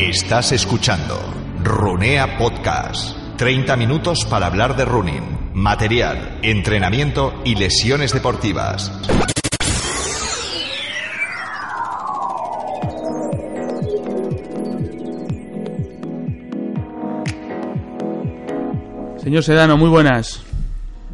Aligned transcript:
Estás 0.00 0.50
escuchando 0.52 1.20
Runea 1.62 2.38
Podcast. 2.38 3.14
30 3.36 3.76
minutos 3.76 4.24
para 4.24 4.46
hablar 4.46 4.74
de 4.74 4.86
running, 4.86 5.50
material, 5.52 6.38
entrenamiento 6.40 7.34
y 7.44 7.54
lesiones 7.54 8.14
deportivas. 8.14 8.90
Señor 19.18 19.44
Sedano, 19.44 19.76
muy 19.76 19.90
buenas. 19.90 20.42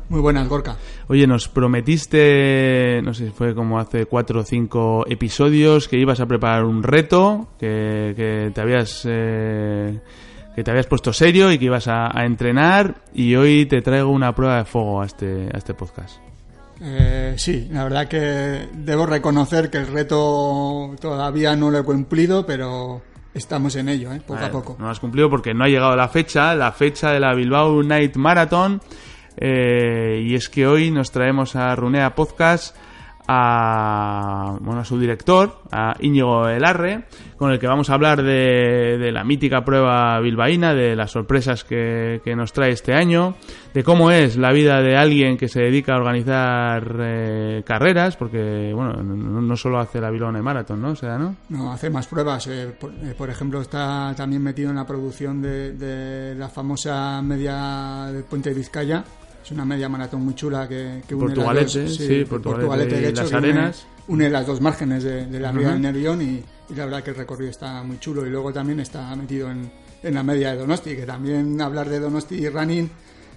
Muy 0.09 0.21
buenas, 0.21 0.49
Gorka. 0.49 0.77
Oye, 1.09 1.27
nos 1.29 1.49
prometiste, 1.49 3.01
no 3.05 3.15
sé 3.15 3.27
si 3.27 3.31
fue 3.31 3.55
como 3.55 3.79
hace 3.79 4.07
cuatro 4.07 4.41
o 4.41 4.43
cinco 4.43 5.05
episodios, 5.09 5.87
que 5.87 5.99
ibas 5.99 6.19
a 6.19 6.27
preparar 6.27 6.65
un 6.65 6.83
reto, 6.83 7.49
que, 7.61 8.13
que 8.17 8.51
te 8.53 8.61
habías 8.61 9.03
eh, 9.09 10.01
que 10.57 10.65
te 10.65 10.71
habías 10.71 10.87
puesto 10.87 11.13
serio 11.13 11.53
y 11.53 11.59
que 11.59 11.67
ibas 11.67 11.87
a, 11.87 12.09
a, 12.13 12.25
entrenar, 12.25 13.03
y 13.15 13.37
hoy 13.37 13.67
te 13.67 13.83
traigo 13.83 14.11
una 14.11 14.35
prueba 14.35 14.57
de 14.57 14.65
fuego 14.65 15.01
a 15.01 15.07
este, 15.07 15.49
a 15.55 15.59
este 15.59 15.75
podcast. 15.75 16.19
Eh, 16.81 17.35
sí, 17.37 17.69
la 17.71 17.85
verdad 17.85 18.09
que 18.09 18.69
debo 18.73 19.07
reconocer 19.07 19.71
que 19.71 19.79
el 19.79 19.87
reto 19.87 20.97
todavía 21.01 21.55
no 21.55 21.71
lo 21.71 21.79
he 21.79 21.85
cumplido, 21.85 22.45
pero 22.45 23.01
estamos 23.33 23.77
en 23.77 23.91
ello, 23.91 24.13
¿eh? 24.13 24.21
poco 24.27 24.41
a, 24.41 24.47
a 24.47 24.51
poco. 24.51 24.77
No 24.81 24.87
lo 24.87 24.91
has 24.91 25.01
cumplido 25.01 25.31
porque 25.31 25.55
no 25.55 25.63
ha 25.63 25.69
llegado 25.69 25.95
la 25.95 26.09
fecha, 26.09 26.55
la 26.57 26.73
fecha 26.73 27.13
de 27.13 27.21
la 27.21 27.33
Bilbao 27.33 27.83
Night 27.85 28.17
Marathon. 28.17 28.81
Eh, 29.37 30.23
y 30.25 30.35
es 30.35 30.49
que 30.49 30.67
hoy 30.67 30.91
nos 30.91 31.11
traemos 31.11 31.57
a 31.57 31.75
Runea 31.77 32.15
Podcast 32.15 32.77
a, 33.29 34.57
bueno, 34.61 34.81
a 34.81 34.85
su 34.85 34.99
director, 34.99 35.63
a 35.73 35.97
Íñigo 36.01 36.49
Elarre, 36.49 37.05
con 37.37 37.51
el 37.51 37.59
que 37.59 37.67
vamos 37.67 37.91
a 37.91 37.95
hablar 37.95 38.23
de, 38.23 38.99
de 38.99 39.13
la 39.13 39.25
mítica 39.25 39.65
prueba 39.65 40.21
bilbaína, 40.21 40.75
de 40.75 40.95
las 40.95 41.11
sorpresas 41.11 41.65
que, 41.65 42.21
nos 42.37 42.53
trae 42.53 42.71
este 42.71 42.95
año, 42.95 43.35
de 43.73 43.83
cómo 43.83 44.11
es 44.11 44.37
la 44.37 44.53
vida 44.53 44.81
de 44.83 44.97
alguien 44.97 45.37
que 45.37 45.49
se 45.49 45.61
dedica 45.61 45.95
a 45.95 45.97
organizar 45.97 46.97
eh, 47.01 47.63
carreras, 47.65 48.17
porque 48.17 48.73
bueno, 48.75 49.03
no, 49.03 49.41
no, 49.41 49.57
solo 49.57 49.79
hace 49.79 50.01
la 50.01 50.11
Bilbao 50.11 50.33
Marathon, 50.33 50.81
¿no? 50.81 50.91
O 50.91 50.97
sea, 50.97 51.19
¿no? 51.19 51.35
No, 51.49 51.73
hace 51.73 51.91
más 51.91 52.07
pruebas. 52.07 52.47
Eh, 52.47 52.75
por, 52.79 52.93
eh, 52.93 53.15
por, 53.17 53.31
ejemplo, 53.31 53.61
está 53.61 54.13
también 54.17 54.43
metido 54.43 54.71
en 54.71 54.77
la 54.77 54.87
producción 54.87 55.41
de, 55.41 55.73
de 55.73 56.35
la 56.35 56.49
famosa 56.49 57.23
media 57.23 58.07
del 58.13 58.25
Puente 58.25 58.51
de 58.51 58.57
Vizcaya, 58.57 59.05
es 59.47 59.53
una 59.53 59.65
media 59.65 59.89
maratón 59.89 60.25
muy 60.25 60.35
chula 60.35 60.67
que, 60.67 61.03
que 61.07 61.15
une 61.15 61.27
Portugalete, 61.27 61.65
las 61.65 61.89
dos, 61.89 61.97
sí, 61.97 62.07
sí 62.09 62.25
Portugalete, 62.25 63.01
de 63.01 63.09
hecho, 63.11 63.23
las 63.23 63.33
arenas. 63.33 63.87
Une, 64.09 64.25
une, 64.25 64.31
las 64.31 64.45
dos 64.45 64.61
márgenes 64.61 65.05
de, 65.05 65.27
de 65.27 65.39
la 65.39 65.53
ría 65.53 65.69
uh 65.69 65.71
-huh. 65.71 65.73
del 65.75 65.83
Nervión 65.83 66.21
y, 66.21 66.43
y, 66.69 66.75
la 66.75 66.87
verdad 66.87 67.05
que 67.05 67.11
el 67.11 67.17
recorrido 67.17 67.53
está 67.53 67.81
muy 67.85 68.01
chulo 68.01 68.27
y 68.27 68.31
luego 68.31 68.53
también 68.53 68.81
está 68.81 69.15
metido 69.15 69.49
en, 69.49 69.71
en 70.03 70.15
la 70.15 70.25
media 70.25 70.51
de 70.51 70.57
Donosti, 70.59 70.97
que 70.97 71.07
también 71.07 71.61
hablar 71.61 71.89
de 71.89 72.01
Donosti 72.01 72.35
y 72.35 72.49
running 72.49 72.91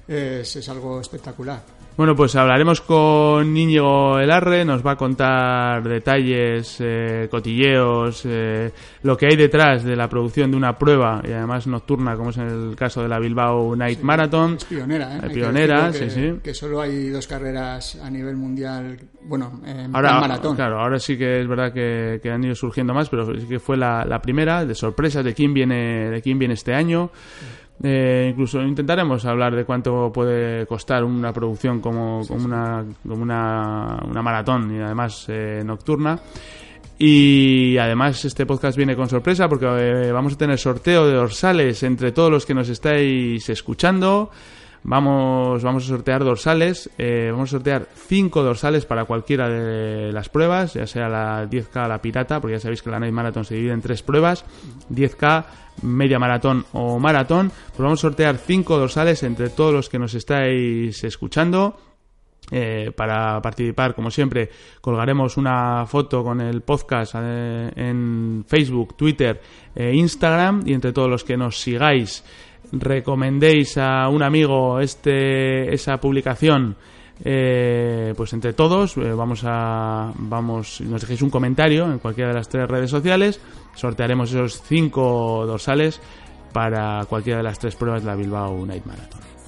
es, 0.08 0.56
es 0.56 0.68
algo 0.70 1.00
espectacular. 1.00 1.64
Bueno, 2.00 2.16
pues 2.16 2.34
hablaremos 2.38 2.80
con 2.80 3.58
Íñigo 3.58 4.20
Elarre, 4.20 4.64
nos 4.64 4.86
va 4.88 4.92
a 4.92 4.96
contar 4.96 5.84
detalles, 5.84 6.78
eh, 6.80 7.28
cotilleos, 7.30 8.22
eh, 8.24 8.72
lo 9.04 9.18
que 9.18 9.26
hay 9.26 9.36
detrás 9.36 9.84
de 9.84 9.98
la 9.98 10.08
producción 10.08 10.50
de 10.50 10.56
una 10.56 10.78
prueba 10.78 11.22
y 11.28 11.34
además 11.34 11.68
nocturna, 11.68 12.16
como 12.16 12.30
es 12.30 12.38
en 12.38 12.48
el 12.48 12.76
caso 12.78 13.02
de 13.02 13.10
la 13.10 13.20
Bilbao 13.20 13.76
Night 13.76 14.00
sí, 14.00 14.06
Marathon. 14.06 14.56
Es 14.56 14.64
pionera, 14.64 15.18
¿eh? 15.18 15.30
Pionera, 15.30 15.92
que 15.92 16.10
sí, 16.10 16.10
sí. 16.10 16.40
Que 16.42 16.54
solo 16.54 16.80
hay 16.80 17.10
dos 17.10 17.28
carreras 17.28 17.98
a 18.02 18.10
nivel 18.10 18.38
mundial, 18.38 18.98
bueno, 19.24 19.60
en 19.66 19.94
ahora, 19.94 20.22
maratón. 20.22 20.56
Claro, 20.56 20.80
ahora 20.80 21.00
sí 21.00 21.18
que 21.18 21.42
es 21.42 21.48
verdad 21.50 21.74
que, 21.74 22.22
que, 22.24 22.32
han 22.32 22.42
ido 22.42 22.56
surgiendo 22.56 22.94
más, 22.94 23.10
pero 23.10 23.38
sí 23.38 23.46
que 23.46 23.60
fue 23.60 23.76
la, 23.76 24.06
la 24.06 24.22
primera, 24.22 24.64
de 24.64 24.74
sorpresas 24.74 25.26
de 25.26 25.34
quién 25.34 25.54
viene, 25.54 26.10
de 26.10 26.22
quién 26.22 26.40
viene 26.40 26.54
este 26.54 26.74
año. 26.74 27.12
Eh, 27.82 28.28
incluso 28.32 28.62
intentaremos 28.62 29.26
hablar 29.26 29.56
de 29.56 29.64
cuánto 29.64 30.12
puede 30.12 30.66
costar 30.68 31.04
una 31.04 31.32
producción 31.32 31.80
como, 31.80 32.22
como, 32.28 32.46
una, 32.46 32.86
como 33.08 33.22
una, 33.24 34.00
una 34.06 34.22
maratón 34.22 34.76
y 34.76 34.80
además 34.80 35.26
eh, 35.30 35.62
nocturna. 35.66 36.20
Y 37.02 37.78
además 37.78 38.26
este 38.26 38.46
podcast 38.46 38.76
viene 38.76 38.94
con 38.94 39.08
sorpresa 39.08 39.48
porque 39.48 39.66
eh, 39.66 40.12
vamos 40.12 40.34
a 40.34 40.38
tener 40.38 40.58
sorteo 40.58 41.08
de 41.08 41.14
dorsales 41.14 41.82
entre 41.84 42.12
todos 42.12 42.30
los 42.30 42.46
que 42.46 42.54
nos 42.54 42.68
estáis 42.68 43.48
escuchando. 43.50 44.30
Vamos, 44.84 45.62
vamos 45.64 45.84
a 45.84 45.88
sortear 45.88 46.24
dorsales. 46.24 46.90
Eh, 46.98 47.30
vamos 47.32 47.50
a 47.50 47.58
sortear 47.58 47.88
cinco 47.94 48.44
dorsales 48.44 48.86
para 48.86 49.06
cualquiera 49.06 49.50
de 49.50 50.12
las 50.12 50.30
pruebas, 50.30 50.74
ya 50.74 50.88
sea 50.88 51.10
la 51.10 51.50
10K 51.50 51.88
la 51.88 52.02
pirata, 52.02 52.40
porque 52.40 52.56
ya 52.56 52.60
sabéis 52.60 52.82
que 52.82 52.90
la 52.90 53.00
Night 53.00 53.14
Marathon 53.14 53.46
se 53.46 53.56
divide 53.56 53.74
en 53.74 53.82
tres 53.82 54.02
pruebas: 54.02 54.46
10K, 54.92 55.46
media 55.84 56.20
maratón 56.20 56.66
o 56.74 56.98
maratón. 57.00 57.52
Pues 57.68 57.80
vamos 57.80 58.00
a 58.00 58.02
sortear 58.02 58.38
cinco 58.38 58.78
dorsales 58.78 59.24
entre 59.24 59.50
todos 59.50 59.74
los 59.74 59.90
que 59.90 60.00
nos 60.00 60.14
estáis 60.14 61.04
escuchando. 61.04 61.78
Eh, 62.52 62.92
para 62.96 63.40
participar, 63.42 63.94
como 63.94 64.10
siempre, 64.10 64.50
colgaremos 64.82 65.38
una 65.38 65.86
foto 65.86 66.24
con 66.24 66.42
el 66.42 66.62
podcast 66.62 67.14
eh, 67.18 67.72
en 67.76 68.44
Facebook, 68.48 68.96
Twitter 68.98 69.40
e 69.76 69.94
Instagram. 69.94 70.64
Y 70.66 70.74
entre 70.74 70.92
todos 70.94 71.10
los 71.10 71.24
que 71.24 71.38
nos 71.38 71.60
sigáis, 71.60 72.24
recomendéis 72.72 73.78
a 73.78 74.08
un 74.10 74.24
amigo 74.24 74.80
este 74.80 75.74
esa 75.74 75.98
publicación 75.98 76.76
eh, 77.24 78.14
pues 78.16 78.32
entre 78.34 78.54
todos 78.54 78.96
eh, 78.98 79.12
vamos 79.14 79.42
a 79.46 80.14
vamos 80.16 80.82
nos 80.82 81.02
dejéis 81.02 81.22
un 81.22 81.30
comentario 81.30 81.92
en 81.92 82.00
cualquiera 82.00 82.30
de 82.30 82.36
las 82.36 82.50
tres 82.50 82.68
redes 82.68 82.90
sociales 82.90 83.42
sortearemos 83.76 84.32
esos 84.32 84.62
cinco 84.62 85.46
dorsales 85.46 86.02
para 86.54 87.06
cualquiera 87.06 87.38
de 87.38 87.44
las 87.44 87.60
tres 87.60 87.76
pruebas 87.76 88.04
de 88.04 88.08
la 88.08 88.16
Bilbao 88.16 88.66
Night 88.66 88.86
Marathon 88.86 89.39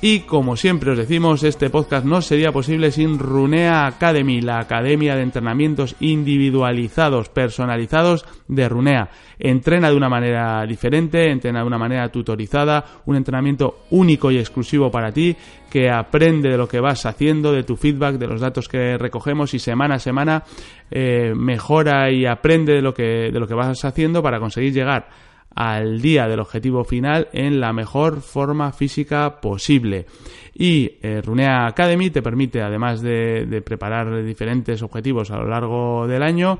y 0.00 0.20
como 0.20 0.54
siempre 0.54 0.92
os 0.92 0.98
decimos, 0.98 1.42
este 1.42 1.70
podcast 1.70 2.06
no 2.06 2.22
sería 2.22 2.52
posible 2.52 2.92
sin 2.92 3.18
Runea 3.18 3.84
Academy, 3.84 4.40
la 4.40 4.60
academia 4.60 5.16
de 5.16 5.22
entrenamientos 5.22 5.96
individualizados, 5.98 7.28
personalizados 7.28 8.24
de 8.46 8.68
Runea. 8.68 9.10
Entrena 9.40 9.90
de 9.90 9.96
una 9.96 10.08
manera 10.08 10.64
diferente, 10.66 11.32
entrena 11.32 11.60
de 11.60 11.66
una 11.66 11.78
manera 11.78 12.08
tutorizada, 12.10 12.84
un 13.06 13.16
entrenamiento 13.16 13.86
único 13.90 14.30
y 14.30 14.38
exclusivo 14.38 14.88
para 14.88 15.10
ti, 15.10 15.36
que 15.68 15.90
aprende 15.90 16.48
de 16.48 16.58
lo 16.58 16.68
que 16.68 16.78
vas 16.78 17.04
haciendo, 17.04 17.52
de 17.52 17.64
tu 17.64 17.76
feedback, 17.76 18.18
de 18.18 18.28
los 18.28 18.40
datos 18.40 18.68
que 18.68 18.96
recogemos 18.98 19.52
y 19.54 19.58
semana 19.58 19.96
a 19.96 19.98
semana 19.98 20.44
eh, 20.92 21.32
mejora 21.34 22.08
y 22.12 22.24
aprende 22.24 22.74
de 22.74 22.82
lo 22.82 22.94
que, 22.94 23.32
de 23.32 23.40
lo 23.40 23.48
que 23.48 23.54
vas 23.54 23.84
haciendo 23.84 24.22
para 24.22 24.38
conseguir 24.38 24.72
llegar 24.72 25.08
al 25.54 26.00
día 26.00 26.28
del 26.28 26.40
objetivo 26.40 26.84
final 26.84 27.28
en 27.32 27.60
la 27.60 27.72
mejor 27.72 28.20
forma 28.20 28.72
física 28.72 29.40
posible. 29.40 30.06
Y 30.54 30.98
eh, 31.02 31.20
Runea 31.24 31.66
Academy 31.66 32.10
te 32.10 32.22
permite, 32.22 32.62
además 32.62 33.00
de, 33.00 33.62
preparar 33.64 34.24
diferentes 34.24 34.82
objetivos 34.82 35.30
a 35.30 35.38
lo 35.38 35.48
largo 35.48 36.06
del 36.06 36.22
año, 36.22 36.58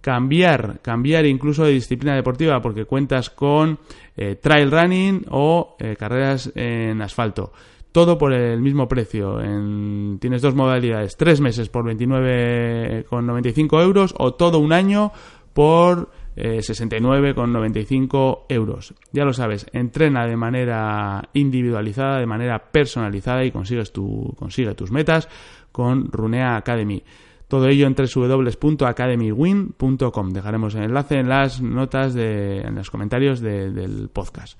cambiar, 0.00 0.80
cambiar 0.80 1.26
incluso 1.26 1.64
de 1.64 1.72
disciplina 1.72 2.14
deportiva 2.14 2.62
porque 2.62 2.84
cuentas 2.84 3.30
con 3.30 3.78
eh, 4.16 4.36
trail 4.36 4.70
running 4.70 5.26
o 5.30 5.76
eh, 5.78 5.96
carreras 5.96 6.52
en 6.54 7.02
asfalto. 7.02 7.52
Todo 7.90 8.18
por 8.18 8.32
el 8.32 8.60
mismo 8.60 8.86
precio. 8.86 9.40
En, 9.40 10.18
tienes 10.20 10.42
dos 10.42 10.54
modalidades, 10.54 11.16
tres 11.16 11.40
meses 11.40 11.68
por 11.68 11.84
29,95 11.86 13.82
euros 13.82 14.14
o 14.18 14.34
todo 14.34 14.58
un 14.58 14.72
año 14.72 15.10
por 15.54 16.10
eh, 16.38 16.58
69,95 16.58 18.44
euros. 18.48 18.94
Ya 19.12 19.24
lo 19.24 19.32
sabes, 19.32 19.66
entrena 19.72 20.24
de 20.26 20.36
manera 20.36 21.28
individualizada, 21.32 22.20
de 22.20 22.26
manera 22.26 22.70
personalizada 22.70 23.44
y 23.44 23.50
consigues 23.50 23.90
tu, 23.92 24.36
consigue 24.38 24.74
tus 24.74 24.92
metas 24.92 25.28
con 25.72 26.12
Runea 26.12 26.56
Academy. 26.56 27.02
Todo 27.48 27.66
ello 27.66 27.86
en 27.86 27.94
www.academywin.com. 27.94 30.30
Dejaremos 30.30 30.76
el 30.76 30.84
enlace 30.84 31.18
en 31.18 31.28
las 31.28 31.60
notas, 31.60 32.14
de, 32.14 32.60
en 32.60 32.76
los 32.76 32.88
comentarios 32.90 33.40
de, 33.40 33.72
del 33.72 34.08
podcast. 34.10 34.56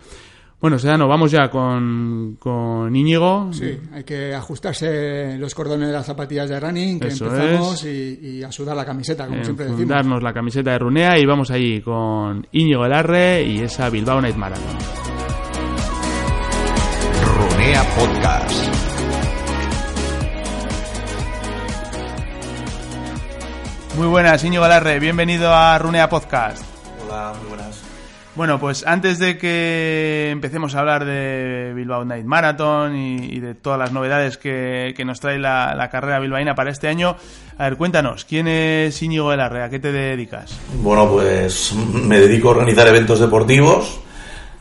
Bueno, 0.60 0.76
Sedano, 0.76 1.06
vamos 1.06 1.30
ya 1.30 1.48
con, 1.50 2.36
con 2.40 2.94
Íñigo. 2.94 3.52
Sí, 3.52 3.78
hay 3.92 4.02
que 4.02 4.34
ajustarse 4.34 5.38
los 5.38 5.54
cordones 5.54 5.86
de 5.86 5.94
las 5.94 6.04
zapatillas 6.04 6.48
de 6.48 6.58
running, 6.58 6.98
que 6.98 7.08
empezamos 7.08 7.84
y, 7.84 8.42
a 8.42 8.50
sudar 8.50 8.76
la 8.76 8.84
camiseta, 8.84 9.28
como 9.28 9.44
siempre 9.44 9.66
decimos. 9.66 9.88
Darnos 9.88 10.20
la 10.20 10.32
camiseta 10.32 10.72
de 10.72 10.78
Runea 10.80 11.16
y 11.16 11.26
vamos 11.26 11.52
ahí 11.52 11.80
con 11.80 12.44
Íñigo 12.50 12.84
Elarre 12.84 13.44
y 13.44 13.60
esa 13.60 13.88
Bilbao 13.88 14.20
Night 14.20 14.34
Marathon. 14.34 14.78
Runea 17.24 17.82
Podcast. 17.94 18.74
Muy 23.96 24.08
buenas, 24.08 24.42
Íñigo 24.42 24.66
Elarre, 24.66 24.98
bienvenido 24.98 25.54
a 25.54 25.78
Runea 25.78 26.08
Podcast. 26.08 26.64
Hola, 27.04 27.32
muy 27.40 27.48
buenas. 27.50 27.87
Bueno, 28.38 28.60
pues 28.60 28.86
antes 28.86 29.18
de 29.18 29.36
que 29.36 30.28
empecemos 30.30 30.76
a 30.76 30.78
hablar 30.78 31.04
de 31.04 31.72
Bilbao 31.74 32.04
Night 32.04 32.24
Marathon 32.24 32.94
y, 32.94 33.40
de 33.40 33.56
todas 33.56 33.80
las 33.80 33.90
novedades 33.90 34.38
que, 34.38 34.94
nos 35.04 35.18
trae 35.18 35.40
la, 35.40 35.88
carrera 35.90 36.20
bilbaína 36.20 36.54
para 36.54 36.70
este 36.70 36.86
año, 36.86 37.16
a 37.58 37.64
ver, 37.64 37.76
cuéntanos, 37.76 38.24
¿quién 38.24 38.46
es 38.46 39.02
Íñigo 39.02 39.32
de 39.32 39.38
la 39.38 39.46
¿A 39.46 39.68
qué 39.68 39.80
te 39.80 39.90
dedicas? 39.90 40.56
Bueno, 40.80 41.10
pues 41.10 41.74
me 41.74 42.20
dedico 42.20 42.50
a 42.50 42.50
organizar 42.52 42.86
eventos 42.86 43.18
deportivos 43.18 43.98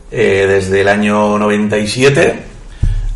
eh, 0.09 0.47
desde 0.50 0.81
el 0.81 0.88
año 0.88 1.38
97. 1.38 2.44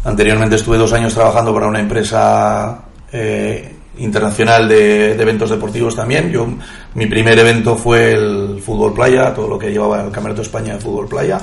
Anteriormente 0.04 0.58
estuve 0.58 0.78
dos 0.78 0.94
años 0.94 1.12
trabajando 1.16 1.56
para 1.56 1.66
una 1.66 1.80
empresa 1.80 2.84
eh, 3.12 3.78
internacional 4.02 4.68
de, 4.68 5.14
eventos 5.14 5.50
deportivos 5.50 5.96
también. 5.96 6.32
Yo, 6.32 6.48
mi 6.96 7.06
primer 7.06 7.38
evento 7.40 7.76
fue 7.76 8.14
el 8.14 8.62
fútbol 8.62 8.94
playa, 8.94 9.34
todo 9.34 9.48
lo 9.48 9.60
que 9.60 9.72
llevaba 9.72 10.04
el 10.04 10.12
Campeonato 10.12 10.42
de 10.42 10.48
España 10.48 10.74
de 10.74 10.80
fútbol 10.80 11.08
playa. 11.08 11.40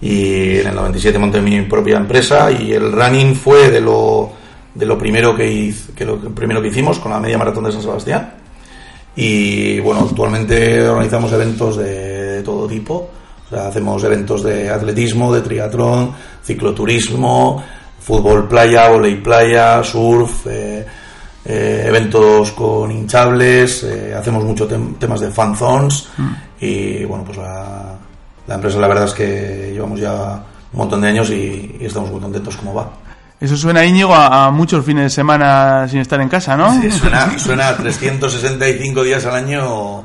Y 0.00 0.58
en 0.58 0.68
el 0.68 0.74
97 0.74 1.18
monté 1.18 1.40
mi 1.40 1.60
propia 1.62 1.96
empresa 1.96 2.50
y 2.52 2.72
el 2.72 2.92
running 2.92 3.34
fue 3.34 3.70
de 3.70 3.80
lo, 3.80 4.30
de 4.74 4.86
lo 4.86 4.96
primero 4.96 5.34
que, 5.34 5.50
hice, 5.50 5.92
que 5.92 6.04
lo 6.04 6.18
primero 6.18 6.62
que 6.62 6.68
hicimos 6.68 6.98
con 6.98 7.10
la 7.10 7.18
media 7.18 7.38
maratón 7.38 7.64
de 7.64 7.72
San 7.72 7.82
Sebastián. 7.82 8.34
Y 9.16 9.80
bueno, 9.80 10.06
actualmente 10.08 10.88
organizamos 10.88 11.32
eventos 11.32 11.76
de, 11.76 12.42
todo 12.44 12.68
tipo. 12.68 13.10
hacemos 13.50 14.04
eventos 14.04 14.44
de 14.44 14.70
atletismo, 14.70 15.34
de 15.34 15.40
triatlón, 15.40 16.12
cicloturismo, 16.44 17.60
fútbol 17.98 18.46
playa, 18.46 18.88
volei 18.88 19.16
playa, 19.16 19.82
surf, 19.82 20.46
eh, 20.46 20.86
eh, 21.50 21.84
eventos 21.86 22.52
con 22.52 22.90
hinchables, 22.92 23.82
eh, 23.84 24.14
hacemos 24.14 24.44
muchos 24.44 24.68
temas 24.98 25.18
de 25.18 25.30
fan 25.30 25.56
zones 25.56 26.06
mm. 26.18 26.32
y 26.60 27.04
bueno, 27.06 27.24
pues 27.24 27.38
la, 27.38 27.96
empresa 28.46 28.78
la 28.78 28.86
verdad 28.86 29.06
es 29.06 29.14
que 29.14 29.70
llevamos 29.72 29.98
ya 29.98 30.42
un 30.70 30.78
montón 30.78 31.00
de 31.00 31.08
años 31.08 31.30
y, 31.30 31.78
estamos 31.80 32.10
muy 32.10 32.20
contentos 32.20 32.54
como 32.58 32.74
va. 32.74 32.90
Eso 33.40 33.56
suena, 33.56 33.82
Íñigo, 33.82 34.14
a, 34.14 34.50
muchos 34.50 34.84
fines 34.84 35.04
de 35.04 35.10
semana 35.10 35.88
sin 35.88 36.00
estar 36.00 36.20
en 36.20 36.28
casa, 36.28 36.54
¿no? 36.54 36.70
Sí, 36.82 36.90
suena, 36.90 37.38
suena 37.38 37.74
365 37.74 39.02
días 39.02 39.24
al 39.24 39.36
año 39.36 40.04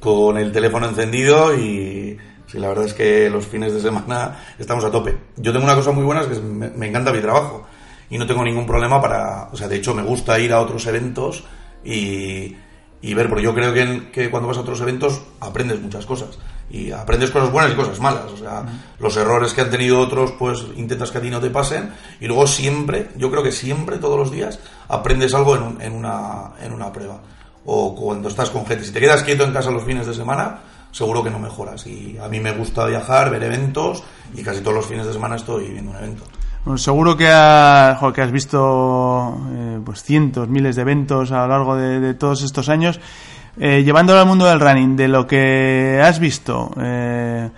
con 0.00 0.36
el 0.36 0.50
teléfono 0.50 0.88
encendido 0.88 1.56
y 1.56 2.18
sí, 2.48 2.58
la 2.58 2.66
verdad 2.66 2.86
es 2.86 2.94
que 2.94 3.30
los 3.30 3.46
fines 3.46 3.72
de 3.72 3.80
semana 3.80 4.36
estamos 4.58 4.84
a 4.84 4.90
tope. 4.90 5.16
Yo 5.36 5.52
tengo 5.52 5.64
una 5.64 5.76
cosa 5.76 5.92
muy 5.92 6.02
buena, 6.02 6.22
es 6.22 6.26
que 6.26 6.40
me 6.40 6.88
encanta 6.88 7.12
mi 7.12 7.20
trabajo 7.20 7.68
y 8.12 8.18
no 8.18 8.26
tengo 8.26 8.44
ningún 8.44 8.66
problema 8.66 9.00
para, 9.00 9.48
o 9.50 9.56
sea, 9.56 9.68
de 9.68 9.76
hecho 9.76 9.94
me 9.94 10.02
gusta 10.02 10.38
ir 10.38 10.52
a 10.52 10.60
otros 10.60 10.86
eventos 10.86 11.44
y, 11.82 12.54
y 13.00 13.14
ver, 13.14 13.26
porque 13.26 13.42
yo 13.42 13.54
creo 13.54 13.72
que, 13.72 14.10
que, 14.12 14.30
cuando 14.30 14.48
vas 14.48 14.58
a 14.58 14.60
otros 14.60 14.82
eventos 14.82 15.22
aprendes 15.40 15.80
muchas 15.80 16.04
cosas 16.04 16.38
y 16.68 16.90
aprendes 16.90 17.30
cosas 17.30 17.50
buenas 17.50 17.72
y 17.72 17.74
cosas 17.74 17.98
malas, 18.00 18.30
o 18.30 18.36
sea, 18.36 18.66
los 18.98 19.16
errores 19.16 19.54
que 19.54 19.62
han 19.62 19.70
tenido 19.70 19.98
otros, 19.98 20.32
pues 20.32 20.62
intentas 20.76 21.10
que 21.10 21.18
a 21.18 21.20
ti 21.22 21.30
no 21.30 21.40
te 21.40 21.48
pasen 21.48 21.90
y 22.20 22.26
luego 22.26 22.46
siempre, 22.46 23.08
yo 23.16 23.30
creo 23.30 23.42
que 23.42 23.50
siempre, 23.50 23.96
todos 23.96 24.18
los 24.18 24.30
días, 24.30 24.58
aprendes 24.88 25.32
algo 25.32 25.56
en, 25.56 25.80
en, 25.80 25.94
una, 25.94 26.50
en 26.60 26.74
una 26.74 26.92
prueba 26.92 27.18
o 27.64 27.94
cuando 27.94 28.28
estás 28.28 28.50
con 28.50 28.66
gente. 28.66 28.84
Si 28.84 28.92
te 28.92 29.00
quedas 29.00 29.22
quieto 29.22 29.44
en 29.44 29.54
casa 29.54 29.70
los 29.70 29.84
fines 29.84 30.06
de 30.06 30.12
semana, 30.12 30.60
seguro 30.90 31.24
que 31.24 31.30
no 31.30 31.38
mejoras. 31.38 31.86
Y 31.86 32.18
a 32.22 32.28
mí 32.28 32.40
me 32.40 32.52
gusta 32.52 32.84
viajar, 32.84 33.30
ver 33.30 33.42
eventos 33.44 34.02
y 34.34 34.42
casi 34.42 34.60
todos 34.60 34.74
los 34.74 34.86
fines 34.86 35.06
de 35.06 35.14
semana 35.14 35.36
estoy 35.36 35.68
viendo 35.68 35.92
un 35.92 35.96
evento 35.96 36.24
seguro 36.76 37.16
que, 37.16 37.24
que 37.24 38.20
has 38.22 38.32
visto 38.32 39.36
eh, 39.52 39.80
pues 39.84 40.02
cientos, 40.02 40.48
miles 40.48 40.76
de 40.76 40.82
eventos 40.82 41.32
a 41.32 41.42
lo 41.42 41.48
largo 41.48 41.76
de, 41.76 42.14
todos 42.14 42.42
estos 42.42 42.68
años. 42.68 43.00
Eh, 43.58 43.82
llevándolo 43.84 44.20
al 44.20 44.26
mundo 44.26 44.46
del 44.46 44.60
running, 44.60 44.96
de 44.96 45.08
lo 45.08 45.26
que 45.26 46.00
has 46.02 46.18
visto, 46.20 46.70
eh, 46.80 47.50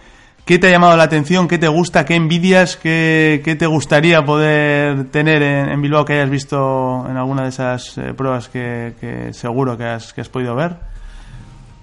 ¿qué 0.44 0.58
te 0.58 0.66
ha 0.66 0.70
llamado 0.70 0.96
la 0.96 1.04
atención? 1.04 1.46
¿Qué 1.46 1.58
te 1.58 1.68
gusta? 1.68 2.04
¿Qué 2.04 2.16
envidias? 2.16 2.76
¿Qué, 2.76 3.56
te 3.58 3.66
gustaría 3.66 4.24
poder 4.24 5.10
tener 5.10 5.42
en, 5.42 5.80
Bilbao 5.80 6.04
que 6.04 6.14
hayas 6.14 6.30
visto 6.30 7.06
en 7.08 7.16
alguna 7.16 7.42
de 7.42 7.50
esas 7.50 7.96
eh, 7.98 8.14
pruebas 8.14 8.48
que, 8.48 9.30
seguro 9.32 9.76
que 9.76 9.84
has, 9.84 10.12
que 10.12 10.22
has 10.22 10.28
podido 10.28 10.56
ver? 10.56 10.76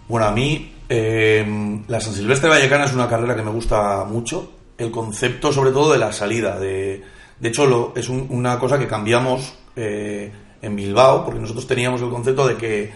Bueno, 0.10 0.26
a 0.26 0.32
mí 0.32 0.74
la 0.90 2.02
San 2.02 2.14
Silvestre 2.14 2.50
Vallecana 2.50 2.84
es 2.84 2.94
una 2.94 3.08
carrera 3.08 3.34
que 3.34 3.44
me 3.44 3.52
gusta 3.52 4.04
mucho 4.04 4.61
el 4.82 4.92
concepto 4.92 5.52
sobre 5.52 5.72
todo 5.72 5.92
de 5.92 6.00
la 6.00 6.12
salida. 6.12 6.60
De, 6.60 7.04
de 7.40 7.50
hecho, 7.50 7.66
lo, 7.66 7.94
es 7.96 8.10
una 8.10 8.60
cosa 8.60 8.80
que 8.80 8.88
cambiamos 8.88 9.54
eh, 9.76 10.32
en 10.62 10.76
Bilbao, 10.76 11.24
porque 11.26 11.40
nosotros 11.40 11.68
teníamos 11.68 12.02
el 12.02 12.10
concepto 12.10 12.48
de 12.48 12.56
que 12.56 12.92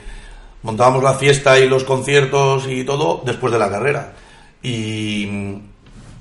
montábamos 0.63 1.03
la 1.03 1.13
fiesta 1.13 1.59
y 1.59 1.69
los 1.69 1.83
conciertos 1.83 2.67
y 2.67 2.83
todo 2.83 3.21
después 3.25 3.53
de 3.53 3.59
la 3.59 3.69
carrera. 3.69 4.13
Y, 4.61 5.59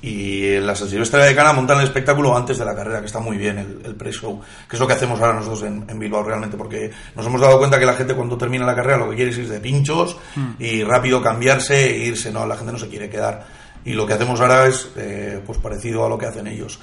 y 0.03 0.57
en 0.57 0.67
la 0.67 0.77
San 0.77 0.87
Silvestre 0.87 1.25
de 1.25 1.35
Cana 1.35 1.55
montan 1.55 1.79
el 1.79 1.85
espectáculo 1.85 2.37
antes 2.37 2.59
de 2.59 2.65
la 2.67 2.75
carrera, 2.75 3.01
que 3.01 3.07
está 3.07 3.21
muy 3.21 3.39
bien, 3.39 3.81
el, 3.83 3.95
pre-show, 3.95 4.39
que 4.69 4.77
es 4.77 4.81
lo 4.81 4.87
que 4.87 4.93
hacemos 4.93 5.19
ahora 5.19 5.33
nosotros 5.33 5.63
en, 5.63 5.99
Bilbao 5.99 6.23
realmente, 6.23 6.59
porque 6.59 6.91
nos 7.17 7.25
hemos 7.25 7.41
dado 7.41 7.57
cuenta 7.57 7.79
que 7.79 7.87
la 7.87 7.95
gente 7.95 8.15
cuando 8.15 8.37
termina 8.37 8.67
la 8.67 8.75
carrera 8.75 8.99
lo 8.99 9.09
que 9.09 9.17
quiere 9.17 9.31
es 9.31 9.39
ir 9.39 9.49
de 9.49 9.61
pinchos 9.61 10.19
mm. 10.37 10.51
y 10.59 10.85
rápido 10.85 11.23
cambiarse 11.23 11.87
e 11.87 12.07
irse, 12.07 12.31
no, 12.31 12.45
la 12.45 12.57
gente 12.57 12.73
no 12.73 12.79
se 12.79 12.89
quiere 12.89 13.09
quedar 13.09 13.47
y 13.85 13.93
lo 13.93 14.07
que 14.07 14.15
hacemos 14.15 14.41
ahora 14.41 14.67
es 14.67 14.89
eh, 14.97 15.41
pues 15.45 15.59
parecido 15.59 16.05
a 16.05 16.09
lo 16.09 16.19
que 16.19 16.27
hacen 16.27 16.47
ellos. 16.47 16.81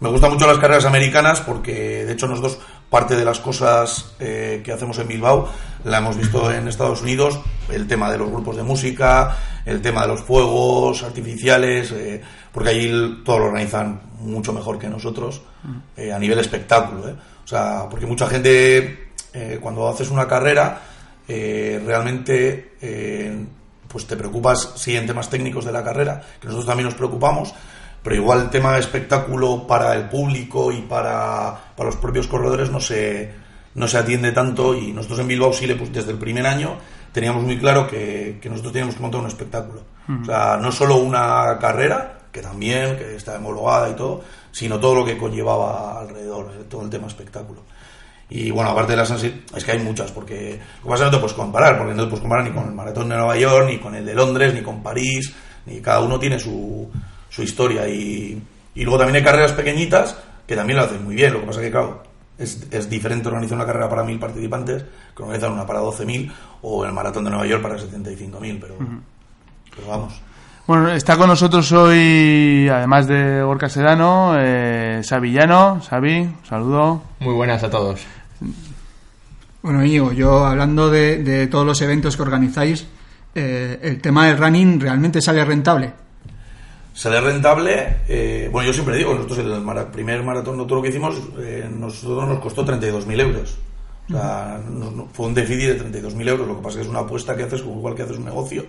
Me 0.00 0.08
gustan 0.08 0.32
mucho 0.32 0.46
las 0.46 0.58
carreras 0.58 0.84
americanas 0.84 1.40
porque, 1.40 2.04
de 2.06 2.12
hecho, 2.12 2.28
nosotros 2.28 2.58
parte 2.88 3.16
de 3.16 3.24
las 3.24 3.40
cosas 3.40 4.14
eh, 4.20 4.62
que 4.64 4.72
hacemos 4.72 4.98
en 4.98 5.08
Bilbao 5.08 5.48
la 5.84 5.98
hemos 5.98 6.16
visto 6.16 6.50
en 6.52 6.68
Estados 6.68 7.02
Unidos, 7.02 7.40
el 7.68 7.86
tema 7.86 8.10
de 8.10 8.16
los 8.16 8.30
grupos 8.30 8.56
de 8.56 8.62
música, 8.62 9.36
el 9.66 9.82
tema 9.82 10.02
de 10.02 10.08
los 10.08 10.22
fuegos 10.22 11.02
artificiales, 11.02 11.90
eh, 11.90 12.22
porque 12.52 12.70
allí 12.70 13.22
todo 13.24 13.40
lo 13.40 13.46
organizan 13.46 14.00
mucho 14.20 14.52
mejor 14.52 14.78
que 14.78 14.88
nosotros 14.88 15.42
a 15.96 16.18
nivel 16.18 16.38
espectáculo. 16.38 17.02
O 17.44 17.46
sea, 17.46 17.86
porque 17.90 18.06
mucha 18.06 18.26
gente, 18.26 19.10
cuando 19.60 19.88
haces 19.88 20.10
una 20.10 20.26
carrera, 20.26 20.80
realmente 21.26 22.72
pues 23.88 24.06
te 24.06 24.16
preocupas, 24.16 24.72
sí, 24.76 24.96
en 24.96 25.06
temas 25.06 25.30
técnicos 25.30 25.64
de 25.64 25.72
la 25.72 25.82
carrera, 25.82 26.20
que 26.40 26.46
nosotros 26.46 26.66
también 26.66 26.86
nos 26.86 26.94
preocupamos, 26.94 27.54
pero 28.02 28.14
igual 28.14 28.42
el 28.42 28.50
tema 28.50 28.74
de 28.74 28.80
espectáculo 28.80 29.66
para 29.66 29.94
el 29.94 30.08
público 30.08 30.70
y 30.70 30.82
para, 30.82 31.72
para 31.76 31.90
los 31.90 31.96
propios 31.96 32.26
corredores 32.28 32.70
no 32.70 32.80
se, 32.80 33.32
no 33.74 33.88
se 33.88 33.98
atiende 33.98 34.32
tanto 34.32 34.74
y 34.74 34.92
nosotros 34.92 35.20
en 35.20 35.28
Bilbao 35.28 35.52
sí, 35.52 35.66
pues, 35.74 35.92
desde 35.92 36.12
el 36.12 36.18
primer 36.18 36.46
año 36.46 36.76
teníamos 37.12 37.42
muy 37.42 37.58
claro 37.58 37.86
que, 37.86 38.38
que 38.40 38.48
nosotros 38.48 38.72
teníamos 38.72 38.94
que 38.94 39.02
montar 39.02 39.20
un 39.20 39.26
espectáculo. 39.26 39.82
O 40.22 40.24
sea, 40.24 40.56
no 40.56 40.72
solo 40.72 40.96
una 40.96 41.58
carrera, 41.58 42.18
que 42.32 42.40
también, 42.40 42.96
que 42.96 43.16
está 43.16 43.36
homologada 43.36 43.90
y 43.90 43.94
todo, 43.94 44.22
sino 44.52 44.78
todo 44.78 44.94
lo 44.94 45.04
que 45.04 45.18
conllevaba 45.18 46.00
alrededor, 46.00 46.52
eh, 46.54 46.64
todo 46.68 46.82
el 46.82 46.90
tema 46.90 47.06
espectáculo. 47.06 47.62
Y 48.30 48.50
bueno, 48.50 48.70
aparte 48.70 48.92
de 48.92 48.98
las 48.98 49.10
es 49.10 49.64
que 49.64 49.72
hay 49.72 49.78
muchas, 49.78 50.12
porque 50.12 50.60
como 50.82 50.94
pasa 50.94 51.06
no 51.06 51.10
te 51.10 51.16
puedes 51.18 51.34
comparar, 51.34 51.78
porque 51.78 51.94
no 51.94 52.02
te 52.02 52.08
puedes 52.08 52.20
comparar 52.20 52.44
ni 52.44 52.52
con 52.52 52.68
el 52.68 52.74
maratón 52.74 53.08
de 53.08 53.16
Nueva 53.16 53.36
York, 53.36 53.66
ni 53.68 53.78
con 53.78 53.94
el 53.94 54.04
de 54.04 54.14
Londres, 54.14 54.52
ni 54.52 54.62
con 54.62 54.82
París, 54.82 55.34
ni 55.64 55.80
cada 55.80 56.00
uno 56.00 56.18
tiene 56.18 56.38
su, 56.38 56.90
su 57.30 57.42
historia. 57.42 57.88
Y, 57.88 58.40
y 58.74 58.84
luego 58.84 58.98
también 58.98 59.16
hay 59.16 59.22
carreras 59.22 59.52
pequeñitas 59.52 60.16
que 60.46 60.56
también 60.56 60.78
lo 60.78 60.84
hacen 60.84 61.04
muy 61.04 61.14
bien, 61.14 61.32
lo 61.32 61.40
que 61.40 61.46
pasa 61.46 61.60
que, 61.60 61.70
claro, 61.70 62.02
es, 62.38 62.66
es 62.70 62.88
diferente 62.88 63.28
organizar 63.28 63.56
una 63.56 63.66
carrera 63.66 63.88
para 63.88 64.02
mil 64.02 64.18
participantes 64.18 64.84
que 65.14 65.22
organizar 65.22 65.50
una 65.50 65.66
para 65.66 65.80
12.000 65.80 66.32
o 66.62 66.84
el 66.84 66.92
maratón 66.92 67.24
de 67.24 67.30
Nueva 67.30 67.46
York 67.46 67.62
para 67.62 67.76
75.000, 67.76 68.58
pero, 68.60 68.76
pero 69.74 69.88
vamos. 69.88 70.20
Bueno, 70.66 70.90
está 70.90 71.16
con 71.16 71.28
nosotros 71.28 71.72
hoy, 71.72 72.68
además 72.70 73.06
de 73.06 73.42
Gorka 73.42 73.68
Sedano, 73.68 74.34
eh, 74.38 75.00
Sabillano. 75.02 75.80
Sabi, 75.80 76.30
saludo. 76.46 77.02
Muy 77.20 77.34
buenas 77.34 77.62
a 77.64 77.70
todos. 77.70 78.06
Bueno, 79.62 79.84
Íñigo, 79.84 80.12
yo 80.12 80.46
hablando 80.46 80.90
de, 80.90 81.46
todos 81.50 81.66
los 81.66 81.80
eventos 81.82 82.16
que 82.16 82.22
organizáis, 82.22 82.86
eh, 83.34 83.78
¿el 83.82 84.00
tema 84.00 84.26
del 84.26 84.38
running 84.38 84.80
realmente 84.80 85.20
sale 85.20 85.44
rentable? 85.44 85.92
Sale 86.94 87.20
rentable, 87.20 87.98
eh, 88.08 88.48
bueno, 88.50 88.66
yo 88.66 88.72
siempre 88.72 88.96
digo, 88.96 89.14
nosotros 89.14 89.38
el 89.38 89.86
primer 89.92 90.22
maratón 90.22 90.56
lo 90.56 90.82
que 90.82 90.88
hicimos, 90.88 91.16
eh, 91.38 91.68
nosotros 91.70 92.28
nos 92.28 92.40
costó 92.40 92.64
32.000 92.64 93.20
euros. 93.20 93.56
O 94.08 94.12
sea, 94.12 94.60
fue 95.12 95.26
un 95.26 95.34
déficit 95.34 95.78
de 95.78 96.02
32.000 96.02 96.28
euros, 96.28 96.48
lo 96.48 96.56
que 96.56 96.62
pasa 96.62 96.70
es 96.70 96.76
que 96.76 96.82
es 96.82 96.88
una 96.88 97.00
apuesta 97.00 97.36
que 97.36 97.44
haces, 97.44 97.60
igual 97.60 97.94
que 97.94 98.02
haces 98.02 98.18
un 98.18 98.24
negocio, 98.24 98.66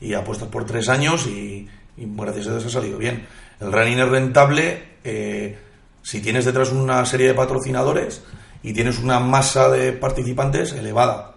y 0.00 0.14
apuestas 0.14 0.48
por 0.48 0.64
tres 0.64 0.88
años 0.88 1.26
y, 1.26 1.68
y 1.96 2.06
gracias 2.16 2.48
a 2.48 2.58
eso 2.58 2.68
ha 2.68 2.70
salido 2.70 2.98
bien. 2.98 3.26
El 3.60 3.72
running 3.72 3.98
es 3.98 4.08
rentable 4.08 4.82
eh, 5.04 5.58
si 6.02 6.20
tienes 6.20 6.44
detrás 6.44 6.70
una 6.72 7.04
serie 7.04 7.28
de 7.28 7.34
patrocinadores 7.34 8.22
y 8.62 8.72
tienes 8.72 8.98
una 8.98 9.20
masa 9.20 9.68
de 9.68 9.92
participantes 9.92 10.72
elevada. 10.72 11.34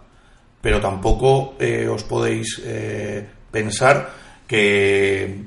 Pero 0.62 0.80
tampoco 0.80 1.56
eh, 1.60 1.88
os 1.88 2.04
podéis 2.04 2.62
eh, 2.63 3.28
pensar 3.50 4.12
que, 4.48 5.46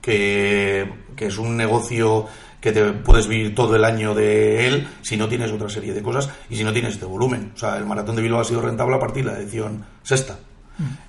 que, 0.00 0.92
que 1.14 1.26
es 1.26 1.38
un 1.38 1.56
negocio 1.56 2.26
que 2.60 2.72
te 2.72 2.92
puedes 2.92 3.28
vivir 3.28 3.54
todo 3.54 3.76
el 3.76 3.84
año 3.84 4.12
de 4.12 4.66
él 4.66 4.88
si 5.02 5.16
no 5.16 5.28
tienes 5.28 5.52
otra 5.52 5.68
serie 5.68 5.94
de 5.94 6.02
cosas 6.02 6.28
y 6.50 6.56
si 6.56 6.64
no 6.64 6.72
tienes 6.72 6.94
este 6.94 7.06
volumen. 7.06 7.52
O 7.54 7.58
sea, 7.58 7.76
el 7.76 7.86
maratón 7.86 8.16
de 8.16 8.22
Bilbao 8.22 8.40
ha 8.40 8.44
sido 8.44 8.60
rentable 8.60 8.96
a 8.96 8.98
partir 8.98 9.24
de 9.24 9.32
la 9.32 9.38
edición 9.38 9.84
sexta. 10.02 10.38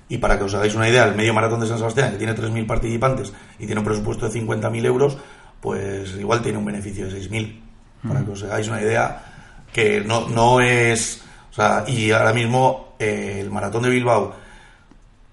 Y 0.08 0.18
para 0.18 0.38
que 0.38 0.44
os 0.44 0.54
hagáis 0.54 0.74
una 0.74 0.88
idea, 0.88 1.04
el 1.04 1.14
medio 1.14 1.34
maratón 1.34 1.60
de 1.60 1.66
San 1.66 1.78
Sebastián, 1.78 2.12
que 2.12 2.16
tiene 2.16 2.34
3.000 2.34 2.66
participantes 2.66 3.32
y 3.58 3.66
tiene 3.66 3.80
un 3.80 3.84
presupuesto 3.84 4.28
de 4.28 4.40
50.000 4.40 4.86
euros, 4.86 5.18
pues 5.60 6.14
igual 6.18 6.40
tiene 6.40 6.58
un 6.58 6.64
beneficio 6.64 7.06
de 7.06 7.20
6.000. 7.20 7.60
Para 8.06 8.24
que 8.24 8.30
os 8.30 8.42
hagáis 8.44 8.68
una 8.68 8.80
idea, 8.80 9.37
que 9.72 10.00
no, 10.00 10.28
no 10.28 10.60
es. 10.60 11.22
O 11.50 11.54
sea, 11.54 11.84
y 11.86 12.10
ahora 12.10 12.32
mismo 12.32 12.94
eh, 12.98 13.38
el 13.40 13.50
maratón 13.50 13.82
de 13.84 13.90
Bilbao, 13.90 14.34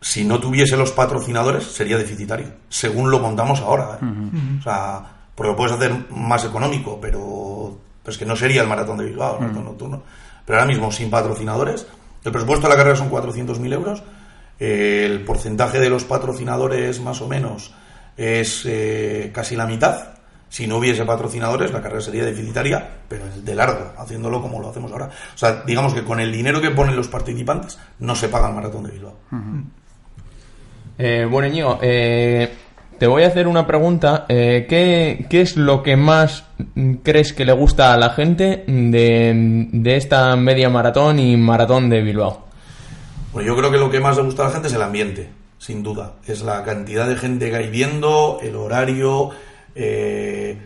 si 0.01 0.23
no 0.23 0.39
tuviese 0.39 0.77
los 0.77 0.91
patrocinadores, 0.91 1.63
sería 1.63 1.97
deficitario, 1.97 2.47
según 2.69 3.11
lo 3.11 3.21
contamos 3.21 3.59
ahora. 3.61 3.99
¿eh? 4.01 4.57
O 4.59 4.63
sea, 4.63 5.03
porque 5.33 5.51
lo 5.51 5.55
puedes 5.55 5.73
hacer 5.73 5.91
más 6.11 6.45
económico, 6.45 6.99
pero, 7.01 7.77
pero 8.03 8.11
es 8.11 8.17
que 8.17 8.25
no 8.25 8.35
sería 8.35 8.61
el 8.61 8.67
maratón 8.67 8.97
de 8.97 9.05
Bilbao, 9.05 9.35
el 9.35 9.41
maratón 9.41 9.65
nocturno. 9.65 10.03
Pero 10.45 10.59
ahora 10.59 10.71
mismo, 10.71 10.91
sin 10.91 11.09
patrocinadores, 11.09 11.87
el 12.23 12.31
presupuesto 12.31 12.67
de 12.67 12.73
la 12.73 12.77
carrera 12.77 12.95
son 12.95 13.09
400.000 13.09 13.73
euros 13.73 14.03
el 14.59 15.21
porcentaje 15.25 15.79
de 15.79 15.89
los 15.89 16.05
patrocinadores 16.05 17.01
más 17.01 17.21
o 17.21 17.27
menos 17.27 17.73
es 18.15 18.63
eh, 18.65 19.31
casi 19.33 19.55
la 19.55 19.65
mitad. 19.65 20.15
Si 20.55 20.67
no 20.67 20.77
hubiese 20.77 21.03
patrocinadores, 21.03 21.73
la 21.73 21.81
carrera 21.81 21.99
sería 21.99 22.23
deficitaria, 22.23 22.81
pero 23.09 23.25
de 23.43 23.55
largo, 23.55 23.91
haciéndolo 23.97 24.41
como 24.41 24.61
lo 24.61 24.69
hacemos 24.69 24.89
ahora. 24.89 25.07
O 25.07 25.37
sea, 25.37 25.63
digamos 25.67 25.93
que 25.93 26.05
con 26.05 26.21
el 26.21 26.31
dinero 26.31 26.61
que 26.61 26.71
ponen 26.71 26.95
los 26.95 27.09
participantes 27.09 27.77
no 27.99 28.15
se 28.15 28.29
paga 28.29 28.47
el 28.47 28.55
maratón 28.55 28.85
de 28.85 28.91
Bilbao. 28.91 29.15
Eh, 30.97 31.27
bueno, 31.29 31.49
Íñigo, 31.49 31.79
eh, 31.81 32.53
te 32.97 33.05
voy 33.05 33.23
a 33.23 33.27
hacer 33.27 33.49
una 33.49 33.67
pregunta. 33.67 34.25
Eh, 34.29 34.65
¿qué, 34.69 35.25
qué 35.29 35.41
es 35.41 35.57
lo 35.57 35.83
que 35.83 35.97
más 35.97 36.45
crees 37.03 37.33
que 37.33 37.43
le 37.43 37.51
gusta 37.51 37.93
a 37.93 37.97
la 37.97 38.11
gente 38.11 38.63
de, 38.65 39.67
de 39.73 39.97
esta 39.97 40.37
media 40.37 40.69
maratón 40.69 41.19
y 41.19 41.35
maratón 41.35 41.89
de 41.89 42.01
Bilbao? 42.01 42.45
Bueno, 43.33 43.45
yo 43.45 43.57
creo 43.57 43.71
que 43.71 43.77
lo 43.77 43.91
que 43.91 43.99
más 43.99 44.15
le 44.15 44.23
gusta 44.23 44.43
a 44.43 44.45
la 44.45 44.51
gente 44.53 44.69
es 44.69 44.73
el 44.73 44.83
ambiente, 44.83 45.27
sin 45.57 45.83
duda. 45.83 46.13
Es 46.25 46.43
la 46.43 46.63
cantidad 46.63 47.09
de 47.09 47.17
gente 47.17 47.49
que 47.49 47.57
hay 47.57 47.69
viendo, 47.69 48.39
el 48.41 48.55
horario, 48.55 49.33
eh, 49.75 50.57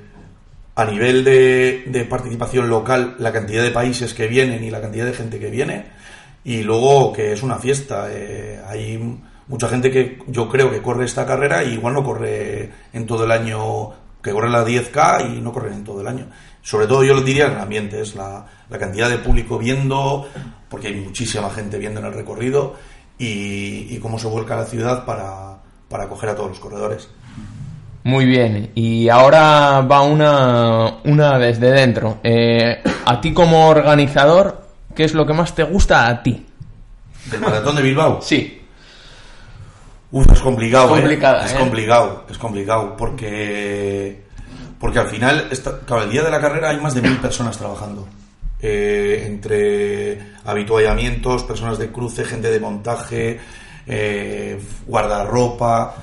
a 0.75 0.85
nivel 0.85 1.23
de, 1.25 2.07
participación 2.09 2.69
local, 2.69 3.15
la 3.19 3.33
cantidad 3.33 3.63
de 3.63 3.71
países 3.71 4.13
que 4.13 4.27
vienen 4.27 4.63
y 4.63 4.69
la 4.69 4.79
cantidad 4.79 5.05
de 5.05 5.13
gente 5.13 5.39
que 5.39 5.49
viene. 5.49 5.87
Y 6.43 6.63
luego 6.63 7.11
que 7.11 7.33
es 7.33 7.43
una 7.43 7.57
fiesta. 7.57 8.07
eh, 8.11 8.61
hay 8.65 9.19
mucha 9.47 9.67
gente 9.67 9.91
que 9.91 10.19
yo 10.27 10.47
creo 10.47 10.71
que 10.71 10.81
corre 10.81 11.05
esta 11.05 11.25
carrera 11.25 11.63
y 11.63 11.73
igual 11.73 11.95
no 11.95 12.03
corre 12.03 12.71
en 12.93 13.05
todo 13.05 13.25
el 13.25 13.31
año, 13.31 13.91
que 14.21 14.31
corre 14.31 14.49
la 14.49 14.65
10K 14.65 15.37
y 15.37 15.41
no 15.41 15.51
corre 15.51 15.73
en 15.73 15.83
todo 15.83 16.01
el 16.01 16.07
año. 16.07 16.27
Sobre 16.61 16.87
todo 16.87 17.03
yo 17.03 17.13
lo 17.15 17.21
diría 17.21 17.47
el 17.47 17.57
ambiente, 17.57 17.99
es 17.99 18.15
la, 18.15 18.45
la 18.69 18.77
cantidad 18.77 19.09
de 19.09 19.17
público 19.17 19.57
viendo, 19.57 20.27
porque 20.69 20.87
hay 20.87 20.95
muchísima 20.95 21.49
gente 21.49 21.77
viendo 21.77 21.99
en 21.99 22.05
el 22.05 22.13
recorrido 22.13 22.75
y, 23.17 23.87
y 23.89 23.99
cómo 23.99 24.19
se 24.19 24.27
vuelca 24.27 24.55
la 24.55 24.65
ciudad 24.65 25.03
para, 25.03 25.57
para 25.89 26.03
acoger 26.05 26.29
a 26.29 26.35
todos 26.35 26.49
los 26.49 26.59
corredores. 26.59 27.09
Muy 28.09 28.25
bien, 28.25 28.71
y 28.73 29.07
ahora 29.07 29.81
va 29.81 30.01
una, 30.01 30.95
una 31.03 31.37
desde 31.37 31.69
dentro. 31.71 32.17
Eh, 32.23 32.81
a 33.05 33.21
ti 33.21 33.33
como 33.33 33.67
organizador, 33.69 34.63
¿qué 34.95 35.03
es 35.03 35.13
lo 35.13 35.27
que 35.27 35.33
más 35.33 35.53
te 35.53 35.61
gusta 35.63 36.07
a 36.07 36.23
ti? 36.23 36.43
¿Del 37.29 37.39
maratón 37.39 37.75
de 37.75 37.83
Bilbao? 37.83 38.19
Sí. 38.19 38.61
Uf, 40.11 40.25
es 40.31 40.39
complicado, 40.39 40.87
¿eh? 40.87 41.01
Complicada, 41.01 41.45
Es 41.45 41.53
¿eh? 41.53 41.57
complicado, 41.59 42.23
es 42.31 42.37
complicado, 42.39 42.97
porque, 42.97 44.23
porque 44.79 44.97
al 44.97 45.07
final, 45.07 45.47
esta- 45.51 45.79
el 46.01 46.09
día 46.09 46.23
de 46.23 46.31
la 46.31 46.41
carrera 46.41 46.69
hay 46.69 46.77
más 46.77 46.95
de 46.95 47.03
mil 47.03 47.17
personas 47.17 47.57
trabajando. 47.59 48.07
Eh, 48.59 49.23
entre 49.27 50.19
habituallamientos, 50.45 51.43
personas 51.43 51.77
de 51.77 51.91
cruce, 51.91 52.25
gente 52.25 52.49
de 52.49 52.59
montaje, 52.59 53.39
eh, 53.85 54.59
guardarropa. 54.87 55.93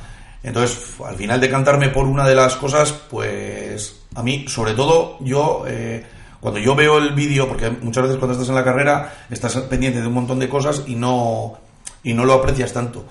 Entonces, 0.42 0.78
al 1.04 1.16
final 1.16 1.40
de 1.40 1.50
cantarme 1.50 1.88
por 1.88 2.06
una 2.06 2.26
de 2.26 2.34
las 2.34 2.56
cosas, 2.56 2.92
pues 3.10 3.96
a 4.14 4.22
mí, 4.22 4.44
sobre 4.48 4.74
todo, 4.74 5.18
yo, 5.20 5.64
eh, 5.66 6.04
cuando 6.40 6.60
yo 6.60 6.74
veo 6.74 6.98
el 6.98 7.14
vídeo, 7.14 7.48
porque 7.48 7.70
muchas 7.70 8.04
veces 8.04 8.18
cuando 8.18 8.34
estás 8.34 8.48
en 8.48 8.54
la 8.54 8.64
carrera, 8.64 9.12
estás 9.30 9.56
pendiente 9.62 10.00
de 10.00 10.06
un 10.06 10.14
montón 10.14 10.38
de 10.38 10.48
cosas 10.48 10.82
y 10.86 10.94
no, 10.94 11.58
y 12.02 12.14
no 12.14 12.24
lo 12.24 12.34
aprecias 12.34 12.72
tanto. 12.72 13.04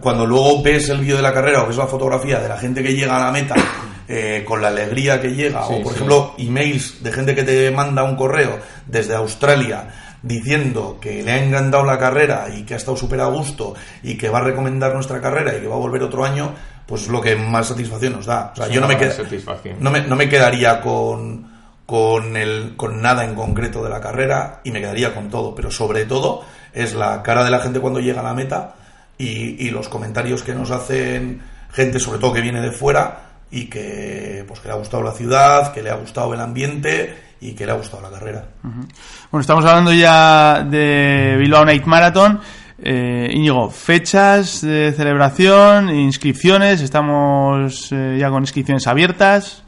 Cuando 0.00 0.26
luego 0.26 0.62
ves 0.62 0.88
el 0.88 1.00
vídeo 1.00 1.16
de 1.16 1.22
la 1.22 1.34
carrera 1.34 1.62
o 1.62 1.66
ves 1.66 1.76
la 1.76 1.86
fotografía 1.86 2.40
de 2.40 2.48
la 2.48 2.56
gente 2.58 2.82
que 2.82 2.94
llega 2.94 3.16
a 3.16 3.26
la 3.26 3.30
meta 3.30 3.54
eh, 4.08 4.42
con 4.46 4.60
la 4.62 4.68
alegría 4.68 5.20
que 5.20 5.34
llega, 5.34 5.66
Sí, 5.66 5.74
o 5.74 5.82
por 5.82 5.92
sí. 5.92 5.96
ejemplo 5.96 6.34
emails 6.38 7.02
de 7.02 7.12
gente 7.12 7.34
que 7.34 7.44
te 7.44 7.70
manda 7.70 8.02
un 8.02 8.16
correo 8.16 8.58
desde 8.86 9.14
Australia 9.14 10.05
diciendo 10.26 10.98
que 11.00 11.22
le 11.22 11.32
ha 11.32 11.42
encantado 11.42 11.84
la 11.84 11.98
carrera 11.98 12.46
y 12.54 12.64
que 12.64 12.74
ha 12.74 12.76
estado 12.76 12.96
súper 12.96 13.20
a 13.20 13.26
gusto 13.26 13.74
y 14.02 14.16
que 14.16 14.28
va 14.28 14.38
a 14.38 14.42
recomendar 14.42 14.92
nuestra 14.94 15.20
carrera 15.20 15.56
y 15.56 15.60
que 15.60 15.68
va 15.68 15.76
a 15.76 15.78
volver 15.78 16.02
otro 16.02 16.24
año, 16.24 16.52
pues 16.86 17.02
es 17.02 17.08
lo 17.08 17.20
que 17.20 17.36
más 17.36 17.68
satisfacción 17.68 18.14
nos 18.14 18.26
da. 18.26 18.52
O 18.52 18.56
sea, 18.56 18.68
yo 18.68 18.80
no 18.80 18.88
me, 18.88 19.10
satisfacción. 19.10 19.76
no, 19.80 19.90
me, 19.90 20.02
no 20.02 20.16
me 20.16 20.28
quedaría 20.28 20.80
con, 20.80 21.46
con, 21.86 22.36
el, 22.36 22.74
con 22.76 23.00
nada 23.00 23.24
en 23.24 23.34
concreto 23.34 23.82
de 23.82 23.90
la 23.90 24.00
carrera 24.00 24.60
y 24.64 24.70
me 24.70 24.80
quedaría 24.80 25.14
con 25.14 25.30
todo, 25.30 25.54
pero 25.54 25.70
sobre 25.70 26.04
todo 26.04 26.44
es 26.72 26.94
la 26.94 27.22
cara 27.22 27.44
de 27.44 27.50
la 27.50 27.60
gente 27.60 27.80
cuando 27.80 28.00
llega 28.00 28.20
a 28.20 28.24
la 28.24 28.34
meta 28.34 28.74
y, 29.16 29.66
y 29.66 29.70
los 29.70 29.88
comentarios 29.88 30.42
que 30.42 30.54
nos 30.54 30.70
hacen 30.70 31.40
gente, 31.72 32.00
sobre 32.00 32.18
todo 32.18 32.32
que 32.32 32.40
viene 32.40 32.60
de 32.60 32.72
fuera 32.72 33.20
y 33.50 33.66
que, 33.66 34.44
pues, 34.46 34.60
que 34.60 34.68
le 34.68 34.74
ha 34.74 34.78
gustado 34.78 35.02
la 35.02 35.12
ciudad, 35.12 35.72
que 35.72 35.82
le 35.82 35.90
ha 35.90 35.94
gustado 35.94 36.34
el 36.34 36.40
ambiente 36.40 37.25
y 37.40 37.54
que 37.54 37.66
le 37.66 37.72
ha 37.72 37.74
gustado 37.74 38.02
la 38.02 38.10
carrera. 38.10 38.44
Bueno, 38.62 39.40
estamos 39.40 39.64
hablando 39.64 39.92
ya 39.92 40.62
de 40.62 41.36
Bilbao 41.38 41.64
Night 41.64 41.84
Marathon. 41.84 42.40
Eh, 42.78 43.30
Íñigo, 43.32 43.70
fechas 43.70 44.60
de 44.60 44.92
celebración, 44.94 45.88
inscripciones, 45.88 46.82
estamos 46.82 47.90
eh, 47.90 48.16
ya 48.20 48.28
con 48.28 48.42
inscripciones 48.42 48.86
abiertas. 48.86 49.62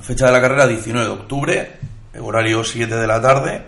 Fecha 0.00 0.26
de 0.26 0.32
la 0.32 0.40
carrera 0.40 0.66
19 0.66 1.06
de 1.06 1.12
octubre, 1.12 1.72
horario 2.20 2.62
7 2.62 2.94
de 2.94 3.06
la 3.06 3.20
tarde. 3.20 3.66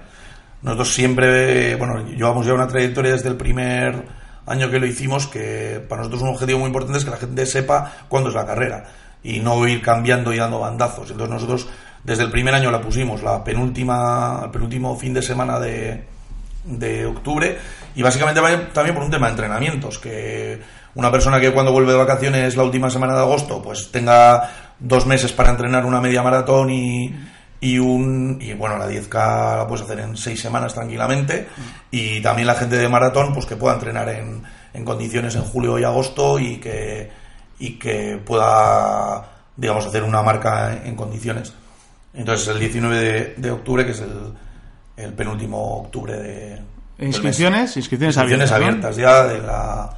Nosotros 0.62 0.92
siempre, 0.92 1.74
bueno, 1.76 2.06
llevamos 2.06 2.46
ya 2.46 2.54
una 2.54 2.68
trayectoria 2.68 3.12
desde 3.12 3.28
el 3.28 3.36
primer 3.36 4.04
año 4.46 4.70
que 4.70 4.78
lo 4.78 4.86
hicimos, 4.86 5.26
que 5.26 5.84
para 5.88 6.02
nosotros 6.02 6.22
un 6.22 6.28
objetivo 6.28 6.58
muy 6.60 6.68
importante 6.68 6.98
es 6.98 7.04
que 7.04 7.10
la 7.10 7.16
gente 7.16 7.46
sepa 7.46 7.92
cuándo 8.08 8.28
es 8.30 8.34
la 8.34 8.46
carrera 8.46 8.84
y 9.22 9.40
no 9.40 9.66
ir 9.66 9.82
cambiando 9.82 10.32
y 10.32 10.38
dando 10.38 10.60
bandazos. 10.60 11.10
Entonces 11.10 11.34
nosotros 11.34 11.68
desde 12.04 12.24
el 12.24 12.30
primer 12.30 12.54
año 12.54 12.70
la 12.70 12.80
pusimos, 12.80 13.22
la 13.22 13.42
penúltima, 13.42 14.42
el 14.44 14.50
penúltimo 14.50 14.96
fin 14.96 15.14
de 15.14 15.22
semana 15.22 15.58
de, 15.58 16.04
de 16.64 17.06
octubre. 17.06 17.58
Y 17.94 18.02
básicamente 18.02 18.40
también 18.72 18.94
por 18.94 19.04
un 19.04 19.10
tema 19.10 19.26
de 19.26 19.32
entrenamientos, 19.32 19.98
que 19.98 20.60
una 20.94 21.10
persona 21.10 21.40
que 21.40 21.52
cuando 21.52 21.72
vuelve 21.72 21.92
de 21.92 21.98
vacaciones 21.98 22.56
la 22.56 22.62
última 22.64 22.90
semana 22.90 23.14
de 23.14 23.20
agosto 23.20 23.62
pues 23.62 23.90
tenga 23.92 24.50
dos 24.78 25.06
meses 25.06 25.32
para 25.32 25.50
entrenar 25.50 25.84
una 25.84 26.00
media 26.00 26.22
maratón 26.22 26.70
y, 26.70 27.14
y 27.60 27.78
un 27.78 28.38
y 28.40 28.52
bueno 28.54 28.78
la 28.78 28.88
10K 28.88 29.58
la 29.58 29.66
puedes 29.68 29.84
hacer 29.84 30.00
en 30.00 30.16
seis 30.16 30.40
semanas 30.40 30.74
tranquilamente. 30.74 31.48
Y 31.90 32.20
también 32.20 32.46
la 32.46 32.54
gente 32.54 32.76
de 32.76 32.88
maratón 32.88 33.32
pues 33.32 33.46
que 33.46 33.56
pueda 33.56 33.74
entrenar 33.74 34.08
en, 34.08 34.42
en 34.74 34.84
condiciones 34.84 35.34
en 35.34 35.42
julio 35.42 35.78
y 35.78 35.84
agosto 35.84 36.38
y 36.38 36.58
que 36.58 37.10
y 37.58 37.72
que 37.78 38.20
pueda 38.24 39.24
digamos 39.56 39.86
hacer 39.86 40.04
una 40.04 40.22
marca 40.22 40.80
en 40.84 40.94
condiciones 40.94 41.52
entonces 42.14 42.48
el 42.48 42.58
19 42.58 42.96
de, 42.96 43.34
de 43.36 43.50
octubre 43.50 43.84
que 43.84 43.92
es 43.92 44.00
el, 44.00 44.32
el 44.96 45.12
penúltimo 45.12 45.82
octubre 45.82 46.16
de. 46.16 46.62
Inscripciones, 47.00 47.76
inscripciones, 47.76 48.16
Inscripciones 48.16 48.50
abiertas. 48.50 48.96
¿no? 48.96 49.02
ya 49.02 49.24
de 49.24 49.40
la 49.40 49.90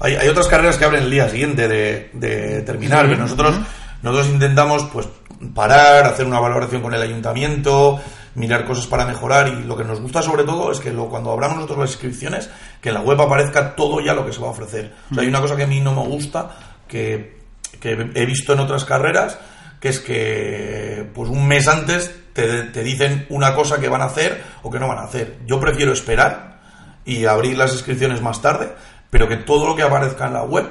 hay, 0.00 0.14
hay 0.14 0.28
otras 0.28 0.48
carreras 0.48 0.78
que 0.78 0.86
abren 0.86 1.04
el 1.04 1.10
día 1.10 1.28
siguiente 1.28 1.68
de, 1.68 2.10
de 2.14 2.62
terminar, 2.62 3.06
pero 3.06 3.18
nosotros 3.18 3.56
nosotros 4.02 4.32
intentamos 4.32 4.84
pues 4.84 5.06
parar, 5.54 6.06
hacer 6.06 6.26
una 6.26 6.40
valoración 6.40 6.80
con 6.80 6.94
el 6.94 7.02
ayuntamiento, 7.02 8.00
mirar 8.34 8.64
cosas 8.64 8.86
para 8.86 9.04
mejorar 9.04 9.48
y 9.48 9.64
lo 9.64 9.76
que 9.76 9.84
nos 9.84 10.00
gusta 10.00 10.22
sobre 10.22 10.44
todo 10.44 10.72
es 10.72 10.80
que 10.80 10.90
lo, 10.90 11.08
cuando 11.08 11.30
abramos 11.30 11.56
nosotros 11.56 11.80
las 11.80 11.90
inscripciones, 11.90 12.48
que 12.80 12.88
en 12.88 12.94
la 12.94 13.02
web 13.02 13.20
aparezca 13.20 13.76
todo 13.76 14.00
ya 14.00 14.14
lo 14.14 14.24
que 14.24 14.32
se 14.32 14.40
va 14.40 14.48
a 14.48 14.50
ofrecer. 14.52 14.92
O 15.10 15.14
sea, 15.14 15.22
hay 15.22 15.28
una 15.28 15.40
cosa 15.40 15.56
que 15.56 15.64
a 15.64 15.66
mí 15.66 15.80
no 15.80 15.94
me 15.94 16.08
gusta, 16.08 16.50
que, 16.88 17.40
que 17.78 18.10
he 18.14 18.26
visto 18.26 18.54
en 18.54 18.60
otras 18.60 18.84
carreras, 18.86 19.38
que 19.80 19.88
es 19.88 19.98
que 19.98 21.10
pues 21.14 21.30
un 21.30 21.48
mes 21.48 21.66
antes 21.66 22.14
te, 22.32 22.64
te 22.64 22.82
dicen 22.84 23.26
una 23.30 23.54
cosa 23.54 23.80
que 23.80 23.88
van 23.88 24.02
a 24.02 24.06
hacer 24.06 24.42
o 24.62 24.70
que 24.70 24.78
no 24.78 24.86
van 24.86 24.98
a 24.98 25.04
hacer. 25.04 25.38
Yo 25.46 25.58
prefiero 25.58 25.92
esperar 25.92 26.60
y 27.04 27.24
abrir 27.24 27.56
las 27.56 27.72
inscripciones 27.72 28.20
más 28.20 28.40
tarde, 28.42 28.72
pero 29.08 29.26
que 29.26 29.38
todo 29.38 29.66
lo 29.66 29.74
que 29.74 29.82
aparezca 29.82 30.26
en 30.26 30.34
la 30.34 30.44
web 30.44 30.70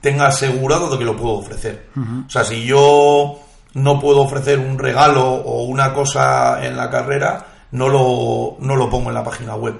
tenga 0.00 0.26
asegurado 0.26 0.90
de 0.90 0.98
que 0.98 1.04
lo 1.04 1.16
puedo 1.16 1.34
ofrecer. 1.34 1.88
O 2.26 2.30
sea, 2.30 2.44
si 2.44 2.64
yo 2.64 3.40
no 3.74 4.00
puedo 4.00 4.22
ofrecer 4.22 4.58
un 4.58 4.78
regalo 4.78 5.24
o 5.24 5.64
una 5.64 5.92
cosa 5.92 6.64
en 6.64 6.76
la 6.76 6.90
carrera, 6.90 7.46
no 7.72 7.88
lo, 7.88 8.56
no 8.60 8.76
lo 8.76 8.90
pongo 8.90 9.08
en 9.08 9.14
la 9.14 9.24
página 9.24 9.54
web. 9.54 9.74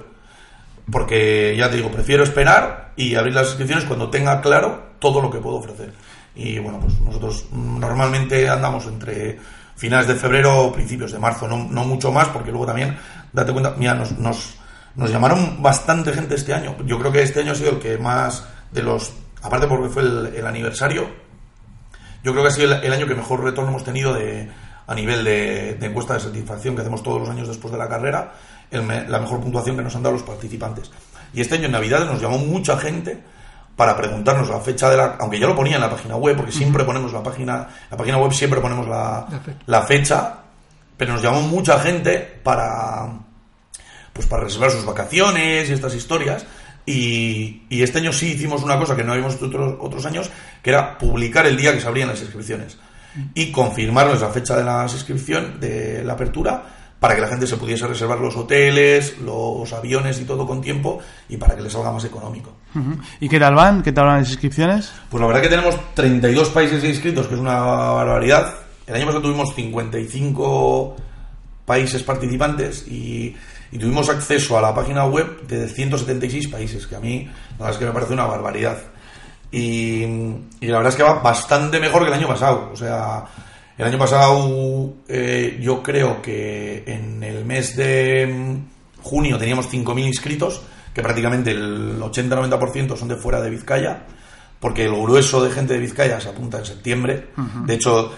Porque 0.91 1.55
ya 1.57 1.69
te 1.69 1.77
digo, 1.77 1.91
prefiero 1.91 2.23
esperar 2.23 2.93
y 2.95 3.15
abrir 3.15 3.33
las 3.35 3.47
inscripciones 3.47 3.85
cuando 3.85 4.09
tenga 4.09 4.41
claro 4.41 4.89
todo 4.99 5.21
lo 5.21 5.29
que 5.29 5.39
puedo 5.39 5.57
ofrecer. 5.57 5.93
Y 6.39 6.57
bueno, 6.57 6.79
pues 6.79 6.97
nosotros 7.01 7.47
normalmente 7.51 8.47
andamos 8.47 8.85
entre 8.85 9.37
finales 9.75 10.07
de 10.07 10.15
febrero 10.15 10.67
o 10.67 10.71
principios 10.71 11.11
de 11.11 11.19
marzo, 11.19 11.49
no, 11.49 11.83
mucho 11.83 12.13
más, 12.13 12.29
porque 12.29 12.49
luego 12.49 12.65
también, 12.65 12.97
date 13.33 13.51
cuenta, 13.51 13.75
mira, 13.77 13.93
nos, 13.93 14.17
nos, 14.17 15.11
llamaron 15.11 15.61
bastante 15.61 16.13
gente 16.13 16.35
este 16.35 16.53
año. 16.53 16.77
Yo 16.85 16.97
creo 16.97 17.11
que 17.11 17.23
este 17.23 17.41
año 17.41 17.51
ha 17.51 17.55
sido 17.55 17.71
el 17.71 17.79
que 17.79 17.97
más 17.97 18.45
de 18.71 18.81
los, 18.81 19.11
aparte 19.43 19.67
porque 19.67 19.89
fue 19.89 20.01
el, 20.03 20.47
aniversario, 20.47 21.09
yo 22.23 22.31
creo 22.31 22.43
que 22.43 22.47
ha 22.47 22.53
sido 22.53 22.73
el, 22.73 22.93
año 22.93 23.05
que 23.05 23.15
mejor 23.15 23.43
retorno 23.43 23.71
hemos 23.71 23.83
tenido 23.83 24.13
de, 24.13 24.49
a 24.87 24.95
nivel 24.95 25.25
de, 25.25 25.75
de 25.75 25.87
encuesta 25.87 26.13
de 26.13 26.21
satisfacción 26.21 26.73
que 26.73 26.81
hacemos 26.81 27.03
todos 27.03 27.19
los 27.19 27.29
años 27.29 27.49
después 27.49 27.73
de 27.73 27.79
la 27.79 27.89
carrera, 27.89 28.31
el 28.71 28.87
la 28.87 29.19
mejor 29.19 29.41
puntuación 29.41 29.75
que 29.75 29.83
nos 29.83 29.93
han 29.93 30.03
dado 30.03 30.15
los 30.15 30.23
participantes. 30.23 30.89
Y 31.33 31.41
este 31.41 31.55
año 31.55 31.65
en 31.65 31.73
Navidad 31.73 32.05
nos 32.05 32.21
llamó 32.21 32.37
mucha 32.37 32.77
gente 32.77 33.21
para 33.79 33.95
preguntarnos 33.95 34.49
la 34.49 34.59
fecha 34.59 34.89
de 34.89 34.97
la 34.97 35.15
aunque 35.21 35.39
ya 35.39 35.47
lo 35.47 35.55
ponía 35.55 35.75
en 35.75 35.81
la 35.81 35.89
página 35.89 36.17
web 36.17 36.35
porque 36.35 36.51
siempre 36.51 36.83
ponemos 36.83 37.13
la 37.13 37.23
página 37.23 37.65
la 37.89 37.95
página 37.95 38.17
web 38.17 38.33
siempre 38.33 38.59
ponemos 38.59 38.85
la, 38.89 39.25
La 39.31 39.39
fecha. 39.39 39.57
la 39.67 39.81
fecha 39.83 40.33
pero 40.97 41.13
nos 41.13 41.21
llamó 41.21 41.39
mucha 41.43 41.79
gente 41.79 42.19
para 42.43 43.07
pues 44.11 44.27
para 44.27 44.43
reservar 44.43 44.69
sus 44.71 44.83
vacaciones 44.85 45.69
y 45.69 45.71
estas 45.71 45.95
historias. 45.95 46.45
Y, 46.85 47.67
y 47.69 47.81
este 47.81 47.99
año 47.99 48.11
sí 48.11 48.33
hicimos 48.33 48.63
una 48.63 48.77
cosa 48.77 48.97
que 48.97 49.03
no 49.05 49.13
habíamos 49.13 49.35
hecho 49.35 49.45
otros, 49.45 49.75
otros 49.79 50.05
años 50.05 50.29
que 50.61 50.71
era 50.71 50.97
publicar 50.97 51.47
el 51.47 51.55
día 51.55 51.71
que 51.71 51.79
se 51.79 51.87
abrían 51.87 52.09
las 52.09 52.19
inscripciones 52.19 52.77
y 53.33 53.49
confirmarles 53.49 54.19
la 54.19 54.27
fecha 54.27 54.57
de 54.57 54.65
las 54.65 54.91
inscripción 54.93 55.57
de 55.57 56.03
la 56.03 56.13
apertura 56.13 56.63
para 56.99 57.15
que 57.15 57.21
la 57.21 57.27
gente 57.27 57.47
se 57.47 57.57
pudiese 57.57 57.87
reservar 57.87 58.19
los 58.19 58.35
hoteles, 58.35 59.17
los 59.19 59.71
aviones 59.71 60.19
y 60.19 60.25
todo 60.25 60.45
con 60.45 60.61
tiempo 60.61 60.99
y 61.29 61.37
para 61.37 61.55
que 61.55 61.61
les 61.61 61.71
salga 61.71 61.91
más 61.91 62.03
económico. 62.03 62.51
¿Y 63.19 63.29
qué 63.29 63.39
tal 63.39 63.55
van? 63.55 63.81
¿Qué 63.81 63.91
tal 63.91 64.05
van 64.07 64.19
las 64.19 64.29
inscripciones? 64.29 64.91
Pues 65.09 65.21
la 65.21 65.27
verdad 65.27 65.41
que 65.41 65.49
tenemos 65.49 65.77
32 65.93 66.49
países 66.49 66.83
inscritos, 66.83 67.27
que 67.27 67.35
es 67.35 67.39
una 67.39 67.59
barbaridad. 67.59 68.53
El 68.85 68.95
año 68.95 69.05
pasado 69.05 69.23
tuvimos 69.23 69.55
55 69.55 70.95
países 71.65 72.03
participantes 72.03 72.85
y, 72.87 73.35
y 73.71 73.77
tuvimos 73.77 74.09
acceso 74.09 74.57
a 74.57 74.61
la 74.61 74.73
página 74.73 75.05
web 75.05 75.47
de 75.47 75.69
176 75.69 76.47
países, 76.49 76.85
que 76.85 76.95
a 76.95 76.99
mí 76.99 77.25
la 77.51 77.65
verdad 77.65 77.71
es 77.71 77.77
que 77.77 77.85
me 77.85 77.91
parece 77.91 78.13
una 78.13 78.25
barbaridad. 78.25 78.77
Y, 79.51 80.03
y 80.03 80.67
la 80.67 80.77
verdad 80.77 80.89
es 80.89 80.95
que 80.95 81.03
va 81.03 81.13
bastante 81.21 81.79
mejor 81.79 82.01
que 82.01 82.09
el 82.09 82.13
año 82.13 82.27
pasado. 82.27 82.69
O 82.73 82.75
sea, 82.75 83.25
el 83.79 83.85
año 83.85 83.97
pasado 83.97 84.93
eh, 85.07 85.57
yo 85.61 85.81
creo 85.81 86.21
que 86.21 86.83
en 86.85 87.23
el 87.23 87.45
mes 87.45 87.77
de 87.77 88.27
mm, 88.27 89.01
junio 89.01 89.37
teníamos 89.37 89.71
5.000 89.71 90.05
inscritos, 90.05 90.61
que 90.93 91.01
prácticamente 91.01 91.51
el 91.51 91.97
80-90% 91.97 92.97
son 92.97 93.07
de 93.07 93.15
fuera 93.15 93.39
de 93.39 93.49
Vizcaya, 93.49 94.03
porque 94.59 94.83
el 94.83 94.91
grueso 94.91 95.41
de 95.41 95.51
gente 95.51 95.75
de 95.75 95.79
Vizcaya 95.79 96.19
se 96.19 96.27
apunta 96.27 96.59
en 96.59 96.65
septiembre. 96.65 97.27
De 97.65 97.75
hecho, 97.75 98.11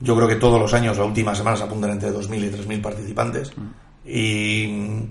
yo 0.00 0.16
creo 0.16 0.26
que 0.26 0.36
todos 0.36 0.58
los 0.58 0.72
años, 0.72 0.96
la 0.96 1.04
última 1.04 1.34
semana, 1.34 1.58
se 1.58 1.64
apuntan 1.64 1.90
entre 1.90 2.10
2.000 2.10 2.44
y 2.44 2.50
3.000 2.50 2.80
participantes. 2.80 3.52
Y, 4.06 5.02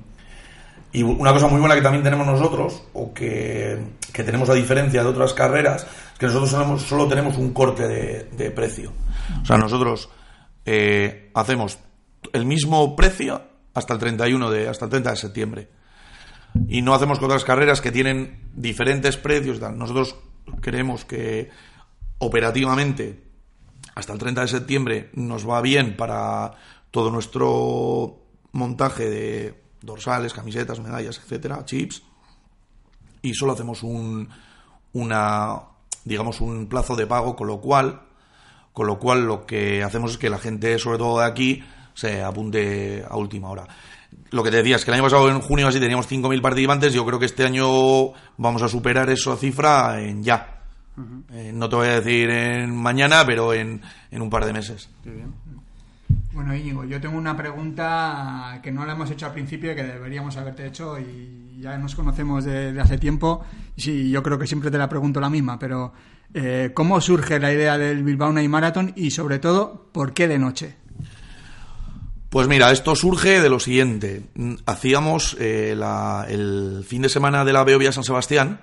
y 0.95 1.03
una 1.03 1.33
cosa 1.33 1.49
muy 1.49 1.59
buena 1.59 1.75
que 1.75 1.81
también 1.81 2.05
tenemos 2.05 2.25
nosotros, 2.25 2.83
o 2.93 3.13
que, 3.13 3.77
que 4.13 4.23
tenemos 4.23 4.49
a 4.49 4.53
diferencia 4.53 5.03
de 5.03 5.09
otras 5.09 5.33
carreras, 5.33 5.83
es 5.83 6.17
que 6.17 6.25
nosotros 6.25 6.81
solo, 6.83 7.05
tenemos 7.05 7.37
un 7.37 7.51
corte 7.51 7.85
de, 7.85 8.51
precio. 8.51 8.93
O 9.41 9.45
sea, 9.45 9.57
nosotros 9.57 10.09
eh, 10.65 11.31
hacemos 11.33 11.79
el 12.31 12.45
mismo 12.45 12.95
precio 12.95 13.41
hasta 13.73 13.93
el 13.93 13.99
31 13.99 14.49
de, 14.49 14.69
hasta 14.69 14.85
el 14.85 14.91
30 14.91 15.09
de 15.09 15.17
septiembre. 15.17 15.69
Y 16.69 16.81
no 16.81 16.93
hacemos 16.93 17.19
con 17.19 17.25
otras 17.25 17.43
carreras 17.43 17.81
que 17.81 17.91
tienen 17.91 18.49
diferentes 18.53 19.17
precios. 19.17 19.59
Nosotros 19.59 20.15
creemos 20.61 21.03
que 21.03 21.49
operativamente 22.19 23.21
hasta 23.95 24.13
el 24.13 24.19
30 24.19 24.41
de 24.43 24.47
septiembre 24.47 25.09
nos 25.11 25.45
va 25.45 25.59
bien 25.59 25.97
para 25.97 26.53
todo 26.89 27.11
nuestro 27.11 28.23
montaje 28.53 29.09
de 29.09 29.64
dorsales, 29.85 30.33
camisetas, 30.33 30.79
medallas, 30.79 31.17
etcétera, 31.17 31.63
chips. 31.65 32.03
Y 33.21 33.33
solo 33.33 33.53
hacemos 33.53 33.83
un 33.83 34.29
una 34.93 35.61
digamos 36.03 36.41
un 36.41 36.67
plazo 36.67 36.95
de 36.95 37.07
pago, 37.07 37.35
con 37.35 37.47
lo 37.47 37.59
cual 37.59 38.01
con 38.75 38.87
lo 38.87 38.99
cual 38.99 39.25
lo 39.25 39.45
que 39.45 39.83
hacemos 39.83 40.11
es 40.11 40.17
que 40.17 40.29
la 40.29 40.37
gente, 40.37 40.77
sobre 40.79 40.97
todo 40.97 41.19
de 41.19 41.25
aquí, 41.25 41.63
se 41.93 42.21
apunte 42.21 43.05
a 43.09 43.15
última 43.15 43.49
hora. 43.49 43.65
Lo 44.31 44.43
que 44.43 44.51
te 44.51 44.57
decía 44.57 44.75
es 44.75 44.83
que 44.83 44.91
el 44.91 44.95
año 44.95 45.03
pasado 45.03 45.29
en 45.29 45.39
junio 45.39 45.69
así 45.69 45.79
teníamos 45.79 46.11
5.000 46.11 46.41
participantes, 46.41 46.93
yo 46.93 47.05
creo 47.05 47.17
que 47.17 47.25
este 47.25 47.45
año 47.45 48.11
vamos 48.35 48.61
a 48.61 48.67
superar 48.67 49.09
esa 49.09 49.37
cifra 49.37 50.01
en 50.01 50.23
ya. 50.23 50.61
Eh, 51.31 51.51
no 51.53 51.69
te 51.69 51.75
voy 51.75 51.87
a 51.87 52.01
decir 52.01 52.29
en 52.29 52.75
mañana, 52.75 53.25
pero 53.25 53.53
en, 53.53 53.81
en 54.11 54.21
un 54.21 54.29
par 54.29 54.45
de 54.45 54.53
meses. 54.53 54.89
Bueno, 56.35 56.53
Íñigo, 56.53 56.83
yo 56.83 56.99
tengo 56.99 57.17
una 57.17 57.35
pregunta 57.37 58.59
que 58.61 58.69
no 58.71 58.85
la 58.85 58.91
hemos 58.93 59.09
hecho 59.09 59.25
al 59.25 59.31
principio 59.31 59.71
y 59.71 59.75
que 59.75 59.83
deberíamos 59.83 60.35
haberte 60.35 60.67
hecho 60.67 60.99
y 60.99 61.57
ya 61.61 61.77
nos 61.77 61.95
conocemos 61.95 62.43
de, 62.43 62.77
hace 62.79 62.97
tiempo. 62.97 63.45
Sí, 63.77 64.09
yo 64.11 64.21
creo 64.21 64.37
que 64.37 64.45
siempre 64.45 64.69
te 64.69 64.77
la 64.77 64.89
pregunto 64.89 65.21
la 65.21 65.29
misma, 65.29 65.57
pero 65.57 65.93
eh, 66.33 66.71
¿cómo 66.73 66.99
surge 66.99 67.39
la 67.39 67.53
idea 67.53 67.77
del 67.77 68.03
Bilbao 68.03 68.33
Night 68.33 68.49
Marathon 68.49 68.91
y 68.97 69.11
sobre 69.11 69.39
todo, 69.39 69.87
¿por 69.93 70.13
qué 70.13 70.27
de 70.27 70.37
noche? 70.37 70.75
Pues 72.29 72.49
mira, 72.49 72.69
esto 72.71 72.95
surge 72.97 73.39
de 73.41 73.49
lo 73.49 73.61
siguiente. 73.61 74.23
Hacíamos 74.65 75.37
eh, 75.39 75.73
la- 75.77 76.25
el 76.27 76.83
fin 76.85 77.01
de 77.01 77.07
semana 77.07 77.45
de 77.45 77.53
la 77.53 77.63
Beovia 77.63 77.93
San 77.93 78.03
Sebastián, 78.03 78.59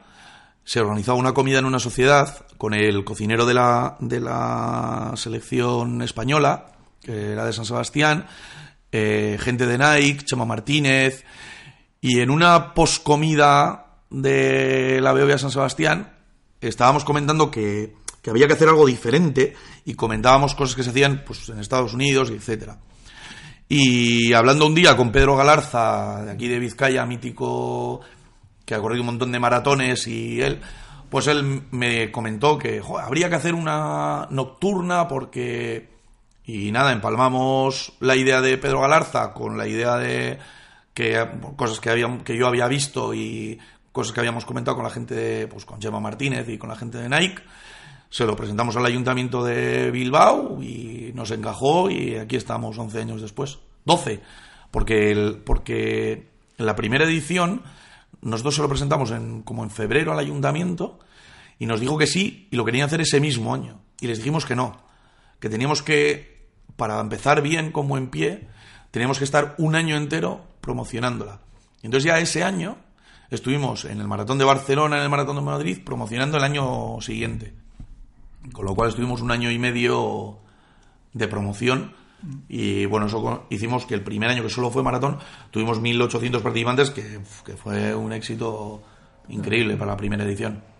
se 0.65 0.81
organizaba 0.81 1.17
una 1.17 1.33
comida 1.33 1.59
en 1.59 1.65
una 1.65 1.79
sociedad 1.79 2.45
con 2.59 2.75
el 2.75 3.03
cocinero 3.03 3.47
de 3.47 3.55
la, 3.55 3.97
de 4.01 4.21
la 4.21 5.13
selección 5.17 6.03
española, 6.03 6.67
que 7.03 7.33
era 7.33 7.45
de 7.45 7.53
San 7.53 7.65
Sebastián, 7.65 8.27
eh, 8.91 9.39
gente 9.41 9.67
de 9.67 9.79
Nike, 9.79 10.25
Chema 10.25 10.45
Martínez, 10.45 11.25
y 12.01 12.21
en 12.21 12.31
una 12.31 12.75
poscomida 12.75 13.99
de 14.11 15.01
la 15.01 15.13
Beovia 15.13 15.39
San 15.39 15.51
Sebastián 15.51 16.13
estábamos 16.61 17.05
comentando 17.05 17.51
que, 17.51 17.95
que 18.21 18.31
había 18.31 18.47
que 18.47 18.53
hacer 18.53 18.69
algo 18.69 18.87
diferente 18.87 19.55
y 19.85 19.95
comentábamos 19.95 20.55
cosas 20.55 20.77
que 20.77 20.83
se 20.83 20.91
hacían 20.91 21.25
pues, 21.27 21.49
en 21.49 21.59
Estados 21.59 21.95
Unidos, 21.95 22.31
etcétera. 22.31 22.79
Y 23.69 24.33
hablando 24.35 24.67
un 24.67 24.75
día 24.75 24.97
con 24.97 25.11
Pedro 25.13 25.37
Galarza, 25.37 26.25
de 26.25 26.31
aquí 26.31 26.47
de 26.47 26.59
Vizcaya, 26.59 27.07
mítico, 27.07 28.01
que 28.67 28.75
ha 28.75 28.81
corrido 28.81 29.01
un 29.01 29.07
montón 29.07 29.33
de 29.33 29.41
maratones, 29.41 30.07
y 30.07 30.43
él, 30.43 30.61
pues 31.09 31.27
él 31.27 31.63
me 31.71 32.13
comentó 32.13 32.59
que 32.59 32.81
"Jo, 32.81 32.99
habría 32.99 33.29
que 33.29 33.37
hacer 33.37 33.55
una 33.55 34.27
nocturna 34.31 35.09
porque... 35.09 35.92
Y 36.45 36.73
nada, 36.73 36.93
empalmamos 36.93 37.93
la 38.01 38.17
idea 38.17 38.41
de 38.41 38.59
Pedro 38.59 38.81
Galarza 38.81 39.33
con 39.33 39.57
la 39.57 39.67
idea 39.69 39.97
de 39.97 40.39
que 40.95 41.27
cosas 41.57 41.81
que, 41.81 41.91
había, 41.91 42.19
que 42.25 42.37
yo 42.37 42.47
había 42.47 42.67
visto 42.69 43.15
y 43.15 43.59
cosas 43.93 44.13
que 44.13 44.21
habíamos 44.21 44.45
comentado 44.45 44.77
con 44.77 44.85
la 44.85 44.91
gente, 44.91 45.15
de, 45.15 45.47
pues 45.47 45.65
con 45.65 45.81
Gemma 45.81 46.01
Martínez 46.01 46.49
y 46.49 46.59
con 46.59 46.69
la 46.69 46.77
gente 46.77 46.99
de 46.99 47.09
Nike. 47.09 47.43
Se 48.11 48.27
lo 48.27 48.37
presentamos 48.37 48.77
al 48.77 48.85
ayuntamiento 48.85 49.45
de 49.45 49.91
Bilbao 49.91 50.63
y 50.63 51.13
nos 51.15 51.31
encajó 51.31 51.91
y 51.91 52.17
aquí 52.17 52.37
estamos 52.37 52.77
11 52.77 53.01
años 53.01 53.23
después. 53.23 53.59
12. 53.85 54.21
Porque, 54.71 55.41
porque 55.45 56.29
en 56.59 56.67
la 56.67 56.77
primera 56.77 57.05
edición 57.05 57.63
nosotros 58.21 58.57
se 58.57 58.63
lo 58.63 58.69
presentamos 58.69 59.11
en, 59.11 59.43
como 59.43 59.65
en 59.65 59.71
febrero 59.71 60.13
al 60.13 60.19
ayuntamiento 60.19 60.99
y 61.59 61.67
nos 61.67 61.81
dijo 61.81 61.97
que 61.97 62.07
sí 62.07 62.49
y 62.51 62.57
lo 62.57 62.65
querían 62.65 62.87
hacer 62.87 63.01
ese 63.01 63.21
mismo 63.21 63.55
año. 63.55 63.81
Y 64.01 64.09
les 64.09 64.19
dijimos 64.19 64.45
que 64.45 64.57
no. 64.57 64.83
Que 65.41 65.49
teníamos 65.49 65.83
que, 65.83 66.32
para 66.77 67.01
empezar 67.01 67.43
bien 67.43 67.73
como 67.73 67.97
en 67.97 68.09
pie, 68.09 68.49
teníamos 68.91 69.19
que 69.19 69.25
estar 69.25 69.55
un 69.59 69.75
año 69.75 69.97
entero 69.97 70.45
promocionándola. 70.61 71.41
Entonces 71.83 72.05
ya 72.05 72.19
ese 72.19 72.45
año 72.45 72.77
estuvimos 73.31 73.85
en 73.85 74.01
el 74.01 74.09
Maratón 74.09 74.39
de 74.39 74.45
Barcelona, 74.45 74.99
en 74.99 75.03
el 75.03 75.09
Maratón 75.09 75.37
de 75.37 75.43
Madrid, 75.43 75.79
promocionando 75.85 76.39
el 76.39 76.45
año 76.45 77.01
siguiente. 77.01 77.55
Con 78.53 78.67
lo 78.67 78.75
cual 78.75 78.91
estuvimos 78.91 79.21
un 79.21 79.31
año 79.31 79.51
y 79.51 79.59
medio 79.59 80.39
de 81.13 81.29
promoción. 81.29 81.95
Y 82.49 82.87
bueno, 82.87 83.07
eso 83.07 83.47
hicimos 83.51 83.85
que 83.85 83.95
el 83.95 84.03
primer 84.03 84.31
año 84.31 84.43
que 84.43 84.51
solo 84.51 84.71
fue 84.71 84.83
maratón, 84.83 85.19
tuvimos 85.51 85.81
1.800 85.81 86.41
participantes, 86.41 86.91
que 86.91 87.57
fue 87.57 87.95
un 87.95 88.13
éxito 88.13 88.83
increíble 89.29 89.77
para 89.77 89.93
la 89.93 89.97
primera 89.97 90.25
edición. 90.25 90.72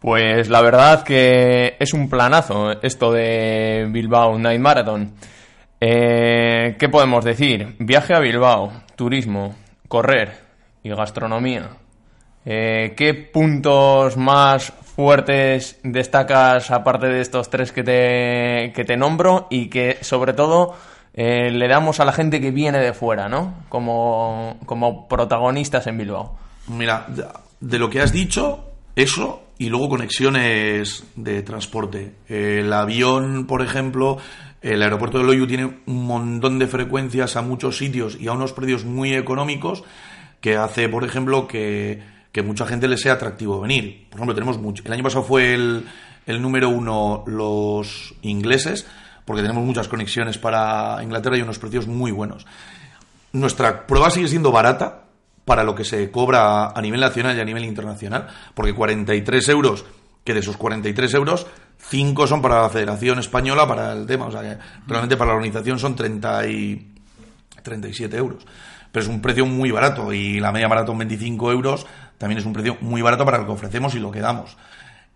Pues 0.00 0.48
la 0.48 0.62
verdad 0.62 1.02
que 1.02 1.76
es 1.78 1.92
un 1.92 2.08
planazo 2.08 2.72
esto 2.80 3.12
de 3.12 3.86
Bilbao 3.90 4.38
Night 4.38 4.60
Marathon. 4.60 5.12
Eh, 5.78 6.76
¿Qué 6.78 6.88
podemos 6.88 7.22
decir? 7.22 7.76
Viaje 7.78 8.14
a 8.14 8.18
Bilbao, 8.18 8.72
turismo, 8.96 9.54
correr 9.88 10.38
y 10.82 10.88
gastronomía. 10.88 11.68
Eh, 12.46 12.94
¿Qué 12.96 13.12
puntos 13.12 14.16
más 14.16 14.72
fuertes 14.72 15.78
destacas 15.82 16.70
aparte 16.70 17.08
de 17.08 17.20
estos 17.20 17.50
tres 17.50 17.70
que 17.70 17.82
te, 17.82 18.72
que 18.74 18.84
te 18.86 18.96
nombro 18.96 19.48
y 19.50 19.68
que 19.68 19.98
sobre 20.00 20.32
todo 20.32 20.76
eh, 21.12 21.50
le 21.50 21.68
damos 21.68 22.00
a 22.00 22.06
la 22.06 22.12
gente 22.12 22.40
que 22.40 22.52
viene 22.52 22.78
de 22.78 22.94
fuera, 22.94 23.28
¿no? 23.28 23.64
Como, 23.68 24.56
como 24.64 25.08
protagonistas 25.08 25.86
en 25.86 25.98
Bilbao. 25.98 26.38
Mira, 26.68 27.06
de 27.60 27.78
lo 27.78 27.90
que 27.90 28.00
has 28.00 28.12
dicho, 28.12 28.64
eso 28.96 29.49
y 29.60 29.68
luego 29.68 29.90
conexiones 29.90 31.04
de 31.16 31.42
transporte. 31.42 32.14
El 32.28 32.72
avión, 32.72 33.46
por 33.46 33.60
ejemplo, 33.60 34.16
el 34.62 34.82
aeropuerto 34.82 35.18
de 35.18 35.24
Loyu 35.24 35.46
tiene 35.46 35.82
un 35.84 36.06
montón 36.06 36.58
de 36.58 36.66
frecuencias 36.66 37.36
a 37.36 37.42
muchos 37.42 37.76
sitios 37.76 38.16
y 38.18 38.28
a 38.28 38.32
unos 38.32 38.54
precios 38.54 38.86
muy 38.86 39.14
económicos 39.14 39.84
que 40.40 40.56
hace, 40.56 40.88
por 40.88 41.04
ejemplo, 41.04 41.46
que, 41.46 42.02
que 42.32 42.42
mucha 42.42 42.64
gente 42.64 42.88
le 42.88 42.96
sea 42.96 43.12
atractivo 43.12 43.60
venir. 43.60 44.06
Por 44.08 44.16
ejemplo, 44.20 44.34
tenemos 44.34 44.56
mucho. 44.56 44.82
El 44.86 44.94
año 44.94 45.02
pasado 45.02 45.24
fue 45.24 45.52
el, 45.52 45.86
el 46.24 46.40
número 46.40 46.70
uno 46.70 47.22
los 47.26 48.14
ingleses, 48.22 48.86
porque 49.26 49.42
tenemos 49.42 49.62
muchas 49.62 49.88
conexiones 49.88 50.38
para 50.38 51.00
Inglaterra 51.02 51.36
y 51.36 51.42
unos 51.42 51.58
precios 51.58 51.86
muy 51.86 52.12
buenos. 52.12 52.46
Nuestra 53.32 53.86
prueba 53.86 54.08
sigue 54.08 54.28
siendo 54.28 54.52
barata, 54.52 55.09
para 55.50 55.64
lo 55.64 55.74
que 55.74 55.82
se 55.82 56.12
cobra 56.12 56.68
a 56.68 56.80
nivel 56.80 57.00
nacional 57.00 57.36
y 57.36 57.40
a 57.40 57.44
nivel 57.44 57.64
internacional, 57.64 58.28
porque 58.54 58.72
43 58.72 59.48
euros, 59.48 59.84
que 60.22 60.32
de 60.32 60.38
esos 60.38 60.56
43 60.56 61.12
euros, 61.14 61.44
5 61.88 62.28
son 62.28 62.40
para 62.40 62.62
la 62.62 62.68
Federación 62.68 63.18
Española, 63.18 63.66
para 63.66 63.92
el 63.92 64.06
tema, 64.06 64.26
o 64.26 64.30
sea 64.30 64.42
que 64.42 64.56
realmente 64.86 65.16
para 65.16 65.32
la 65.32 65.38
organización 65.38 65.80
son 65.80 65.96
30 65.96 66.46
y 66.46 66.92
37 67.64 68.16
euros. 68.16 68.46
Pero 68.92 69.02
es 69.02 69.08
un 69.08 69.20
precio 69.20 69.44
muy 69.44 69.72
barato 69.72 70.12
y 70.12 70.38
la 70.38 70.52
media 70.52 70.68
maratón 70.68 70.98
25 70.98 71.50
euros 71.50 71.84
también 72.16 72.38
es 72.38 72.46
un 72.46 72.52
precio 72.52 72.76
muy 72.80 73.02
barato 73.02 73.24
para 73.24 73.38
lo 73.38 73.46
que 73.46 73.50
ofrecemos 73.50 73.96
y 73.96 73.98
lo 73.98 74.12
que 74.12 74.20
damos. 74.20 74.56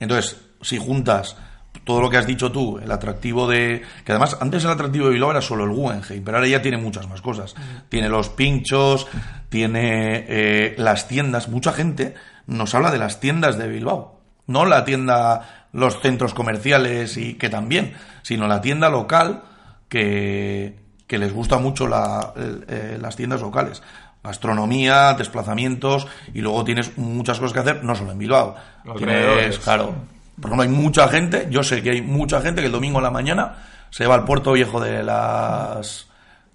Entonces, 0.00 0.36
si 0.62 0.78
juntas 0.78 1.36
todo 1.84 2.00
lo 2.00 2.10
que 2.10 2.16
has 2.16 2.26
dicho 2.26 2.50
tú, 2.50 2.78
el 2.78 2.90
atractivo 2.90 3.46
de... 3.46 3.82
Que 4.04 4.12
además, 4.12 4.38
antes 4.40 4.64
el 4.64 4.70
atractivo 4.70 5.06
de 5.06 5.12
Bilbao 5.12 5.30
era 5.30 5.42
solo 5.42 5.64
el 5.64 5.70
Guggenheim, 5.70 6.24
pero 6.24 6.38
ahora 6.38 6.48
ya 6.48 6.62
tiene 6.62 6.78
muchas 6.78 7.08
más 7.08 7.20
cosas. 7.20 7.54
Tiene 7.88 8.08
los 8.08 8.30
pinchos, 8.30 9.06
tiene 9.50 10.24
eh, 10.28 10.74
las 10.78 11.08
tiendas. 11.08 11.48
Mucha 11.48 11.72
gente 11.72 12.14
nos 12.46 12.74
habla 12.74 12.90
de 12.90 12.98
las 12.98 13.20
tiendas 13.20 13.58
de 13.58 13.68
Bilbao. 13.68 14.20
No 14.46 14.64
la 14.64 14.84
tienda, 14.84 15.68
los 15.72 16.00
centros 16.00 16.34
comerciales 16.34 17.16
y 17.16 17.34
que 17.34 17.50
también, 17.50 17.94
sino 18.22 18.48
la 18.48 18.60
tienda 18.60 18.88
local 18.88 19.42
que, 19.88 20.78
que 21.06 21.18
les 21.18 21.32
gusta 21.32 21.58
mucho 21.58 21.86
la, 21.86 22.32
eh, 22.36 22.98
las 23.00 23.16
tiendas 23.16 23.40
locales. 23.40 23.82
Gastronomía, 24.22 25.12
desplazamientos 25.14 26.06
y 26.32 26.40
luego 26.40 26.64
tienes 26.64 26.96
muchas 26.96 27.38
cosas 27.38 27.52
que 27.52 27.60
hacer, 27.60 27.84
no 27.84 27.94
solo 27.94 28.12
en 28.12 28.18
Bilbao. 28.18 28.56
Tienes, 28.96 29.58
claro, 29.58 29.94
por 30.40 30.50
ejemplo, 30.50 30.62
hay 30.62 30.68
mucha 30.68 31.08
gente, 31.08 31.46
yo 31.50 31.62
sé 31.62 31.82
que 31.82 31.90
hay 31.90 32.02
mucha 32.02 32.40
gente 32.40 32.60
que 32.60 32.66
el 32.66 32.72
domingo 32.72 32.98
en 32.98 33.04
la 33.04 33.10
mañana 33.10 33.56
se 33.90 34.06
va 34.06 34.14
al 34.14 34.24
puerto 34.24 34.52
viejo 34.52 34.80
de 34.80 35.02
las 35.02 36.08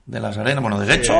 de 0.05 0.19
las 0.19 0.37
arenas, 0.39 0.61
bueno, 0.61 0.79
de 0.79 0.87
Guecho, 0.87 1.13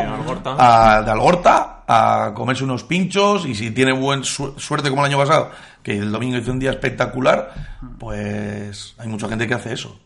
a, 0.58 1.04
de 1.04 1.12
Algorta, 1.12 1.84
a 1.88 2.34
comerse 2.34 2.63
unos 2.63 2.84
pinchos 2.84 3.45
y 3.45 3.54
si 3.54 3.69
tiene 3.69 3.91
buen 3.91 4.24
suerte 4.24 4.89
como 4.89 5.06
el 5.06 5.12
año 5.12 5.17
pasado, 5.19 5.52
que 5.84 5.98
el 5.98 6.12
domingo 6.12 6.38
hizo 6.38 6.52
un 6.52 6.60
día 6.60 6.72
espectacular, 6.72 7.52
pues 8.00 8.95
hay 8.98 9.08
mucha 9.08 9.30
gente 9.30 9.48
que 9.48 9.54
hace 9.54 9.74
eso. 9.74 10.00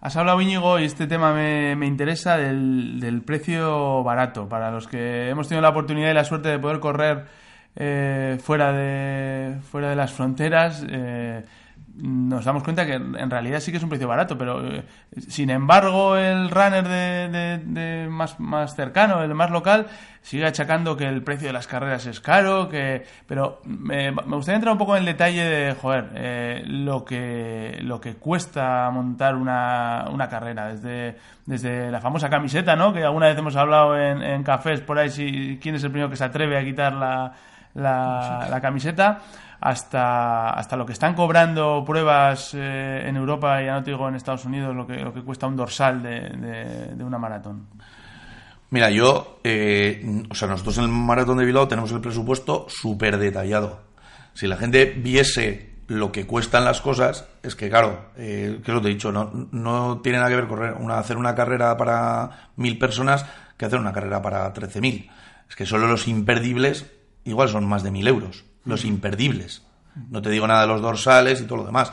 Has 0.00 0.16
hablado, 0.16 0.40
Íñigo, 0.40 0.80
y 0.80 0.84
este 0.84 1.06
tema 1.06 1.32
me, 1.32 1.76
me 1.76 1.86
interesa, 1.86 2.36
del, 2.36 2.98
del, 2.98 3.22
precio 3.22 4.02
barato. 4.02 4.48
Para 4.48 4.72
los 4.72 4.88
que 4.88 5.28
hemos 5.28 5.46
tenido 5.46 5.62
la 5.62 5.68
oportunidad 5.68 6.10
y 6.10 6.14
la 6.14 6.24
suerte 6.24 6.48
de 6.48 6.58
poder 6.58 6.80
correr 6.80 7.26
eh, 7.76 8.36
fuera, 8.42 8.72
de, 8.72 9.60
fuera 9.70 9.90
de 9.90 9.96
las 9.96 10.12
fronteras, 10.12 10.84
eh, 10.88 11.44
nos 11.94 12.44
damos 12.44 12.62
cuenta 12.62 12.86
que 12.86 12.94
en 12.94 13.30
realidad 13.30 13.60
sí 13.60 13.70
que 13.70 13.76
es 13.76 13.82
un 13.82 13.90
precio 13.90 14.08
barato, 14.08 14.38
pero 14.38 14.66
eh, 14.66 14.84
sin 15.28 15.50
embargo 15.50 16.16
el 16.16 16.50
runner 16.50 16.88
de, 16.88 18.08
más, 18.10 18.40
más 18.40 18.74
cercano, 18.74 19.22
el 19.22 19.34
más 19.34 19.50
local, 19.50 19.86
sigue 20.22 20.46
achacando 20.46 20.96
que 20.96 21.06
el 21.06 21.22
precio 21.22 21.48
de 21.48 21.52
las 21.52 21.66
carreras 21.66 22.06
es 22.06 22.20
caro, 22.20 22.68
que 22.68 23.04
pero 23.26 23.60
me, 23.64 24.10
gustaría 24.10 24.56
entrar 24.56 24.72
un 24.72 24.78
poco 24.78 24.96
en 24.96 25.00
el 25.00 25.06
detalle 25.06 25.44
de, 25.44 25.74
joder, 25.74 26.10
eh, 26.14 26.62
lo, 26.66 27.04
que, 27.04 27.78
lo 27.82 28.00
que 28.00 28.14
cuesta 28.14 28.88
montar 28.90 29.34
una, 29.34 30.06
una 30.10 30.28
carrera, 30.28 30.68
desde, 30.68 31.18
desde 31.44 31.90
la 31.90 32.00
famosa 32.00 32.30
camiseta, 32.30 32.74
¿no? 32.74 32.92
que 32.92 33.04
alguna 33.04 33.26
vez 33.26 33.36
hemos 33.36 33.56
hablado 33.56 33.98
en, 33.98 34.22
en 34.22 34.42
cafés 34.42 34.80
por 34.80 34.98
ahí, 34.98 35.10
si, 35.10 35.58
quién 35.60 35.74
es 35.74 35.84
el 35.84 35.90
primero 35.90 36.08
que 36.08 36.16
se 36.16 36.24
atreve 36.24 36.56
a 36.56 36.64
quitar 36.64 36.94
la, 36.94 37.34
la, 37.74 38.46
la 38.50 38.60
camiseta 38.62 39.20
hasta, 39.62 40.50
hasta 40.50 40.76
lo 40.76 40.84
que 40.84 40.92
están 40.92 41.14
cobrando 41.14 41.84
pruebas 41.86 42.52
eh, 42.52 43.04
en 43.06 43.16
Europa, 43.16 43.62
ya 43.62 43.74
no 43.74 43.84
te 43.84 43.92
digo 43.92 44.08
en 44.08 44.16
Estados 44.16 44.44
Unidos, 44.44 44.74
lo 44.74 44.84
que, 44.84 44.96
lo 44.96 45.14
que 45.14 45.22
cuesta 45.22 45.46
un 45.46 45.54
dorsal 45.54 46.02
de, 46.02 46.96
de, 46.96 47.04
una 47.04 47.16
maratón. 47.16 47.68
Mira, 48.70 48.90
yo, 48.90 49.38
eh, 49.44 50.24
o 50.28 50.34
sea, 50.34 50.48
nosotros 50.48 50.78
en 50.78 50.84
el 50.84 50.90
maratón 50.90 51.38
de 51.38 51.44
Bilbao 51.44 51.68
tenemos 51.68 51.92
el 51.92 52.00
presupuesto 52.00 52.66
súper 52.68 53.18
detallado. 53.18 53.82
Si 54.34 54.48
la 54.48 54.56
gente 54.56 54.86
viese 54.86 55.74
lo 55.86 56.10
que 56.10 56.26
cuestan 56.26 56.64
las 56.64 56.80
cosas, 56.80 57.28
es 57.44 57.54
que, 57.54 57.70
claro, 57.70 58.06
eh, 58.16 58.60
que 58.64 58.72
lo 58.72 58.82
te 58.82 58.88
he 58.88 58.94
dicho, 58.94 59.12
no, 59.12 59.30
no 59.52 60.00
tiene 60.02 60.18
nada 60.18 60.30
que 60.30 60.36
ver 60.36 60.48
correr 60.48 60.74
una, 60.74 60.98
hacer 60.98 61.16
una 61.16 61.36
carrera 61.36 61.76
para 61.76 62.50
mil 62.56 62.78
personas 62.78 63.26
que 63.56 63.66
hacer 63.66 63.78
una 63.78 63.92
carrera 63.92 64.20
para 64.20 64.52
trece 64.52 64.80
mil. 64.80 65.08
Es 65.48 65.54
que 65.54 65.66
solo 65.66 65.86
los 65.86 66.08
imperdibles 66.08 66.90
igual 67.22 67.48
son 67.48 67.64
más 67.64 67.84
de 67.84 67.92
mil 67.92 68.08
euros 68.08 68.44
los 68.64 68.84
imperdibles. 68.84 69.62
No 70.10 70.22
te 70.22 70.30
digo 70.30 70.46
nada 70.46 70.62
de 70.62 70.68
los 70.68 70.80
dorsales 70.80 71.40
y 71.40 71.44
todo 71.44 71.58
lo 71.58 71.66
demás. 71.66 71.92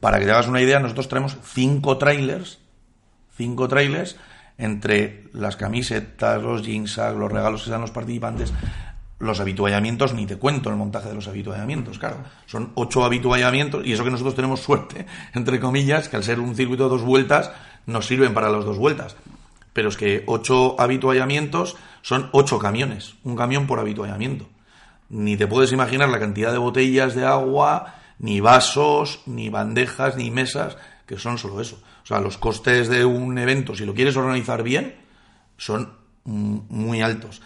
Para 0.00 0.18
que 0.18 0.24
te 0.24 0.30
hagas 0.30 0.46
una 0.46 0.60
idea, 0.60 0.78
nosotros 0.78 1.08
tenemos 1.08 1.36
cinco 1.42 1.98
trailers, 1.98 2.58
cinco 3.36 3.66
trailers 3.68 4.16
entre 4.56 5.24
las 5.32 5.56
camisetas, 5.56 6.42
los 6.42 6.62
jeans, 6.62 6.96
los 6.96 7.30
regalos 7.30 7.64
que 7.64 7.70
dan 7.70 7.80
los 7.80 7.90
participantes, 7.90 8.52
los 9.18 9.40
habituallamientos, 9.40 10.14
ni 10.14 10.26
te 10.26 10.36
cuento 10.36 10.70
el 10.70 10.76
montaje 10.76 11.08
de 11.08 11.14
los 11.14 11.26
habituallamientos, 11.26 11.98
claro. 11.98 12.18
Son 12.46 12.72
ocho 12.74 13.04
habituallamientos, 13.04 13.84
y 13.84 13.92
eso 13.92 14.04
que 14.04 14.10
nosotros 14.10 14.36
tenemos 14.36 14.60
suerte, 14.60 15.06
entre 15.34 15.58
comillas, 15.58 16.08
que 16.08 16.16
al 16.16 16.24
ser 16.24 16.38
un 16.38 16.54
circuito 16.54 16.84
de 16.84 16.90
dos 16.90 17.02
vueltas, 17.02 17.50
nos 17.86 18.06
sirven 18.06 18.34
para 18.34 18.50
las 18.50 18.64
dos 18.64 18.78
vueltas. 18.78 19.16
Pero 19.72 19.88
es 19.88 19.96
que 19.96 20.24
ocho 20.26 20.76
habituallamientos 20.80 21.76
son 22.02 22.28
ocho 22.32 22.58
camiones, 22.58 23.14
un 23.24 23.36
camión 23.36 23.66
por 23.66 23.80
habituallamiento 23.80 24.48
ni 25.08 25.36
te 25.36 25.46
puedes 25.46 25.72
imaginar 25.72 26.08
la 26.08 26.20
cantidad 26.20 26.52
de 26.52 26.58
botellas 26.58 27.14
de 27.14 27.24
agua, 27.24 27.94
ni 28.18 28.40
vasos, 28.40 29.22
ni 29.26 29.48
bandejas, 29.48 30.16
ni 30.16 30.30
mesas, 30.30 30.76
que 31.06 31.18
son 31.18 31.38
solo 31.38 31.60
eso. 31.60 31.80
O 32.02 32.06
sea, 32.06 32.20
los 32.20 32.38
costes 32.38 32.88
de 32.88 33.04
un 33.04 33.38
evento, 33.38 33.74
si 33.74 33.84
lo 33.84 33.94
quieres 33.94 34.16
organizar 34.16 34.62
bien, 34.62 34.96
son 35.56 35.92
muy 36.24 37.00
altos. 37.00 37.40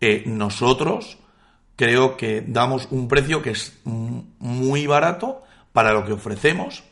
Eh, 0.00 0.24
nosotros 0.26 1.18
creo 1.76 2.16
que 2.16 2.44
damos 2.46 2.88
un 2.90 3.08
precio 3.08 3.42
que 3.42 3.50
es 3.50 3.78
muy 3.84 4.86
barato 4.86 5.42
para 5.72 5.92
lo 5.92 6.04
que 6.04 6.12
ofrecemos, 6.12 6.84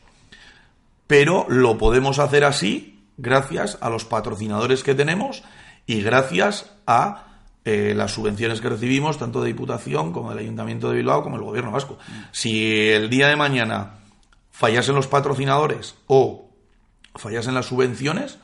pero 1.07 1.45
lo 1.49 1.77
podemos 1.77 2.19
hacer 2.19 2.43
así 2.43 3.05
gracias 3.17 3.77
a 3.81 3.89
los 3.89 4.05
patrocinadores 4.05 4.83
que 4.83 4.95
tenemos 4.95 5.43
y 5.85 6.01
gracias 6.01 6.71
a 6.87 7.32
eh, 7.65 7.93
las 7.95 8.11
subvenciones 8.11 8.59
que 8.59 8.69
recibimos, 8.69 9.17
tanto 9.17 9.41
de 9.41 9.47
Diputación 9.47 10.11
como 10.11 10.29
del 10.31 10.39
Ayuntamiento 10.39 10.89
de 10.89 10.97
Bilbao 10.97 11.23
como 11.23 11.37
del 11.37 11.45
Gobierno 11.45 11.71
Vasco. 11.71 11.97
Si 12.31 12.89
el 12.89 13.09
día 13.09 13.29
de 13.29 13.35
mañana 13.35 13.99
fallasen 14.51 14.95
los 14.95 15.07
patrocinadores 15.07 15.95
o 16.07 16.49
fallasen 17.15 17.53
las 17.53 17.67
subvenciones, 17.67 18.37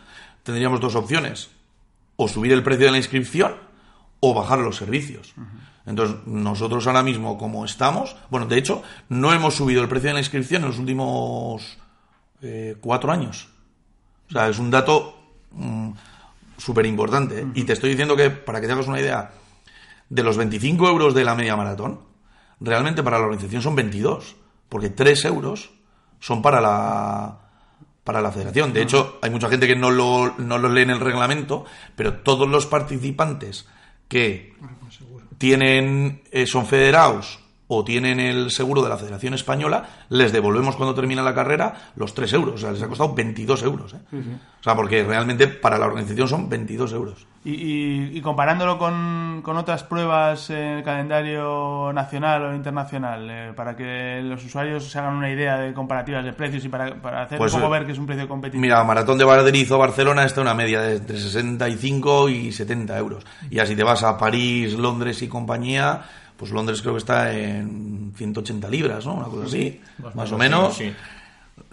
tendríamos 0.44 0.80
dos 0.80 0.96
opciones. 0.96 1.50
O 2.16 2.28
subir 2.28 2.52
el 2.52 2.64
precio 2.64 2.86
de 2.86 2.92
la 2.92 2.98
inscripción 2.98 3.56
o 4.20 4.34
bajar 4.34 4.60
los 4.60 4.76
servicios. 4.76 5.34
Entonces, 5.86 6.18
nosotros 6.26 6.86
ahora 6.88 7.04
mismo, 7.04 7.38
como 7.38 7.66
estamos, 7.66 8.16
bueno, 8.30 8.46
de 8.46 8.58
hecho, 8.58 8.84
no 9.08 9.34
hemos 9.34 9.56
subido 9.56 9.82
el 9.82 9.88
precio 9.88 10.10
de 10.10 10.14
la 10.16 10.20
inscripción 10.20 10.64
en 10.64 10.70
los 10.70 10.80
últimos 10.80 11.78
eh, 12.42 12.76
cuatro 12.80 13.12
años. 13.12 13.50
O 14.30 14.32
sea, 14.32 14.50
es 14.50 14.60
un 14.60 14.70
dato 14.70 15.18
mm, 15.52 15.92
súper 16.60 16.86
importante. 16.86 17.42
¿eh? 17.42 17.48
Y 17.56 17.64
te 17.64 17.74
estoy 17.74 17.90
diciendo 17.90 18.16
que, 18.16 18.30
para 18.30 18.62
que 18.62 18.68
te 18.68 18.74
hagas 18.74 18.88
una 18.88 19.00
idea, 19.00 19.32
de 20.10 20.24
los 20.24 20.38
25 20.38 20.88
euros 20.88 21.14
de 21.14 21.24
la 21.24 21.36
media 21.36 21.56
maratón, 21.56 22.02
realmente 22.60 23.02
para 23.02 23.18
la 23.18 23.26
organización 23.26 23.62
son 23.62 23.76
22, 23.76 24.36
porque 24.68 24.90
3 24.90 25.26
euros 25.26 25.72
son 26.20 26.42
para 26.42 26.62
la 26.62 27.40
para 28.04 28.22
la 28.22 28.32
federación. 28.32 28.74
De 28.74 28.82
hecho, 28.82 29.20
hay 29.22 29.30
mucha 29.30 29.50
gente 29.50 29.68
que 29.68 29.76
no 29.76 29.92
lo, 29.92 30.34
no 30.40 30.58
lo 30.58 30.68
lee 30.68 30.82
en 30.82 30.90
el 30.90 31.00
reglamento, 31.00 31.66
pero 31.96 32.16
todos 32.22 32.50
los 32.50 32.66
participantes 32.66 33.68
que 34.08 34.56
tienen 35.38 36.24
eh, 36.32 36.48
son 36.48 36.66
federados 36.66 37.40
o 37.72 37.84
tienen 37.84 38.20
el 38.20 38.50
seguro 38.52 38.82
de 38.82 38.90
la 38.90 38.98
Federación 38.98 39.36
Española, 39.36 39.84
les 40.10 40.32
devolvemos 40.32 40.76
cuando 40.76 40.96
termina 40.96 41.22
la 41.22 41.36
carrera 41.36 41.74
los 41.96 42.14
3 42.16 42.34
euros. 42.34 42.56
O 42.56 42.58
sea, 42.58 42.72
les 42.72 42.82
ha 42.82 42.88
costado 42.88 43.14
22 43.14 43.62
euros. 43.64 43.94
¿eh? 43.94 43.98
O 44.60 44.64
sea, 44.64 44.76
porque 44.76 45.04
realmente 45.04 45.48
para 45.48 45.78
la 45.78 45.86
organización 45.86 46.28
son 46.28 46.50
22 46.50 46.92
euros. 46.94 47.28
Y, 47.46 47.52
y- 47.54 48.18
y 48.18 48.22
comparándolo 48.22 48.78
con, 48.80 49.42
con 49.44 49.56
otras 49.56 49.84
pruebas 49.84 50.50
en 50.50 50.58
el 50.80 50.84
calendario 50.84 51.94
nacional 51.94 52.44
o 52.46 52.56
internacional, 52.56 53.28
eh, 53.30 53.54
para 53.56 53.76
que 53.76 54.20
los 54.24 54.44
usuarios 54.44 54.90
se 54.90 54.98
hagan 55.00 55.16
una 55.16 55.30
idea 55.32 55.58
de 55.60 55.74
comparativas 55.74 56.26
de 56.26 56.34
precios 56.34 56.66
y 56.66 56.70
para, 56.70 56.96
para 57.02 57.22
hacer 57.24 57.38
Pues, 57.38 57.54
un 57.54 57.62
poco 57.62 57.74
eh, 57.76 57.78
ver 57.80 57.86
que 57.86 57.94
es 57.94 58.00
un 58.00 58.06
precio 58.08 58.28
competitivo. 58.28 58.62
Mira, 58.62 58.84
Maratón 58.84 59.18
de 59.20 59.26
Madrid 59.26 59.72
o 59.72 59.78
Barcelona 59.78 60.26
está 60.26 60.42
una 60.42 60.54
media 60.56 60.82
de 60.82 60.96
entre 60.98 61.18
65 61.20 62.30
y 62.30 62.52
70 62.52 62.98
euros. 62.98 63.24
Y 63.50 63.60
así 63.60 63.76
te 63.76 63.84
vas 63.84 64.04
a 64.04 64.18
París, 64.18 64.74
Londres 64.74 65.22
y 65.22 65.28
compañía, 65.28 66.02
pues 66.40 66.52
Londres 66.52 66.82
creo 66.82 66.94
que 66.94 67.00
está 67.00 67.32
en 67.34 68.14
180 68.16 68.68
libras, 68.70 69.06
¿no? 69.06 69.16
Una 69.16 69.26
cosa 69.28 69.46
así, 69.46 69.82
más 70.16 70.32
o 70.32 70.38
menos. 70.38 70.76
Sí. 70.76 70.92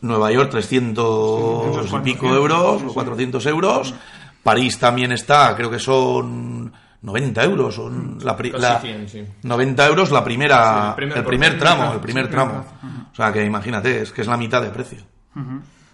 Nueva 0.03 0.33
York 0.33 0.51
300 0.51 1.93
y 1.93 1.99
pico 2.01 2.27
euros, 2.35 2.83
o 2.83 2.93
400 2.93 3.47
euros. 3.47 3.95
París 4.43 4.79
también 4.79 5.13
está, 5.13 5.55
creo 5.57 5.71
que 5.71 5.79
son 5.79 6.73
90 7.03 7.45
euros. 7.45 7.75
Son 7.77 8.19
la, 8.23 8.37
Casi 8.37 8.51
la- 8.59 8.81
100, 8.81 9.09
sí. 9.09 9.25
90 9.45 9.87
euros 9.87 10.11
la 10.11 10.25
primera, 10.25 10.83
Sí, 10.83 10.89
el 10.91 10.95
primer 10.97 11.19
el 11.19 11.25
primer 11.25 11.51
por- 11.53 11.59
tramo, 11.61 11.93
el 11.93 12.01
primer 12.01 12.31
tramo. 12.31 12.65
O 13.13 13.15
sea 13.15 13.33
que 13.33 13.45
imagínate, 13.45 14.03
es 14.03 14.13
que 14.13 14.23
es 14.23 14.27
la 14.27 14.37
mitad 14.37 14.61
de 14.63 14.71
precio. 14.71 14.99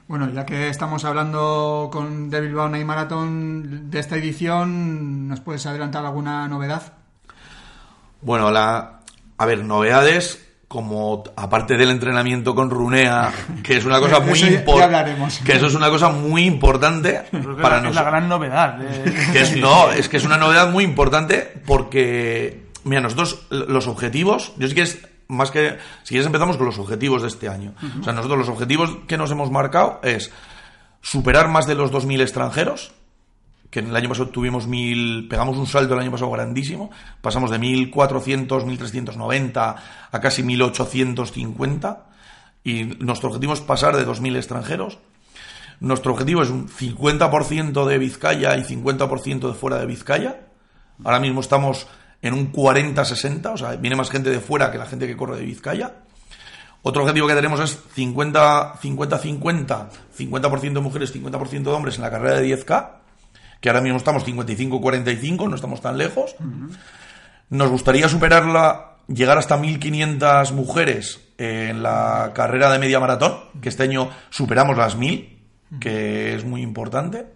Bueno, 0.09 0.29
ya 0.31 0.45
que 0.45 0.69
estamos 0.69 1.05
hablando 1.05 1.89
con 1.93 2.29
de 2.29 2.41
Bilbao 2.41 2.69
Night 2.69 2.85
Marathon 2.87 3.91
de 3.91 3.99
esta 3.99 4.17
edición, 4.17 5.29
¿nos 5.29 5.41
puedes 5.41 5.65
adelantar 5.67 6.05
alguna 6.05 6.49
novedad? 6.49 6.95
Bueno, 8.23 8.51
la, 8.51 9.01
a 9.39 9.47
ver, 9.47 9.65
novedades 9.65 10.39
como 10.69 11.23
aparte 11.37 11.77
del 11.77 11.91
entrenamiento 11.91 12.55
con 12.55 12.71
Runea, 12.71 13.31
que 13.63 13.77
es 13.77 13.85
una 13.85 14.01
cosa 14.01 14.21
muy 14.21 14.39
importante, 14.41 14.83
hablaremos. 14.85 15.39
que 15.45 15.53
eso 15.57 15.67
es 15.67 15.75
una 15.75 15.91
cosa 15.91 16.09
muy 16.09 16.45
importante 16.47 17.25
para 17.31 17.35
es 17.35 17.45
la- 17.45 17.77
es 17.77 17.83
nosotros. 17.83 17.95
la 17.95 18.03
gran 18.05 18.29
novedad. 18.29 18.75
de- 18.79 19.13
Que 19.33 19.43
es, 19.43 19.57
no, 19.57 19.91
es 19.93 20.09
que 20.09 20.17
es 20.17 20.25
una 20.25 20.39
novedad 20.39 20.71
muy 20.71 20.83
importante 20.85 21.53
porque, 21.67 22.69
mira, 22.85 23.03
nosotros 23.03 23.43
los 23.51 23.87
objetivos, 23.87 24.53
yo 24.57 24.67
sí 24.67 24.75
que 24.75 24.83
es 24.83 24.99
más 25.29 25.51
que, 25.51 25.77
si 26.05 26.11
quieres 26.11 26.27
empezamos 26.27 26.57
con 26.57 26.65
los 26.67 26.79
objetivos 26.79 27.21
de 27.23 27.29
este 27.29 27.49
año. 27.51 27.75
O 28.01 28.05
sea, 28.05 28.13
nosotros 28.15 28.39
los 28.39 28.49
objetivos 28.49 28.97
que 29.07 29.19
nos 29.19 29.31
hemos 29.31 29.51
marcado 29.51 30.01
es 30.03 30.31
superar 31.03 31.49
más 31.49 31.67
de 31.67 31.75
los 31.75 31.91
2.000 31.93 32.21
extranjeros, 32.23 32.93
que 33.73 33.81
el 33.81 33.97
año 33.97 34.11
pasado 34.11 34.29
tuvimos 34.29 34.69
1.000, 34.69 35.31
pegamos 35.31 35.57
un 35.57 35.67
salto 35.67 35.95
el 35.95 36.01
año 36.01 36.11
pasado 36.11 36.31
grandísimo, 36.31 36.91
pasamos 37.23 37.51
de 37.51 37.59
1.400, 37.59 38.47
1.390 38.47 39.77
a 40.13 40.21
casi 40.21 40.43
1.850 40.43 41.99
y 42.65 42.85
nuestro 42.85 43.31
objetivo 43.31 43.55
es 43.55 43.63
pasar 43.63 43.97
de 43.97 44.07
2.000 44.07 44.37
extranjeros. 44.37 44.99
Nuestro 45.81 46.13
objetivo 46.13 46.43
es 46.43 46.51
un 46.51 46.69
50% 46.69 47.87
de 47.87 47.97
Vizcaya 47.97 48.59
y 48.59 48.63
50% 48.63 49.49
de 49.49 49.55
fuera 49.55 49.79
de 49.79 49.87
Vizcaya. 49.87 50.49
Ahora 51.03 51.19
mismo 51.19 51.41
estamos 51.41 51.87
en 52.21 52.35
un 52.35 52.53
40-60, 52.53 53.55
o 53.55 53.57
sea, 53.57 53.77
viene 53.77 53.97
más 53.97 54.11
gente 54.11 54.29
de 54.29 54.41
fuera 54.41 54.71
que 54.71 54.77
la 54.77 54.85
gente 54.85 55.07
que 55.07 55.17
corre 55.17 55.39
de 55.39 55.47
Vizcaya. 55.47 55.95
Otro 56.83 57.05
objetivo 57.05 57.27
que 57.27 57.35
tenemos 57.35 57.59
es 57.61 57.79
50-50-50, 57.97 59.89
50% 60.19 60.61
de 60.61 60.81
mujeres, 60.81 61.15
50% 61.15 61.63
de 61.63 61.71
hombres 61.71 61.97
en 61.97 62.03
la 62.03 62.11
carrera 62.11 62.39
de 62.39 62.55
10K, 62.55 63.02
que 63.63 63.71
ahora 63.71 63.81
mismo 63.81 63.97
estamos 63.97 64.27
55-45, 64.27 65.49
no 65.49 65.55
estamos 65.55 65.81
tan 65.81 65.97
lejos. 65.97 66.35
Nos 67.49 67.71
gustaría 67.71 68.09
superarla, 68.09 68.97
llegar 69.07 69.39
hasta 69.39 69.57
1.500 69.57 70.53
mujeres 70.53 71.21
en 71.39 71.81
la 71.83 72.33
carrera 72.35 72.73
de 72.73 72.81
media 72.81 72.99
maratón, 72.99 73.39
que 73.63 73.69
este 73.69 73.85
año 73.85 74.11
superamos 74.31 74.77
las 74.77 74.99
1.000, 74.99 75.79
que 75.79 76.35
es 76.35 76.45
muy 76.45 76.61
importante. 76.61 77.27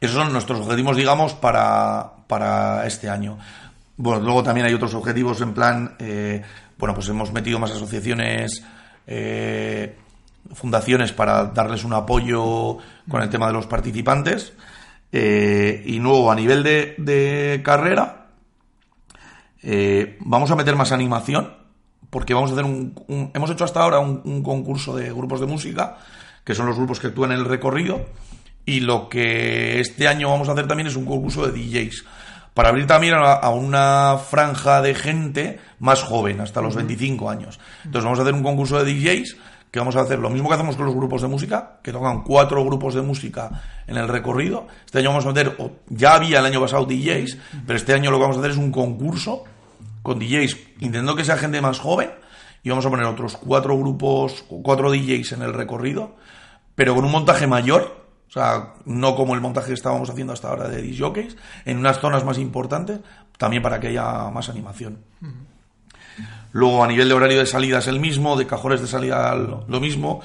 Esos 0.00 0.16
son 0.16 0.32
nuestros 0.32 0.60
objetivos, 0.60 0.96
digamos, 0.96 1.34
para, 1.34 2.10
para 2.26 2.84
este 2.84 3.08
año. 3.08 3.38
Bueno, 3.96 4.22
luego 4.22 4.42
también 4.42 4.66
hay 4.66 4.74
otros 4.74 4.94
objetivos 4.94 5.40
en 5.40 5.54
plan, 5.54 5.94
eh, 6.00 6.42
bueno, 6.78 6.94
pues 6.96 7.08
hemos 7.08 7.32
metido 7.32 7.60
más 7.60 7.70
asociaciones, 7.70 8.64
eh, 9.06 9.96
fundaciones 10.54 11.12
para 11.12 11.44
darles 11.44 11.84
un 11.84 11.92
apoyo 11.92 12.78
con 13.08 13.22
el 13.22 13.30
tema 13.30 13.46
de 13.46 13.52
los 13.52 13.68
participantes. 13.68 14.52
Eh, 15.12 15.82
y 15.86 15.98
luego 15.98 16.30
a 16.30 16.34
nivel 16.34 16.62
de, 16.62 16.94
de 16.98 17.60
carrera, 17.64 18.28
eh, 19.62 20.16
vamos 20.20 20.50
a 20.50 20.56
meter 20.56 20.76
más 20.76 20.92
animación, 20.92 21.52
porque 22.10 22.34
vamos 22.34 22.50
a 22.50 22.54
hacer 22.54 22.64
un, 22.64 22.94
un- 23.08 23.30
hemos 23.34 23.50
hecho 23.50 23.64
hasta 23.64 23.80
ahora 23.82 23.98
un, 24.00 24.20
un 24.24 24.42
concurso 24.42 24.96
de 24.96 25.12
grupos 25.12 25.40
de 25.40 25.46
música, 25.46 25.98
que 26.44 26.54
son 26.54 26.66
los 26.66 26.76
grupos 26.76 27.00
que 27.00 27.08
actúan 27.08 27.32
en 27.32 27.38
el 27.38 27.44
recorrido, 27.44 28.06
y 28.64 28.80
lo 28.80 29.08
que 29.08 29.80
este 29.80 30.06
año 30.08 30.30
vamos 30.30 30.48
a 30.48 30.52
hacer 30.52 30.66
también 30.66 30.86
es 30.86 30.96
un 30.96 31.04
concurso 31.06 31.46
de 31.46 31.52
DJs, 31.58 32.04
para 32.54 32.68
abrir 32.70 32.86
también 32.86 33.14
a, 33.14 33.32
a 33.34 33.50
una 33.50 34.16
franja 34.18 34.82
de 34.82 34.94
gente 34.94 35.60
más 35.78 36.02
joven, 36.02 36.40
hasta 36.40 36.60
los 36.60 36.74
25 36.74 37.30
años. 37.30 37.60
Entonces 37.84 38.04
vamos 38.04 38.18
a 38.18 38.22
hacer 38.22 38.34
un 38.34 38.42
concurso 38.42 38.82
de 38.82 38.92
DJs, 38.92 39.36
que 39.70 39.78
vamos 39.78 39.94
a 39.96 40.00
hacer 40.00 40.18
lo 40.18 40.30
mismo 40.30 40.48
que 40.48 40.54
hacemos 40.54 40.76
con 40.76 40.86
los 40.86 40.94
grupos 40.94 41.22
de 41.22 41.28
música, 41.28 41.78
que 41.82 41.92
tocan 41.92 42.22
cuatro 42.22 42.64
grupos 42.64 42.94
de 42.94 43.02
música 43.02 43.62
en 43.86 43.96
el 43.96 44.08
recorrido. 44.08 44.66
Este 44.84 44.98
año 44.98 45.10
vamos 45.10 45.26
a 45.26 45.28
meter, 45.28 45.56
ya 45.88 46.14
había 46.14 46.40
el 46.40 46.46
año 46.46 46.60
pasado 46.60 46.86
DJs, 46.86 47.38
pero 47.66 47.76
este 47.76 47.94
año 47.94 48.10
lo 48.10 48.16
que 48.18 48.22
vamos 48.22 48.36
a 48.36 48.40
hacer 48.40 48.52
es 48.52 48.56
un 48.56 48.72
concurso 48.72 49.44
con 50.02 50.18
DJs, 50.18 50.56
intentando 50.80 51.14
que 51.14 51.24
sea 51.24 51.36
gente 51.36 51.60
más 51.60 51.78
joven, 51.78 52.10
y 52.62 52.70
vamos 52.70 52.84
a 52.84 52.90
poner 52.90 53.06
otros 53.06 53.36
cuatro 53.36 53.78
grupos, 53.78 54.44
cuatro 54.48 54.90
DJs 54.90 55.32
en 55.32 55.42
el 55.42 55.54
recorrido, 55.54 56.16
pero 56.74 56.94
con 56.94 57.04
un 57.04 57.12
montaje 57.12 57.46
mayor, 57.46 58.06
o 58.28 58.32
sea, 58.32 58.74
no 58.84 59.14
como 59.14 59.34
el 59.34 59.40
montaje 59.40 59.68
que 59.68 59.74
estábamos 59.74 60.10
haciendo 60.10 60.32
hasta 60.32 60.48
ahora 60.48 60.68
de 60.68 60.82
disc 60.82 61.00
jockeys, 61.00 61.36
en 61.64 61.78
unas 61.78 62.00
zonas 62.00 62.24
más 62.24 62.38
importantes, 62.38 63.00
también 63.38 63.62
para 63.62 63.80
que 63.80 63.88
haya 63.88 64.30
más 64.30 64.48
animación. 64.48 64.98
Luego, 66.52 66.82
a 66.82 66.88
nivel 66.88 67.08
de 67.08 67.14
horario 67.14 67.38
de 67.38 67.46
salida 67.46 67.78
es 67.78 67.86
el 67.86 68.00
mismo, 68.00 68.36
de 68.36 68.46
cajones 68.46 68.80
de 68.80 68.86
salida 68.86 69.34
lo, 69.34 69.80
mismo. 69.80 70.20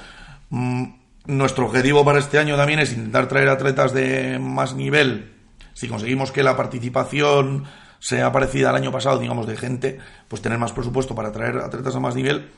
Mm, 0.50 0.84
nuestro 1.26 1.66
objetivo 1.66 2.04
para 2.04 2.18
este 2.18 2.38
año 2.38 2.56
también 2.56 2.80
es 2.80 2.92
intentar 2.92 3.28
traer 3.28 3.48
atletas 3.48 3.92
de 3.92 4.38
más 4.38 4.74
nivel. 4.74 5.32
Si 5.72 5.88
conseguimos 5.88 6.32
que 6.32 6.42
la 6.42 6.56
participación 6.56 7.64
sea 7.98 8.32
parecida 8.32 8.70
al 8.70 8.76
año 8.76 8.92
pasado, 8.92 9.18
digamos, 9.18 9.46
de 9.46 9.56
gente, 9.56 9.98
pues 10.28 10.42
tener 10.42 10.58
más 10.58 10.72
presupuesto 10.72 11.14
para 11.14 11.32
traer 11.32 11.58
atletas 11.58 11.94
a 11.94 12.00
más 12.00 12.14
nivel 12.14 12.50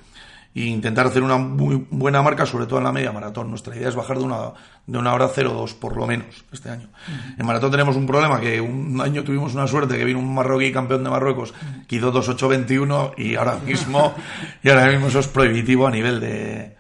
e 0.55 0.65
intentar 0.65 1.07
hacer 1.07 1.23
una 1.23 1.37
muy 1.37 1.87
buena 1.91 2.23
marca, 2.23 2.47
sobre 2.47 2.67
todo 2.67 2.79
en 2.79 2.85
la 2.85 2.93
media 2.93 3.13
maratón. 3.13 3.51
Nuestra 3.51 3.77
idea 3.77 3.89
es 3.89 3.95
bajar 3.95 4.19
de 4.19 4.25
una, 4.25 4.53
de 4.87 4.99
una 4.99 5.13
hora 5.13 5.29
02 5.29 5.75
por 5.75 5.97
lo 5.97 6.07
menos 6.07 6.45
este 6.51 6.71
año. 6.71 6.89
En 7.37 7.47
maratón 7.47 7.71
tenemos 7.71 7.97
un 7.97 8.07
problema 8.07 8.41
que 8.41 8.61
un 8.61 9.01
año 9.01 9.23
tuvimos 9.23 9.55
una 9.55 9.67
suerte 9.67 9.97
que 9.97 10.05
vino 10.05 10.19
un 10.19 10.35
marroquí 10.35 10.73
campeón 10.73 11.05
de 11.05 11.11
Marruecos 11.11 11.55
que 11.87 11.97
hizo 11.97 12.13
2.821 12.13 13.15
y 13.19 13.37
ahora 13.37 13.57
mismo, 13.57 14.15
y 14.63 14.71
ahora 14.71 14.87
mismo 14.87 15.09
eso 15.09 15.21
es 15.21 15.29
prohibitivo 15.29 15.87
a 15.87 15.91
nivel 15.91 16.21
de, 16.21 16.77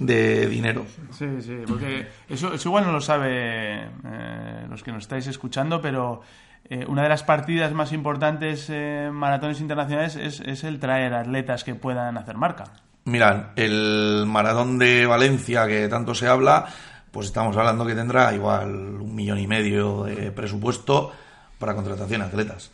De 0.00 0.48
dinero. 0.48 0.84
Sí, 1.12 1.26
sí, 1.40 1.58
porque 1.66 2.08
eso, 2.28 2.52
eso 2.52 2.68
igual 2.68 2.84
no 2.84 2.92
lo 2.92 3.00
sabe 3.00 3.84
eh, 3.84 4.66
los 4.68 4.82
que 4.82 4.92
nos 4.92 5.04
estáis 5.04 5.26
escuchando, 5.28 5.80
pero 5.80 6.22
eh, 6.68 6.84
una 6.88 7.04
de 7.04 7.08
las 7.08 7.22
partidas 7.22 7.72
más 7.72 7.92
importantes 7.92 8.68
en 8.70 9.12
maratones 9.12 9.60
internacionales 9.60 10.16
es, 10.16 10.40
es 10.40 10.64
el 10.64 10.80
traer 10.80 11.14
atletas 11.14 11.62
que 11.62 11.76
puedan 11.76 12.18
hacer 12.18 12.36
marca. 12.36 12.64
Mirad, 13.06 13.46
el 13.56 14.24
maratón 14.26 14.78
de 14.78 15.06
Valencia 15.06 15.66
que 15.66 15.88
tanto 15.88 16.14
se 16.14 16.28
habla, 16.28 16.66
pues 17.10 17.28
estamos 17.28 17.56
hablando 17.56 17.86
que 17.86 17.94
tendrá 17.94 18.34
igual 18.34 18.68
un 18.74 19.14
millón 19.14 19.38
y 19.38 19.46
medio 19.46 20.04
de 20.04 20.30
presupuesto 20.32 21.12
para 21.58 21.74
contratación 21.74 22.20
de 22.20 22.26
atletas. 22.26 22.70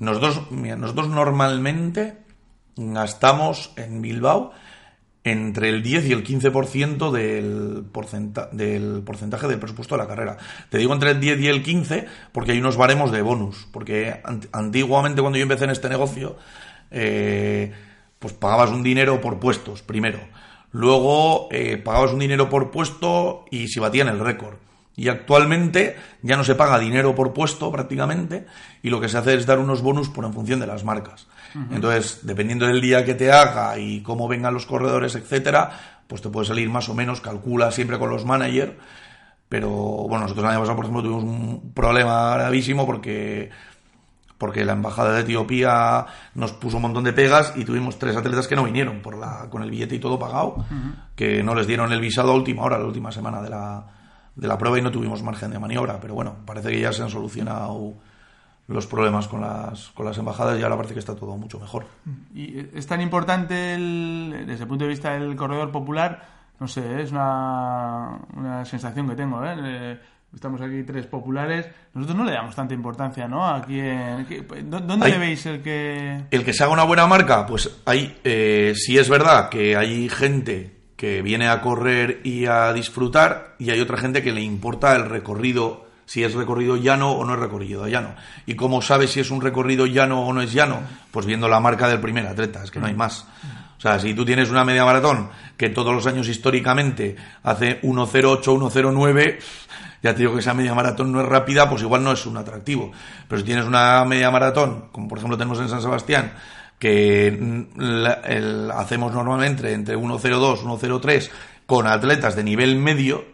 Nosotros, 0.00 0.50
mira, 0.50 0.76
nosotros 0.76 1.08
normalmente 1.08 2.18
gastamos 2.76 3.72
en 3.76 4.00
Bilbao 4.00 4.52
entre 5.24 5.68
el 5.68 5.82
10 5.82 6.06
y 6.06 6.12
el 6.12 6.24
15% 6.24 7.10
del, 7.12 7.84
porcenta- 7.92 8.48
del 8.50 9.02
porcentaje 9.04 9.46
del 9.46 9.58
presupuesto 9.60 9.94
de 9.96 10.02
la 10.02 10.08
carrera. 10.08 10.36
Te 10.68 10.78
digo 10.78 10.92
entre 10.94 11.10
el 11.10 11.20
10 11.20 11.40
y 11.40 11.46
el 11.48 11.62
15 11.62 12.06
porque 12.32 12.52
hay 12.52 12.58
unos 12.58 12.76
baremos 12.76 13.12
de 13.12 13.22
bonus. 13.22 13.68
Porque 13.72 14.20
ant- 14.24 14.48
antiguamente 14.52 15.20
cuando 15.20 15.38
yo 15.38 15.42
empecé 15.44 15.64
en 15.64 15.70
este 15.70 15.88
negocio, 15.88 16.36
eh, 16.90 17.72
pues 18.22 18.32
pagabas 18.34 18.70
un 18.70 18.84
dinero 18.84 19.20
por 19.20 19.40
puestos 19.40 19.82
primero. 19.82 20.20
Luego 20.70 21.48
eh, 21.50 21.76
pagabas 21.76 22.12
un 22.12 22.20
dinero 22.20 22.48
por 22.48 22.70
puesto 22.70 23.44
y 23.50 23.66
si 23.68 23.80
batían 23.80 24.08
el 24.08 24.20
récord. 24.20 24.54
Y 24.94 25.08
actualmente 25.08 25.96
ya 26.22 26.36
no 26.36 26.44
se 26.44 26.54
paga 26.54 26.78
dinero 26.78 27.14
por 27.14 27.32
puesto 27.32 27.72
prácticamente 27.72 28.46
y 28.82 28.90
lo 28.90 29.00
que 29.00 29.08
se 29.08 29.18
hace 29.18 29.34
es 29.34 29.44
dar 29.44 29.58
unos 29.58 29.82
bonus 29.82 30.08
por 30.08 30.24
en 30.24 30.32
función 30.32 30.60
de 30.60 30.66
las 30.66 30.84
marcas. 30.84 31.26
Entonces, 31.70 32.20
dependiendo 32.22 32.66
del 32.66 32.80
día 32.80 33.04
que 33.04 33.14
te 33.14 33.30
haga 33.30 33.76
y 33.76 34.02
cómo 34.02 34.26
vengan 34.26 34.54
los 34.54 34.64
corredores, 34.64 35.14
etcétera, 35.16 36.02
pues 36.06 36.22
te 36.22 36.30
puede 36.30 36.46
salir 36.46 36.70
más 36.70 36.88
o 36.88 36.94
menos, 36.94 37.20
calcula 37.20 37.70
siempre 37.72 37.98
con 37.98 38.08
los 38.08 38.24
managers. 38.24 38.72
Pero 39.50 39.68
bueno, 39.68 40.20
nosotros 40.20 40.44
el 40.44 40.50
año 40.50 40.60
pasado, 40.60 40.76
por 40.76 40.86
ejemplo, 40.86 41.02
tuvimos 41.02 41.24
un 41.24 41.72
problema 41.74 42.34
gravísimo 42.36 42.86
porque 42.86 43.50
porque 44.42 44.64
la 44.64 44.72
embajada 44.72 45.12
de 45.12 45.20
Etiopía 45.20 46.04
nos 46.34 46.52
puso 46.52 46.78
un 46.78 46.82
montón 46.82 47.04
de 47.04 47.12
pegas 47.12 47.52
y 47.54 47.64
tuvimos 47.64 47.96
tres 47.96 48.16
atletas 48.16 48.48
que 48.48 48.56
no 48.56 48.64
vinieron 48.64 49.00
por 49.00 49.16
la, 49.16 49.46
con 49.48 49.62
el 49.62 49.70
billete 49.70 49.94
y 49.94 50.00
todo 50.00 50.18
pagado, 50.18 50.64
que 51.14 51.44
no 51.44 51.54
les 51.54 51.68
dieron 51.68 51.92
el 51.92 52.00
visado 52.00 52.32
a 52.32 52.34
última 52.34 52.64
hora, 52.64 52.76
la 52.76 52.86
última 52.86 53.12
semana 53.12 53.40
de 53.40 53.50
la, 53.50 53.86
de 54.34 54.48
la 54.48 54.58
prueba 54.58 54.76
y 54.80 54.82
no 54.82 54.90
tuvimos 54.90 55.22
margen 55.22 55.52
de 55.52 55.60
maniobra. 55.60 56.00
Pero 56.00 56.14
bueno, 56.14 56.34
parece 56.44 56.70
que 56.70 56.80
ya 56.80 56.92
se 56.92 57.04
han 57.04 57.08
solucionado 57.10 57.94
los 58.66 58.86
problemas 58.88 59.28
con 59.28 59.42
las, 59.42 59.90
con 59.92 60.06
las 60.06 60.18
embajadas 60.18 60.58
y 60.58 60.62
ahora 60.64 60.74
parece 60.76 60.94
que 60.94 61.00
está 61.00 61.14
todo 61.14 61.36
mucho 61.36 61.60
mejor. 61.60 61.86
¿Y 62.34 62.58
es 62.76 62.84
tan 62.88 63.00
importante 63.00 63.74
el- 63.74 64.44
desde 64.46 64.62
el 64.64 64.68
punto 64.68 64.84
de 64.86 64.90
vista 64.90 65.12
del 65.12 65.36
corredor 65.36 65.70
popular? 65.70 66.20
No 66.58 66.66
sé, 66.66 67.00
es 67.02 67.12
una, 67.12 68.18
una 68.36 68.64
sensación 68.64 69.08
que 69.08 69.14
tengo. 69.14 69.40
¿eh? 69.44 70.00
Estamos 70.34 70.60
aquí 70.62 70.82
tres 70.82 71.06
populares. 71.06 71.66
Nosotros 71.94 72.16
no 72.18 72.24
le 72.24 72.32
damos 72.32 72.54
tanta 72.56 72.72
importancia, 72.74 73.28
¿no? 73.28 73.46
Aquí 73.46 73.78
en- 73.78 74.24
¿qué- 74.26 74.42
¿dó- 74.64 74.80
¿Dónde 74.80 75.06
Hay- 75.06 75.12
le 75.12 75.18
veis 75.18 75.44
el 75.46 75.60
que...? 75.62 76.22
El 76.30 76.44
que 76.44 76.52
se 76.54 76.64
haga 76.64 76.72
una 76.72 76.84
buena 76.84 77.06
marca, 77.06 77.44
pues 77.46 77.70
hay, 77.84 78.18
eh, 78.24 78.72
sí 78.74 78.98
es 78.98 79.08
verdad 79.10 79.48
que 79.50 79.76
hay 79.76 80.08
gente 80.08 80.74
que 80.96 81.20
viene 81.20 81.48
a 81.48 81.60
correr 81.60 82.20
y 82.24 82.46
a 82.46 82.72
disfrutar 82.72 83.56
y 83.58 83.70
hay 83.70 83.80
otra 83.80 83.98
gente 83.98 84.22
que 84.22 84.32
le 84.32 84.40
importa 84.40 84.96
el 84.96 85.04
recorrido, 85.08 85.86
si 86.06 86.24
es 86.24 86.32
recorrido 86.34 86.76
llano 86.76 87.12
o 87.12 87.24
no 87.24 87.34
es 87.34 87.40
recorrido 87.40 87.86
llano. 87.86 88.14
¿Y 88.46 88.54
cómo 88.54 88.80
sabes 88.82 89.10
si 89.10 89.20
es 89.20 89.30
un 89.30 89.40
recorrido 89.42 89.84
llano 89.86 90.22
o 90.26 90.32
no 90.32 90.40
es 90.42 90.52
llano? 90.52 90.80
Pues 91.10 91.26
viendo 91.26 91.48
la 91.48 91.60
marca 91.60 91.88
del 91.88 92.00
primer 92.00 92.26
atleta, 92.26 92.62
es 92.64 92.70
que 92.70 92.80
no 92.80 92.86
hay 92.86 92.94
más. 92.94 93.26
O 93.76 93.80
sea, 93.82 93.98
si 93.98 94.14
tú 94.14 94.24
tienes 94.24 94.48
una 94.48 94.64
media 94.64 94.84
maratón 94.84 95.28
que 95.56 95.68
todos 95.70 95.92
los 95.92 96.06
años 96.06 96.28
históricamente 96.28 97.16
hace 97.42 97.80
1.08, 97.82 98.52
1.09, 98.52 99.38
ya 100.02 100.12
te 100.12 100.18
digo 100.20 100.32
que 100.34 100.40
esa 100.40 100.54
media 100.54 100.74
maratón 100.74 101.12
no 101.12 101.20
es 101.20 101.26
rápida, 101.28 101.68
pues 101.70 101.82
igual 101.82 102.02
no 102.02 102.12
es 102.12 102.26
un 102.26 102.36
atractivo. 102.36 102.90
Pero 103.28 103.40
si 103.40 103.46
tienes 103.46 103.64
una 103.64 104.04
media 104.04 104.30
maratón, 104.30 104.88
como 104.92 105.08
por 105.08 105.18
ejemplo 105.18 105.38
tenemos 105.38 105.60
en 105.60 105.68
San 105.68 105.80
Sebastián, 105.82 106.32
que 106.78 107.30
mm, 107.40 107.80
la- 107.80 108.20
el- 108.24 108.70
hacemos 108.72 109.12
normalmente 109.12 109.72
entre 109.72 109.96
1.02, 109.96 110.62
1.03 110.64 111.30
con 111.66 111.86
atletas 111.86 112.34
de 112.34 112.42
nivel 112.44 112.76
medio, 112.76 113.24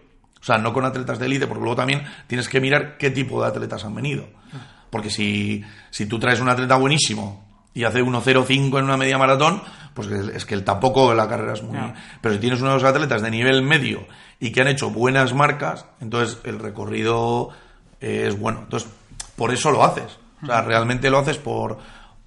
o 0.40 0.44
sea, 0.44 0.58
no 0.58 0.72
con 0.72 0.84
atletas 0.84 1.18
de 1.18 1.26
élite, 1.26 1.46
porque 1.46 1.60
luego 1.62 1.76
también 1.76 2.02
tienes 2.26 2.48
que 2.48 2.60
mirar 2.60 2.96
qué 2.98 3.10
tipo 3.10 3.40
de 3.42 3.48
atletas 3.48 3.84
han 3.84 3.94
venido. 3.94 4.26
Porque 4.90 5.10
si, 5.10 5.64
si 5.90 6.06
tú 6.06 6.18
traes 6.18 6.40
un 6.40 6.48
atleta 6.48 6.76
buenísimo 6.76 7.47
y 7.78 7.84
hace 7.84 8.02
1.05 8.02 8.76
en 8.76 8.84
una 8.86 8.96
media 8.96 9.18
maratón, 9.18 9.62
pues 9.94 10.08
es 10.08 10.44
que 10.44 10.54
el 10.56 10.64
tampoco 10.64 11.14
la 11.14 11.28
carrera 11.28 11.52
es 11.52 11.62
muy... 11.62 11.78
Pero 12.20 12.34
si 12.34 12.40
tienes 12.40 12.60
unos 12.60 12.82
atletas 12.82 13.22
de 13.22 13.30
nivel 13.30 13.62
medio 13.62 14.04
y 14.40 14.50
que 14.50 14.62
han 14.62 14.66
hecho 14.66 14.90
buenas 14.90 15.32
marcas, 15.32 15.86
entonces 16.00 16.38
el 16.42 16.58
recorrido 16.58 17.50
es 18.00 18.36
bueno. 18.36 18.62
Entonces, 18.64 18.90
por 19.36 19.54
eso 19.54 19.70
lo 19.70 19.84
haces. 19.84 20.18
O 20.42 20.46
sea, 20.46 20.62
realmente 20.62 21.08
lo 21.08 21.18
haces 21.18 21.38
por, 21.38 21.78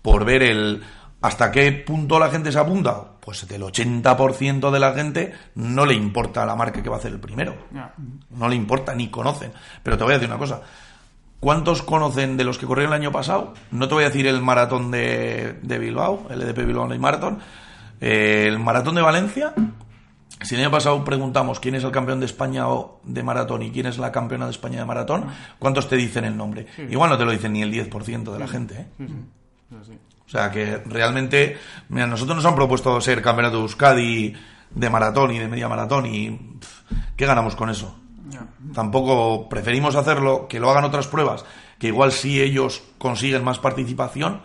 por 0.01 0.23
ver 0.23 0.41
el... 0.41 0.83
¿Hasta 1.19 1.51
qué 1.51 1.69
punto 1.73 2.17
la 2.17 2.29
gente 2.29 2.49
se 2.53 2.57
apunta? 2.57 3.03
Pues 3.19 3.45
del 3.45 3.63
80% 3.63 4.71
de 4.71 4.79
la 4.79 4.93
gente 4.93 5.33
no 5.55 5.85
le 5.85 5.95
importa 5.95 6.45
la 6.45 6.55
marca 6.55 6.81
que 6.81 6.87
va 6.87 6.95
a 6.95 6.99
hacer 6.99 7.11
el 7.11 7.19
primero. 7.19 7.57
No 8.29 8.47
le 8.47 8.55
importa, 8.55 8.95
ni 8.95 9.09
conocen. 9.09 9.51
Pero 9.83 9.97
te 9.97 10.05
voy 10.05 10.13
a 10.13 10.15
decir 10.15 10.29
una 10.29 10.39
cosa. 10.39 10.61
¿Cuántos 11.41 11.81
conocen 11.81 12.37
de 12.37 12.43
los 12.45 12.57
que 12.57 12.65
corrieron 12.65 12.93
el 12.93 13.01
año 13.01 13.11
pasado? 13.11 13.53
No 13.71 13.87
te 13.89 13.95
voy 13.95 14.03
a 14.03 14.07
decir 14.07 14.27
el 14.27 14.41
maratón 14.41 14.91
de, 14.91 15.59
de 15.61 15.79
Bilbao, 15.79 16.27
el 16.29 16.41
EDP 16.43 16.65
Bilbao 16.65 16.83
Online 16.85 16.99
Marathon. 17.01 17.39
Eh, 17.99 18.45
el 18.47 18.59
maratón 18.59 18.95
de 18.95 19.01
Valencia. 19.01 19.53
Si 20.41 20.55
el 20.55 20.61
año 20.61 20.71
pasado 20.71 21.03
preguntamos 21.03 21.59
quién 21.59 21.75
es 21.75 21.83
el 21.83 21.91
campeón 21.91 22.19
de 22.19 22.25
España 22.27 22.67
o- 22.69 23.01
de 23.03 23.21
maratón 23.23 23.61
y 23.63 23.71
quién 23.71 23.85
es 23.87 23.97
la 23.97 24.11
campeona 24.11 24.45
de 24.45 24.51
España 24.51 24.79
de 24.79 24.85
maratón, 24.85 25.25
¿cuántos 25.59 25.87
te 25.89 25.95
dicen 25.97 26.25
el 26.25 26.37
nombre? 26.37 26.65
Igual 26.89 27.09
no 27.09 27.17
te 27.17 27.25
lo 27.25 27.31
dicen 27.31 27.53
ni 27.53 27.61
el 27.61 27.71
10% 27.71 28.31
de 28.33 28.39
la 28.39 28.47
gente. 28.47 28.75
¿eh? 28.79 28.87
Sí, 29.69 29.75
sí. 29.83 29.97
O 30.25 30.29
sea 30.29 30.49
que 30.49 30.77
realmente, 30.85 31.57
mira, 31.89 32.07
nosotros 32.07 32.35
nos 32.37 32.45
han 32.45 32.55
propuesto 32.55 32.99
ser 33.01 33.21
campeonato 33.21 33.57
de 33.57 33.63
Euskadi 33.63 34.33
de 34.73 34.89
maratón 34.89 35.31
y 35.31 35.39
de 35.39 35.47
media 35.47 35.67
maratón 35.67 36.05
y 36.05 36.29
pff, 36.31 36.81
¿qué 37.17 37.25
ganamos 37.25 37.55
con 37.55 37.69
eso? 37.69 37.97
Tampoco 38.73 39.49
preferimos 39.49 39.95
hacerlo, 39.95 40.47
que 40.47 40.59
lo 40.59 40.69
hagan 40.69 40.83
otras 40.83 41.07
pruebas, 41.07 41.45
que 41.79 41.87
igual 41.87 42.11
sí 42.11 42.41
ellos 42.41 42.83
consiguen 42.97 43.43
más 43.43 43.59
participación 43.59 44.41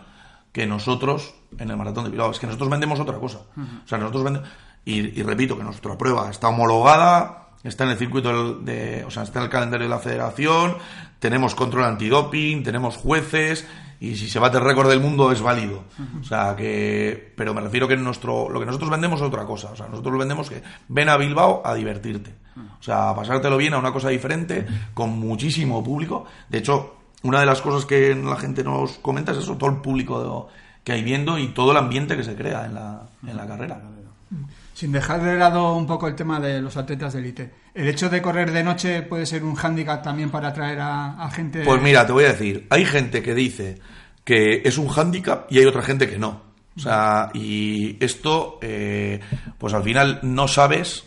que 0.51 0.65
nosotros 0.65 1.35
en 1.57 1.69
el 1.69 1.77
maratón 1.77 2.05
de 2.05 2.09
Bilbao. 2.09 2.31
Es 2.31 2.39
que 2.39 2.47
nosotros 2.47 2.69
vendemos 2.69 2.99
otra 2.99 3.17
cosa. 3.19 3.39
O 3.83 3.87
sea, 3.87 3.97
nosotros 3.97 4.23
vendemos... 4.23 4.49
Y, 4.85 5.19
y 5.19 5.23
repito 5.23 5.57
que 5.57 5.63
nuestra 5.63 5.97
prueba 5.97 6.29
está 6.29 6.47
homologada, 6.47 7.49
está 7.63 7.83
en 7.83 7.91
el 7.91 7.97
circuito 7.97 8.55
de... 8.55 9.03
O 9.05 9.11
sea, 9.11 9.23
está 9.23 9.39
en 9.39 9.45
el 9.45 9.51
calendario 9.51 9.85
de 9.85 9.89
la 9.89 9.99
federación, 9.99 10.77
tenemos 11.19 11.55
control 11.55 11.83
antidoping, 11.85 12.63
tenemos 12.63 12.97
jueces 12.97 13.67
y 13.99 14.15
si 14.15 14.29
se 14.29 14.39
bate 14.39 14.57
el 14.57 14.63
récord 14.63 14.89
del 14.89 14.99
mundo 14.99 15.31
es 15.31 15.41
válido. 15.41 15.83
O 16.19 16.23
sea, 16.23 16.55
que... 16.55 17.33
Pero 17.35 17.53
me 17.53 17.61
refiero 17.61 17.87
que 17.87 17.97
nuestro, 17.97 18.49
lo 18.49 18.59
que 18.59 18.65
nosotros 18.65 18.91
vendemos 18.91 19.19
es 19.19 19.27
otra 19.27 19.45
cosa. 19.45 19.71
O 19.71 19.75
sea, 19.75 19.87
nosotros 19.87 20.17
vendemos 20.17 20.49
que 20.49 20.61
ven 20.87 21.09
a 21.09 21.17
Bilbao 21.17 21.61
a 21.65 21.73
divertirte. 21.73 22.35
O 22.79 22.83
sea, 22.83 23.09
a 23.09 23.15
pasártelo 23.15 23.57
bien 23.57 23.73
a 23.73 23.79
una 23.79 23.91
cosa 23.91 24.09
diferente, 24.09 24.65
con 24.93 25.17
muchísimo 25.19 25.83
público. 25.83 26.25
De 26.49 26.59
hecho, 26.59 26.95
una 27.23 27.39
de 27.39 27.45
las 27.45 27.61
cosas 27.61 27.85
que 27.85 28.13
la 28.15 28.37
gente 28.37 28.63
nos 28.63 28.99
comenta 28.99 29.31
es 29.31 29.39
eso, 29.39 29.57
todo 29.57 29.69
el 29.69 29.77
público 29.77 30.47
que 30.83 30.91
hay 30.91 31.03
viendo 31.03 31.37
y 31.37 31.49
todo 31.49 31.71
el 31.71 31.77
ambiente 31.77 32.15
que 32.15 32.23
se 32.23 32.35
crea 32.35 32.65
en 32.65 32.75
la, 32.75 33.01
en 33.25 33.35
la 33.35 33.47
carrera. 33.47 33.81
Sin 34.73 34.91
dejar 34.91 35.23
de 35.23 35.37
lado 35.37 35.75
un 35.75 35.87
poco 35.87 36.07
el 36.07 36.15
tema 36.15 36.39
de 36.39 36.61
los 36.61 36.77
atletas 36.77 37.13
de 37.13 37.19
élite. 37.19 37.53
¿El 37.77 37.87
hecho 37.87 38.09
de 38.09 38.23
correr 38.23 38.51
de 38.51 38.63
noche 38.63 39.03
puede 39.03 39.27
ser 39.27 39.43
un 39.43 39.53
hándicap 39.53 40.01
también 40.01 40.31
para 40.31 40.47
atraer 40.47 40.79
a, 40.81 41.29
gente? 41.31 41.63
Pues 41.63 41.79
mira, 41.79 42.07
te 42.07 42.11
voy 42.11 42.23
a 42.23 42.29
decir, 42.29 42.65
hay 42.71 42.83
gente 42.85 43.21
que 43.21 43.35
dice 43.35 43.77
que 44.23 44.63
es 44.65 44.79
un 44.79 44.87
hándicap 44.87 45.45
y 45.51 45.59
hay 45.59 45.65
otra 45.65 45.83
gente 45.83 46.09
que 46.09 46.17
no. 46.17 46.41
O 46.75 46.79
sea, 46.79 47.29
y 47.35 48.03
esto, 48.03 48.57
eh, 48.63 49.19
pues 49.59 49.75
al 49.75 49.83
final 49.83 50.19
no 50.23 50.47
sabes 50.47 51.03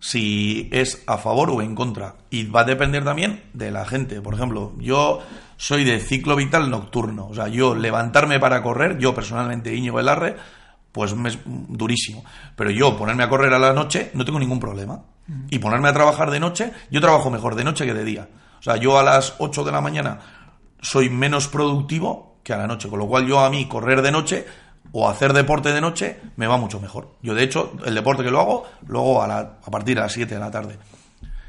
si 0.00 0.70
es 0.72 1.02
a 1.06 1.18
favor 1.18 1.50
o 1.50 1.60
en 1.60 1.74
contra. 1.74 2.14
Y 2.30 2.46
va 2.46 2.62
a 2.62 2.64
depender 2.64 3.04
también 3.04 3.42
de 3.52 3.70
la 3.70 3.84
gente. 3.84 4.22
Por 4.22 4.32
ejemplo, 4.32 4.72
yo 4.78 5.20
soy 5.58 5.84
de 5.84 6.00
ciclo 6.00 6.34
vital 6.34 6.70
nocturno. 6.70 7.28
O 7.28 7.34
sea, 7.34 7.48
yo 7.48 7.74
levantarme 7.74 8.40
para 8.40 8.62
correr, 8.62 8.96
yo 8.96 9.14
personalmente, 9.14 9.74
Íñigo 9.74 9.96
Velarre, 9.96 10.36
pues 10.96 11.12
es 11.12 11.38
durísimo. 11.44 12.24
Pero 12.56 12.70
yo 12.70 12.96
ponerme 12.96 13.22
a 13.22 13.28
correr 13.28 13.52
a 13.52 13.58
la 13.58 13.74
noche 13.74 14.10
no 14.14 14.24
tengo 14.24 14.38
ningún 14.38 14.58
problema. 14.58 15.02
Y 15.50 15.58
ponerme 15.58 15.88
a 15.88 15.92
trabajar 15.92 16.30
de 16.30 16.40
noche, 16.40 16.72
yo 16.90 17.00
trabajo 17.00 17.30
mejor 17.30 17.54
de 17.54 17.64
noche 17.64 17.84
que 17.84 17.92
de 17.92 18.04
día. 18.04 18.28
O 18.58 18.62
sea, 18.62 18.76
yo 18.76 18.98
a 18.98 19.02
las 19.02 19.34
8 19.38 19.64
de 19.64 19.72
la 19.72 19.80
mañana 19.82 20.18
soy 20.80 21.10
menos 21.10 21.48
productivo 21.48 22.38
que 22.42 22.52
a 22.54 22.56
la 22.56 22.66
noche. 22.66 22.88
Con 22.88 22.98
lo 23.00 23.06
cual 23.06 23.26
yo 23.26 23.40
a 23.40 23.50
mí 23.50 23.66
correr 23.68 24.00
de 24.02 24.10
noche 24.12 24.46
o 24.92 25.08
hacer 25.08 25.32
deporte 25.34 25.72
de 25.72 25.80
noche 25.82 26.20
me 26.36 26.46
va 26.46 26.56
mucho 26.56 26.80
mejor. 26.80 27.16
Yo 27.22 27.34
de 27.34 27.42
hecho 27.42 27.72
el 27.84 27.94
deporte 27.94 28.22
que 28.22 28.30
lo 28.30 28.40
hago, 28.40 28.64
lo 28.86 29.00
hago 29.00 29.22
a, 29.22 29.26
la- 29.26 29.58
a 29.64 29.70
partir 29.70 29.96
de 29.96 30.00
las 30.00 30.12
7 30.12 30.32
de 30.34 30.40
la 30.40 30.50
tarde. 30.50 30.78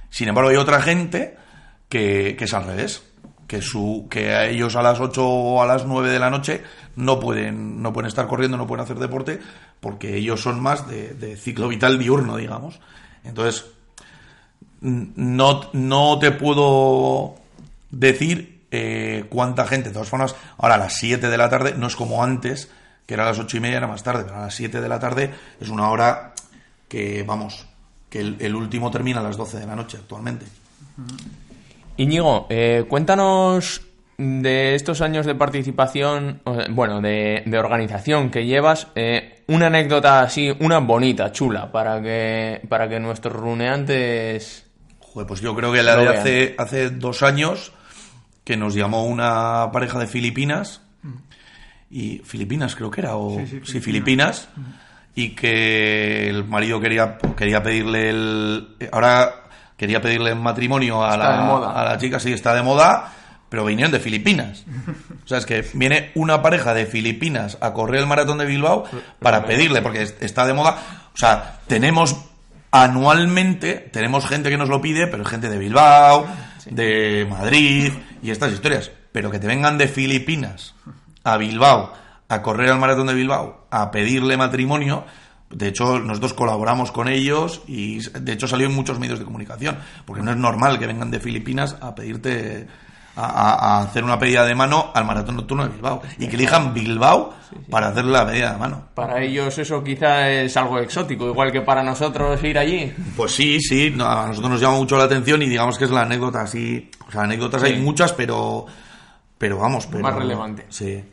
Sin 0.09 0.27
embargo 0.27 0.49
hay 0.49 0.57
otra 0.57 0.81
gente 0.81 1.37
que, 1.87 2.35
que 2.37 2.43
es 2.45 2.53
al 2.53 2.65
revés. 2.65 3.03
Que, 3.47 3.61
su, 3.61 4.07
que 4.09 4.33
a 4.33 4.45
ellos 4.45 4.75
a 4.75 4.81
las 4.81 4.99
8 4.99 5.25
o 5.25 5.61
a 5.61 5.65
las 5.65 5.85
9 5.85 6.09
de 6.09 6.19
la 6.19 6.29
noche 6.29 6.63
no 6.97 7.17
pueden, 7.19 7.81
no 7.81 7.93
pueden 7.93 8.09
estar 8.09 8.27
corriendo, 8.27 8.57
no 8.57 8.67
pueden 8.67 8.83
hacer 8.83 8.99
deporte, 8.99 9.39
porque 9.79 10.17
ellos 10.17 10.41
son 10.41 10.59
más 10.59 10.87
de, 10.89 11.37
ciclo 11.37 11.69
vital 11.69 11.97
diurno, 11.97 12.35
digamos. 12.35 12.79
Entonces, 13.23 13.65
no, 14.81 15.69
no 15.71 16.19
te 16.19 16.31
puedo 16.31 17.35
decir 17.89 18.65
eh, 18.71 19.25
cuánta 19.29 19.65
gente. 19.65 19.89
De 19.89 19.93
todas 19.93 20.09
formas, 20.09 20.35
ahora 20.57 20.75
a 20.75 20.79
las 20.79 20.97
7 20.97 21.29
de 21.29 21.37
la 21.37 21.49
tarde 21.49 21.73
no 21.77 21.87
es 21.87 21.95
como 21.95 22.23
antes, 22.23 22.69
que 23.05 23.13
era 23.13 23.23
a 23.23 23.27
las 23.27 23.39
8 23.39 23.57
y 23.57 23.59
media, 23.59 23.77
era 23.77 23.87
más 23.87 24.03
tarde, 24.03 24.23
pero 24.25 24.37
a 24.37 24.41
las 24.41 24.55
7 24.55 24.81
de 24.81 24.89
la 24.89 24.99
tarde 24.99 25.33
es 25.59 25.69
una 25.69 25.89
hora 25.89 26.33
que, 26.89 27.23
vamos, 27.23 27.65
que 28.09 28.19
el, 28.19 28.37
el 28.39 28.55
último 28.55 28.91
termina 28.91 29.19
a 29.19 29.23
las 29.23 29.37
12 29.37 29.59
de 29.59 29.65
la 29.65 29.75
noche 29.75 29.97
actualmente. 29.97 30.45
Íñigo, 31.97 32.45
eh, 32.49 32.85
cuéntanos 32.87 33.81
de 34.17 34.75
estos 34.75 35.01
años 35.01 35.25
de 35.25 35.35
participación, 35.35 36.41
bueno, 36.69 37.01
de, 37.01 37.43
de 37.45 37.59
organización 37.59 38.29
que 38.29 38.45
llevas, 38.45 38.87
eh, 38.95 39.43
una 39.47 39.67
anécdota 39.67 40.21
así, 40.21 40.55
una 40.59 40.79
bonita, 40.79 41.31
chula, 41.31 41.71
para 41.71 42.01
que, 42.01 42.61
para 42.67 42.87
que 42.89 42.99
nuestros 42.99 43.33
runeantes... 43.35 44.65
Joder, 44.99 45.27
pues 45.27 45.41
yo 45.41 45.55
creo 45.55 45.71
que 45.71 45.83
la 45.83 45.97
de 45.97 46.07
hace, 46.09 46.55
hace 46.57 46.89
dos 46.89 47.23
años 47.23 47.73
que 48.43 48.57
nos 48.57 48.75
llamó 48.75 49.05
una 49.05 49.71
pareja 49.71 49.99
de 49.99 50.07
Filipinas 50.07 50.81
y 51.89 52.19
Filipinas 52.19 52.75
creo 52.75 52.91
que 52.91 53.01
era 53.01 53.15
o 53.15 53.39
Sí, 53.39 53.47
sí, 53.47 53.61
sí, 53.63 53.79
Filipinas 53.79 54.49
y 55.15 55.29
que 55.29 56.29
el 56.29 56.45
marido 56.45 56.79
quería 56.79 57.17
quería 57.35 57.63
pedirle 57.63 58.09
el 58.09 58.67
ahora 58.91 59.46
quería 59.77 60.01
pedirle 60.01 60.35
matrimonio 60.35 61.03
a 61.05 61.15
la, 61.17 61.25
a 61.81 61.83
la 61.85 61.97
chica 61.97 62.19
sí 62.19 62.33
está 62.33 62.53
de 62.53 62.63
moda 62.63 63.13
pero 63.49 63.63
vinieron 63.63 63.93
de 63.93 63.99
Filipinas. 64.01 64.65
O 65.23 65.27
sea 65.27 65.37
es 65.39 65.45
que 65.45 65.65
viene 65.73 66.11
una 66.15 66.41
pareja 66.41 66.73
de 66.73 66.85
Filipinas 66.85 67.57
a 67.61 67.73
correr 67.73 67.99
el 68.01 68.07
maratón 68.07 68.37
de 68.37 68.45
Bilbao 68.45 68.85
para 69.19 69.45
pedirle 69.45 69.81
porque 69.81 70.01
es- 70.03 70.15
está 70.21 70.45
de 70.45 70.53
moda. 70.53 70.77
O 71.13 71.17
sea 71.17 71.59
tenemos 71.67 72.15
anualmente 72.71 73.89
tenemos 73.91 74.25
gente 74.27 74.49
que 74.49 74.57
nos 74.57 74.69
lo 74.69 74.81
pide 74.81 75.07
pero 75.07 75.23
es 75.23 75.29
gente 75.29 75.49
de 75.49 75.57
Bilbao 75.57 76.25
de 76.65 77.25
Madrid 77.29 77.91
y 78.23 78.31
estas 78.31 78.51
historias. 78.53 78.91
Pero 79.11 79.31
que 79.31 79.39
te 79.39 79.47
vengan 79.47 79.77
de 79.77 79.87
Filipinas 79.87 80.75
a 81.23 81.37
Bilbao 81.37 81.93
a 82.29 82.41
correr 82.41 82.69
al 82.71 82.79
maratón 82.79 83.07
de 83.07 83.13
Bilbao, 83.13 83.65
a 83.71 83.89
pedirle 83.91 84.35
matrimonio. 84.37 85.05
De 85.49 85.67
hecho, 85.69 85.99
nosotros 85.99 86.33
colaboramos 86.33 86.91
con 86.91 87.07
ellos 87.07 87.61
y 87.67 87.99
de 87.99 88.33
hecho 88.33 88.47
salió 88.47 88.67
en 88.67 88.75
muchos 88.75 88.99
medios 88.99 89.19
de 89.19 89.25
comunicación, 89.25 89.77
porque 90.05 90.21
no 90.21 90.31
es 90.31 90.37
normal 90.37 90.77
que 90.77 90.87
vengan 90.87 91.09
de 91.09 91.19
Filipinas 91.19 91.77
a 91.79 91.95
pedirte 91.95 92.67
a, 93.17 93.81
hacer 93.81 94.03
una 94.03 94.19
pedida 94.19 94.45
de 94.45 94.53
mano 94.53 94.91
al 94.93 95.05
maratón 95.05 95.37
nocturno 95.37 95.63
de 95.63 95.69
Bilbao 95.69 96.01
y 96.19 96.27
que 96.27 96.35
elijan 96.35 96.73
Bilbao 96.73 97.33
para 97.69 97.87
hacerle 97.87 98.11
la 98.11 98.27
pedida 98.27 98.51
de 98.51 98.57
mano. 98.57 98.89
Para 98.93 99.21
ellos 99.23 99.57
eso 99.57 99.83
quizá 99.83 100.29
es 100.29 100.55
algo 100.55 100.79
exótico, 100.79 101.27
igual 101.27 101.51
que 101.51 101.61
para 101.61 101.81
nosotros 101.81 102.43
ir 102.43 102.57
allí. 102.59 102.93
Pues 103.15 103.31
sí, 103.31 103.59
sí, 103.59 103.91
no, 103.95 104.05
a 104.05 104.27
nosotros 104.27 104.51
nos 104.51 104.61
llama 104.61 104.77
mucho 104.77 104.97
la 104.97 105.05
atención 105.05 105.41
y 105.41 105.49
digamos 105.49 105.77
que 105.77 105.85
es 105.85 105.91
la 105.91 106.01
anécdota 106.01 106.41
así, 106.41 106.91
o 107.07 107.11
sea, 107.11 107.21
anécdotas 107.21 107.63
hay 107.63 107.79
muchas, 107.79 108.13
pero 108.13 108.65
pero 109.37 109.57
vamos, 109.57 109.87
pero 109.87 110.03
Más 110.03 110.15
relevante. 110.15 110.65
Sí. 110.69 111.03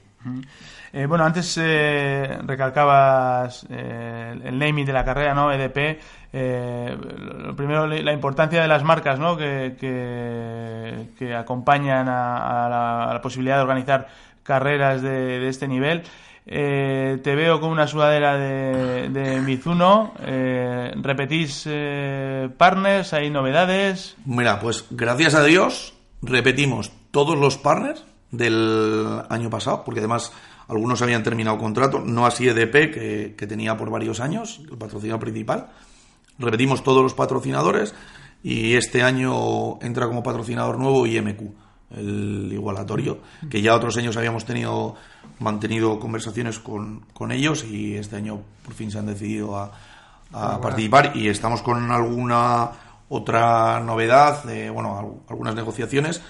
Eh, 0.97 1.07
bueno, 1.07 1.25
antes 1.25 1.59
eh, 1.61 2.39
recalcabas 2.47 3.67
eh, 3.69 4.39
el 4.45 4.57
naming 4.57 4.87
de 4.87 4.93
la 4.93 5.05
carrera, 5.05 5.35
¿no? 5.35 5.51
EDP. 5.51 5.99
Lo 6.33 7.57
primero, 7.57 7.89
la 7.89 8.13
importancia 8.13 8.63
de 8.63 8.69
las 8.69 8.85
marcas, 8.85 9.19
¿no? 9.19 9.37
Que, 9.37 9.75
que, 9.77 11.35
acompañan 11.35 12.09
a, 12.09 12.67
a 12.67 13.13
la, 13.13 13.21
posibilidad 13.21 13.57
de 13.57 13.63
organizar 13.63 14.07
carreras 14.45 15.03
de, 15.03 15.49
este 15.49 15.67
nivel. 15.67 16.05
Te 16.45 17.35
veo 17.35 17.61
con 17.61 17.71
una 17.71 17.89
sudadera 17.89 18.37
de, 18.37 19.09
de 19.09 19.41
Mizuno. 19.41 20.15
¿Repetís 20.17 21.69
partners? 22.57 23.13
¿Hay 23.15 23.31
novedades? 23.31 24.17
Mira, 24.25 24.61
pues 24.61 24.87
gracias 24.91 25.35
a 25.35 25.43
Dios 25.43 25.95
repetimos 26.23 26.93
todos 27.11 27.37
los 27.37 27.59
partners 27.59 28.05
del 28.31 29.23
año 29.29 29.51
pasado, 29.51 29.83
porque 29.85 30.01
además 30.01 30.33
algunos 30.69 31.03
habían 31.03 31.23
terminado 31.23 31.59
contrato, 31.59 32.01
no 32.01 32.27
así 32.27 32.49
EDP, 32.49 32.93
que, 32.93 33.35
que 33.37 33.47
tenía 33.47 33.77
por 33.77 33.91
varios 33.91 34.21
años, 34.21 34.61
el 34.71 34.79
patrocinador 34.79 35.21
principal. 35.21 35.69
Repetimos 36.39 36.83
todos 36.83 37.03
los 37.03 37.15
patrocinadores 37.15 37.95
y 38.43 38.75
este 38.75 39.03
año 39.03 39.79
entra 39.81 40.07
como 40.07 40.23
patrocinador 40.23 40.79
nuevo 40.79 41.07
IMQ, 41.07 41.41
el 41.97 42.51
igualatorio, 42.53 43.19
que 43.49 43.63
ya 43.63 43.75
otros 43.75 43.97
años 43.97 44.17
habíamos 44.17 44.45
tenido 44.45 44.97
mantenido 45.39 46.01
conversaciones 46.01 46.59
con, 46.59 47.01
con 47.13 47.31
ellos 47.31 47.65
y 47.65 47.95
este 47.97 48.17
año 48.17 48.41
por 48.65 48.75
fin 48.75 48.91
se 48.91 48.99
han 48.99 49.07
decidido 49.07 49.57
a, 49.57 49.71
a 50.33 50.61
participar 50.61 51.13
y 51.15 51.29
estamos 51.29 51.63
con 51.63 51.91
alguna 51.93 52.71
otra 53.09 53.79
novedad, 53.81 54.49
eh, 54.51 54.71
bueno, 54.71 54.99
al- 54.99 55.31
algunas 55.31 55.55
negociaciones, 55.55 56.21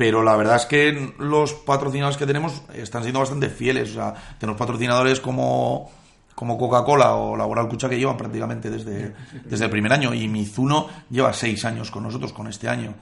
pero 0.00 0.22
la 0.22 0.34
verdad 0.34 0.56
es 0.56 0.64
que 0.64 1.12
los 1.18 1.52
patrocinadores 1.52 2.16
que 2.16 2.24
tenemos 2.24 2.62
están 2.72 3.02
siendo 3.02 3.20
bastante 3.20 3.50
fieles. 3.50 3.90
O 3.90 3.94
sea, 3.96 4.14
tenemos 4.38 4.58
patrocinadores 4.58 5.20
como, 5.20 5.90
como 6.34 6.56
Coca-Cola 6.56 7.16
o 7.16 7.36
Laboral 7.36 7.68
Cucha 7.68 7.86
que 7.86 7.98
llevan 7.98 8.16
prácticamente 8.16 8.70
desde, 8.70 9.14
desde 9.44 9.64
el 9.66 9.70
primer 9.70 9.92
año 9.92 10.14
y 10.14 10.26
Mizuno 10.26 10.86
lleva 11.10 11.34
seis 11.34 11.66
años 11.66 11.90
con 11.90 12.04
nosotros, 12.04 12.32
con 12.32 12.46
este 12.46 12.66
año. 12.66 12.94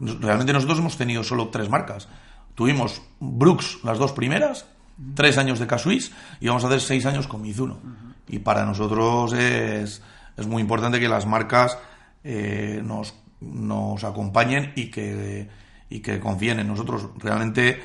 Realmente 0.00 0.52
nosotros 0.52 0.80
hemos 0.80 0.96
tenido 0.96 1.22
solo 1.22 1.50
tres 1.50 1.68
marcas. 1.68 2.08
Tuvimos 2.56 3.00
Brooks 3.20 3.84
las 3.84 4.00
dos 4.00 4.10
primeras, 4.10 4.66
tres 5.14 5.38
años 5.38 5.60
de 5.60 5.68
Casuis 5.68 6.10
y 6.40 6.48
vamos 6.48 6.64
a 6.64 6.66
hacer 6.66 6.80
seis 6.80 7.06
años 7.06 7.28
con 7.28 7.42
Mizuno. 7.42 7.78
Y 8.26 8.40
para 8.40 8.64
nosotros 8.66 9.34
es, 9.34 10.02
es 10.36 10.46
muy 10.48 10.62
importante 10.62 10.98
que 10.98 11.08
las 11.08 11.26
marcas 11.26 11.78
eh, 12.24 12.82
nos, 12.84 13.14
nos 13.40 14.02
acompañen 14.02 14.72
y 14.74 14.90
que, 14.90 15.60
y 15.90 16.00
que 16.00 16.20
confíen 16.20 16.60
en 16.60 16.68
nosotros. 16.68 17.08
Realmente, 17.18 17.82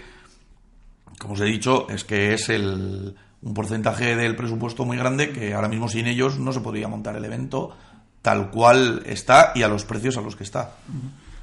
como 1.20 1.34
os 1.34 1.42
he 1.42 1.46
dicho, 1.46 1.90
es 1.90 2.06
que 2.06 2.34
es 2.34 2.48
el, 2.50 3.16
un 3.42 3.54
porcentaje 3.54 4.16
del 4.16 4.36
presupuesto 4.36 4.86
muy 4.86 4.98
grande 4.98 5.32
que 5.32 5.54
ahora 5.54 5.68
mismo 5.68 5.90
sin 5.90 6.08
ellos 6.08 6.40
no 6.40 6.54
se 6.54 6.62
podría 6.62 6.88
montar 6.88 7.16
el 7.16 7.26
evento 7.26 7.76
tal 8.22 8.50
cual 8.50 9.04
está 9.06 9.52
y 9.54 9.62
a 9.62 9.68
los 9.68 9.86
precios 9.86 10.18
a 10.18 10.22
los 10.22 10.36
que 10.36 10.44
está. 10.44 10.72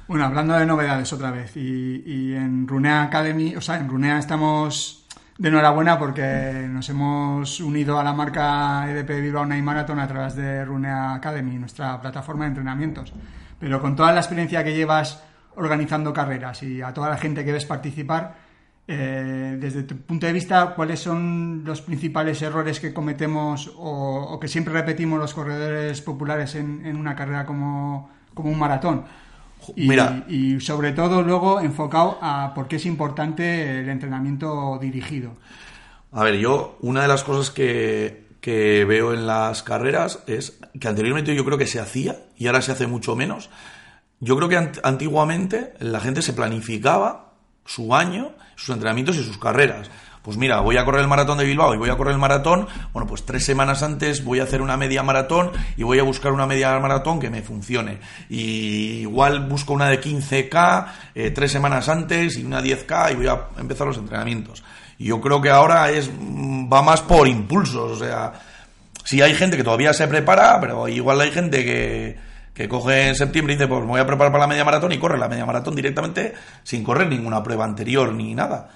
Bueno, 0.05 0.25
hablando 0.25 0.53
de 0.53 0.65
novedades 0.65 1.13
otra 1.13 1.31
vez, 1.31 1.55
y, 1.55 2.33
en 2.35 2.67
Runea 2.67 3.03
Academy, 3.03 3.55
o 3.55 3.61
sea, 3.61 3.77
en 3.77 3.87
Runea 3.87 4.19
estamos 4.19 5.05
de 5.37 5.47
enhorabuena 5.47 5.97
porque 5.97 6.67
nos 6.69 6.89
hemos 6.89 7.61
unido 7.61 7.97
a 7.97 8.03
la 8.03 8.11
marca 8.11 8.85
EDP 8.89 9.21
Bilbao 9.21 9.45
Night 9.45 9.63
Marathon 9.63 9.99
a 9.99 10.07
través 10.09 10.35
de 10.35 10.65
Runea 10.65 11.13
Academy, 11.13 11.57
nuestra 11.57 12.01
plataforma 12.01 12.43
de 12.43 12.49
entrenamientos. 12.49 13.13
Pero 13.59 13.81
con 13.81 13.95
toda 13.95 14.11
la 14.11 14.19
experiencia 14.19 14.61
que 14.61 14.75
llevas 14.75 15.23
organizando 15.55 16.13
carreras 16.13 16.63
y 16.63 16.81
a 16.81 16.93
toda 16.93 17.09
la 17.09 17.17
gente 17.17 17.43
que 17.43 17.51
ves 17.51 17.65
participar, 17.65 18.35
eh, 18.87 19.57
desde 19.59 19.83
tu 19.83 19.97
punto 19.97 20.25
de 20.25 20.33
vista, 20.33 20.73
¿cuáles 20.75 20.99
son 20.99 21.63
los 21.65 21.81
principales 21.81 22.41
errores 22.41 22.79
que 22.79 22.93
cometemos 22.93 23.71
o, 23.77 24.27
o 24.31 24.39
que 24.39 24.47
siempre 24.47 24.73
repetimos 24.73 25.19
los 25.19 25.33
corredores 25.33 26.01
populares 26.01 26.55
en, 26.55 26.85
en 26.85 26.97
una 26.97 27.15
carrera 27.15 27.45
como, 27.45 28.09
como 28.33 28.49
un 28.49 28.59
maratón? 28.59 29.05
Y, 29.75 29.87
Mira. 29.87 30.25
y 30.27 30.59
sobre 30.59 30.91
todo 30.91 31.21
luego 31.21 31.61
enfocado 31.61 32.17
a 32.21 32.53
por 32.53 32.67
qué 32.67 32.75
es 32.75 32.85
importante 32.85 33.79
el 33.79 33.87
entrenamiento 33.87 34.77
dirigido. 34.81 35.37
A 36.11 36.23
ver, 36.23 36.35
yo 36.35 36.77
una 36.81 37.03
de 37.03 37.07
las 37.07 37.23
cosas 37.23 37.49
que, 37.49 38.27
que 38.41 38.83
veo 38.83 39.13
en 39.13 39.25
las 39.25 39.63
carreras 39.63 40.19
es 40.27 40.59
que 40.77 40.87
anteriormente 40.89 41.33
yo 41.33 41.45
creo 41.45 41.57
que 41.57 41.65
se 41.67 41.79
hacía 41.79 42.17
y 42.37 42.47
ahora 42.47 42.61
se 42.61 42.73
hace 42.73 42.87
mucho 42.87 43.15
menos. 43.15 43.49
Yo 44.23 44.35
creo 44.37 44.49
que 44.49 44.57
ant- 44.57 44.79
antiguamente 44.83 45.73
la 45.79 45.99
gente 45.99 46.21
se 46.21 46.33
planificaba 46.33 47.33
su 47.65 47.93
año, 47.95 48.31
sus 48.55 48.69
entrenamientos 48.73 49.15
y 49.17 49.23
sus 49.23 49.37
carreras. 49.37 49.89
Pues 50.21 50.37
mira, 50.37 50.61
voy 50.61 50.77
a 50.77 50.85
correr 50.85 51.01
el 51.01 51.09
maratón 51.09 51.37
de 51.37 51.43
Bilbao 51.43 51.73
y 51.73 51.77
voy 51.77 51.89
a 51.89 51.97
correr 51.97 52.13
el 52.13 52.19
maratón. 52.19 52.65
Bueno, 52.93 53.05
pues 53.07 53.25
tres 53.25 53.43
semanas 53.43 53.83
antes 53.83 54.23
voy 54.23 54.39
a 54.39 54.43
hacer 54.43 54.61
una 54.61 54.77
media 54.77 55.03
maratón 55.03 55.51
y 55.75 55.83
voy 55.83 55.99
a 55.99 56.03
buscar 56.03 56.31
una 56.31 56.45
media 56.45 56.79
maratón 56.79 57.19
que 57.19 57.29
me 57.29 57.41
funcione. 57.41 57.99
Y 58.29 59.01
igual 59.01 59.47
busco 59.47 59.73
una 59.73 59.89
de 59.89 59.99
15K 59.99 60.85
eh, 61.15 61.31
tres 61.31 61.51
semanas 61.51 61.89
antes 61.89 62.37
y 62.37 62.45
una 62.45 62.61
10K 62.61 63.11
y 63.11 63.15
voy 63.15 63.27
a 63.27 63.47
empezar 63.57 63.85
los 63.85 63.97
entrenamientos. 63.97 64.63
Y 64.97 65.05
yo 65.07 65.19
creo 65.19 65.41
que 65.41 65.49
ahora 65.49 65.91
es 65.91 66.09
mm, 66.17 66.71
va 66.71 66.81
más 66.81 67.01
por 67.01 67.27
impulsos, 67.27 67.91
o 67.91 67.95
sea, 67.97 68.31
sí 69.03 69.21
hay 69.21 69.33
gente 69.33 69.57
que 69.57 69.63
todavía 69.65 69.91
se 69.93 70.07
prepara, 70.07 70.57
pero 70.61 70.87
igual 70.87 71.19
hay 71.19 71.31
gente 71.31 71.65
que, 71.65 72.17
que 72.53 72.69
coge 72.69 73.09
en 73.09 73.15
septiembre 73.15 73.53
y 73.53 73.57
dice, 73.57 73.67
pues 73.67 73.81
me 73.81 73.87
voy 73.87 73.99
a 73.99 74.05
preparar 74.05 74.31
para 74.31 74.43
la 74.43 74.47
media 74.47 74.63
maratón 74.65 74.91
y 74.91 74.99
corre 74.99 75.17
la 75.17 75.27
media 75.27 75.45
maratón 75.45 75.75
directamente 75.75 76.33
sin 76.63 76.83
correr 76.83 77.07
ninguna 77.07 77.41
prueba 77.41 77.65
anterior 77.65 78.13
ni 78.13 78.35
nada. 78.35 78.69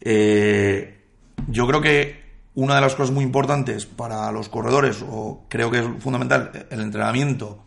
Eh, 0.00 1.04
yo 1.48 1.66
creo 1.66 1.80
que 1.80 2.24
una 2.54 2.74
de 2.76 2.80
las 2.80 2.94
cosas 2.94 3.14
muy 3.14 3.24
importantes 3.24 3.86
para 3.86 4.30
los 4.32 4.48
corredores, 4.48 5.04
o 5.08 5.44
creo 5.48 5.70
que 5.70 5.78
es 5.80 5.86
fundamental, 5.98 6.66
el 6.70 6.80
entrenamiento 6.80 7.62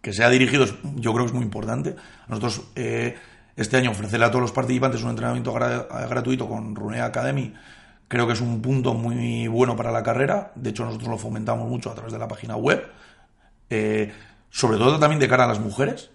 que 0.00 0.12
sea 0.12 0.28
dirigido, 0.30 0.66
yo 0.96 1.12
creo 1.12 1.24
que 1.24 1.30
es 1.30 1.34
muy 1.34 1.44
importante. 1.44 1.96
Nosotros 2.28 2.62
eh, 2.76 3.16
este 3.56 3.76
año 3.76 3.90
ofrecerle 3.90 4.26
a 4.26 4.30
todos 4.30 4.42
los 4.42 4.52
participantes 4.52 5.02
un 5.02 5.10
entrenamiento 5.10 5.52
gra- 5.52 6.08
gratuito 6.08 6.48
con 6.48 6.74
Runea 6.76 7.06
Academy 7.06 7.54
creo 8.08 8.26
que 8.26 8.34
es 8.34 8.40
un 8.40 8.62
punto 8.62 8.94
muy 8.94 9.48
bueno 9.48 9.74
para 9.74 9.90
la 9.90 10.02
carrera. 10.02 10.52
De 10.54 10.70
hecho, 10.70 10.84
nosotros 10.84 11.08
lo 11.08 11.18
fomentamos 11.18 11.68
mucho 11.68 11.90
a 11.90 11.94
través 11.94 12.12
de 12.12 12.18
la 12.20 12.28
página 12.28 12.56
web. 12.56 12.86
Eh, 13.68 14.12
sobre 14.50 14.78
todo 14.78 14.98
también 14.98 15.20
de 15.20 15.28
cara 15.28 15.44
a 15.44 15.48
las 15.48 15.60
mujeres, 15.60 16.10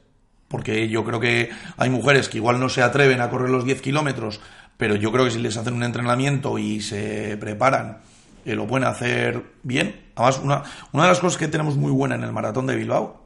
porque 0.47 0.89
yo 0.89 1.03
creo 1.05 1.19
que 1.19 1.49
hay 1.77 1.89
mujeres 1.89 2.27
que 2.29 2.37
igual 2.37 2.59
no 2.59 2.69
se 2.69 2.83
atreven 2.83 3.21
a 3.21 3.29
correr 3.29 3.49
los 3.49 3.63
10 3.63 3.81
kilómetros, 3.81 4.41
pero 4.77 4.95
yo 4.95 5.11
creo 5.11 5.25
que 5.25 5.31
si 5.31 5.39
les 5.39 5.57
hacen 5.57 5.73
un 5.73 5.83
entrenamiento 5.83 6.57
y 6.57 6.81
se 6.81 7.37
preparan, 7.37 7.99
eh, 8.45 8.55
lo 8.55 8.67
pueden 8.67 8.87
hacer 8.87 9.43
bien. 9.63 10.07
Además, 10.15 10.39
una, 10.43 10.63
una 10.91 11.03
de 11.03 11.09
las 11.09 11.19
cosas 11.19 11.37
que 11.37 11.47
tenemos 11.47 11.75
muy 11.75 11.91
buena 11.91 12.15
en 12.15 12.23
el 12.23 12.31
maratón 12.31 12.67
de 12.67 12.75
Bilbao 12.75 13.21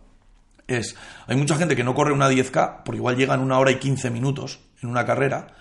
es, 0.67 0.95
hay 1.27 1.35
mucha 1.35 1.55
gente 1.55 1.75
que 1.75 1.83
no 1.83 1.95
corre 1.95 2.11
una 2.11 2.29
10K, 2.29 2.83
porque 2.83 2.97
igual 2.97 3.15
llegan 3.15 3.39
una 3.39 3.59
hora 3.59 3.71
y 3.71 3.79
15 3.79 4.09
minutos 4.09 4.59
en 4.81 4.89
una 4.89 5.05
carrera, 5.05 5.55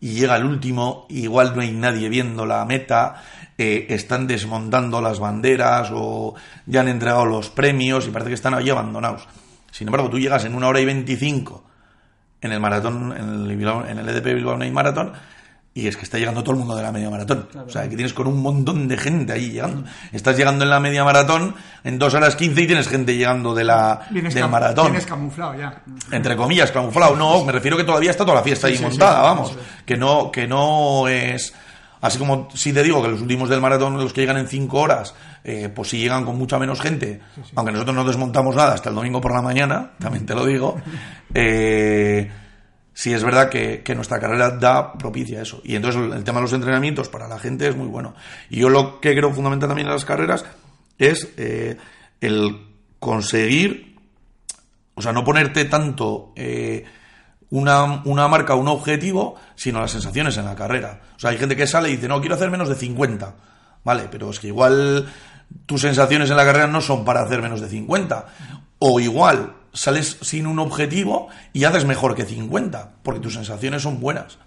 y 0.00 0.10
llega 0.12 0.36
el 0.36 0.44
último, 0.44 1.06
igual 1.08 1.54
no 1.54 1.62
hay 1.62 1.72
nadie 1.72 2.08
viendo 2.08 2.46
la 2.46 2.64
meta, 2.64 3.22
eh, 3.56 3.86
están 3.90 4.26
desmontando 4.26 5.00
las 5.00 5.18
banderas 5.18 5.90
o 5.92 6.34
ya 6.66 6.80
han 6.80 6.88
entregado 6.88 7.26
los 7.26 7.50
premios 7.50 8.06
y 8.06 8.10
parece 8.10 8.28
que 8.28 8.34
están 8.34 8.54
ahí 8.54 8.70
abandonados. 8.70 9.26
Sin 9.70 9.88
embargo, 9.88 10.08
tú 10.08 10.18
llegas 10.18 10.44
en 10.44 10.54
una 10.54 10.68
hora 10.68 10.80
y 10.80 10.84
25 10.84 11.64
en 12.40 12.52
el 12.52 12.60
maratón, 12.60 13.12
en 13.16 13.50
el, 13.50 13.50
en 13.50 13.98
el 13.98 14.08
EDP 14.08 14.34
Bilbao 14.34 14.56
Night 14.56 14.72
Marathon, 14.72 15.12
y 15.78 15.86
es 15.86 15.96
que 15.96 16.02
está 16.02 16.18
llegando 16.18 16.42
todo 16.42 16.54
el 16.54 16.58
mundo 16.58 16.74
de 16.74 16.82
la 16.82 16.90
media 16.90 17.08
maratón. 17.08 17.46
O 17.64 17.70
sea, 17.70 17.82
que 17.88 17.94
tienes 17.94 18.12
con 18.12 18.26
un 18.26 18.42
montón 18.42 18.88
de 18.88 18.96
gente 18.96 19.32
ahí 19.32 19.52
llegando. 19.52 19.88
Estás 20.10 20.36
llegando 20.36 20.64
en 20.64 20.70
la 20.70 20.80
media 20.80 21.04
maratón 21.04 21.54
en 21.84 22.00
2 22.00 22.14
horas 22.14 22.34
15 22.34 22.62
y 22.62 22.66
tienes 22.66 22.88
gente 22.88 23.16
llegando 23.16 23.54
de 23.54 23.62
la, 23.62 24.00
Vienes, 24.10 24.34
del 24.34 24.48
maratón 24.48 24.86
vienes 24.86 25.06
camuflado 25.06 25.54
ya. 25.54 25.80
entre 26.10 26.34
comillas, 26.34 26.72
camuflado. 26.72 27.14
No, 27.14 27.44
me 27.44 27.52
refiero 27.52 27.76
que 27.76 27.84
todavía 27.84 28.10
está 28.10 28.24
toda 28.24 28.38
la 28.38 28.42
fiesta 28.42 28.66
ahí 28.66 28.76
Sí, 28.76 28.82
montada, 28.82 29.12
sí, 29.12 29.18
sí, 29.20 29.22
vamos. 29.22 29.56
Que 29.86 29.96
no, 29.96 30.32
que 30.32 30.48
no 30.48 31.06
es. 31.06 31.54
Así 32.00 32.18
como 32.18 32.48
si 32.52 32.72
te 32.72 32.82
digo 32.82 33.00
que 33.00 33.08
los 33.08 33.20
últimos 33.20 33.48
del 33.48 33.60
maratón, 33.60 33.98
los 33.98 34.12
que 34.12 34.22
llegan 34.22 34.38
en 34.38 34.48
5 34.48 34.80
horas, 34.80 35.14
eh, 35.44 35.68
pues 35.72 35.90
sí 35.90 35.98
llegan 35.98 36.24
con 36.24 36.36
mucha 36.36 36.58
menos 36.58 36.80
gente, 36.80 37.20
aunque 37.54 37.70
nosotros 37.70 37.94
no 37.94 38.04
desmontamos 38.04 38.56
nada 38.56 38.74
hasta 38.74 38.88
el 38.88 38.96
domingo 38.96 39.20
por 39.20 39.32
la 39.32 39.42
mañana, 39.42 39.92
también 40.00 40.26
te 40.26 40.34
lo 40.34 40.44
digo. 40.44 40.76
eh, 41.34 42.28
sí 42.98 43.14
es 43.14 43.22
verdad 43.22 43.48
que, 43.48 43.94
nuestra 43.94 44.18
carrera 44.18 44.50
da 44.50 44.92
propicia 44.94 45.40
eso. 45.40 45.60
Y 45.62 45.76
entonces 45.76 46.02
el, 46.02 46.24
tema 46.24 46.40
de 46.40 46.42
los 46.42 46.52
entrenamientos 46.52 47.08
para 47.08 47.28
la 47.28 47.38
gente 47.38 47.68
es 47.68 47.76
muy 47.76 47.86
bueno. 47.86 48.16
Y 48.50 48.58
yo 48.58 48.70
lo 48.70 48.98
que 48.98 49.14
creo 49.14 49.32
fundamental 49.32 49.68
también 49.68 49.86
en 49.86 49.94
las 49.94 50.04
carreras 50.04 50.44
es 50.98 51.28
eh, 51.36 51.76
el 52.20 52.60
conseguir, 52.98 53.94
o 54.96 55.02
sea, 55.02 55.12
no 55.12 55.22
ponerte 55.22 55.66
tanto 55.66 56.32
eh, 56.34 56.86
una, 57.50 58.02
una 58.04 58.26
marca, 58.26 58.56
un 58.56 58.66
objetivo, 58.66 59.36
sino 59.54 59.78
las 59.78 59.92
sensaciones 59.92 60.36
en 60.36 60.46
la 60.46 60.56
carrera. 60.56 61.02
O 61.14 61.20
sea, 61.20 61.30
hay 61.30 61.38
gente 61.38 61.54
que 61.54 61.68
sale 61.68 61.90
y 61.90 61.94
dice, 61.94 62.08
no, 62.08 62.18
quiero 62.18 62.34
hacer 62.34 62.50
menos 62.50 62.68
de 62.68 62.74
50. 62.74 63.32
Vale, 63.84 64.08
pero 64.10 64.30
es 64.30 64.40
que 64.40 64.48
igual 64.48 65.08
tus 65.66 65.82
sensaciones 65.82 66.30
en 66.30 66.36
la 66.36 66.44
carrera 66.44 66.66
no 66.66 66.80
son 66.80 67.04
para 67.04 67.22
hacer 67.22 67.42
menos 67.42 67.60
de 67.60 67.68
50. 67.68 68.26
O 68.80 68.98
igual 68.98 69.54
sales 69.78 70.18
sin 70.22 70.48
un 70.48 70.58
objetivo 70.58 71.28
y 71.52 71.62
haces 71.62 71.84
mejor 71.84 72.16
que 72.16 72.24
50, 72.24 72.94
porque 73.04 73.20
tus 73.20 73.34
sensaciones 73.34 73.82
son 73.82 74.00
buenas. 74.00 74.38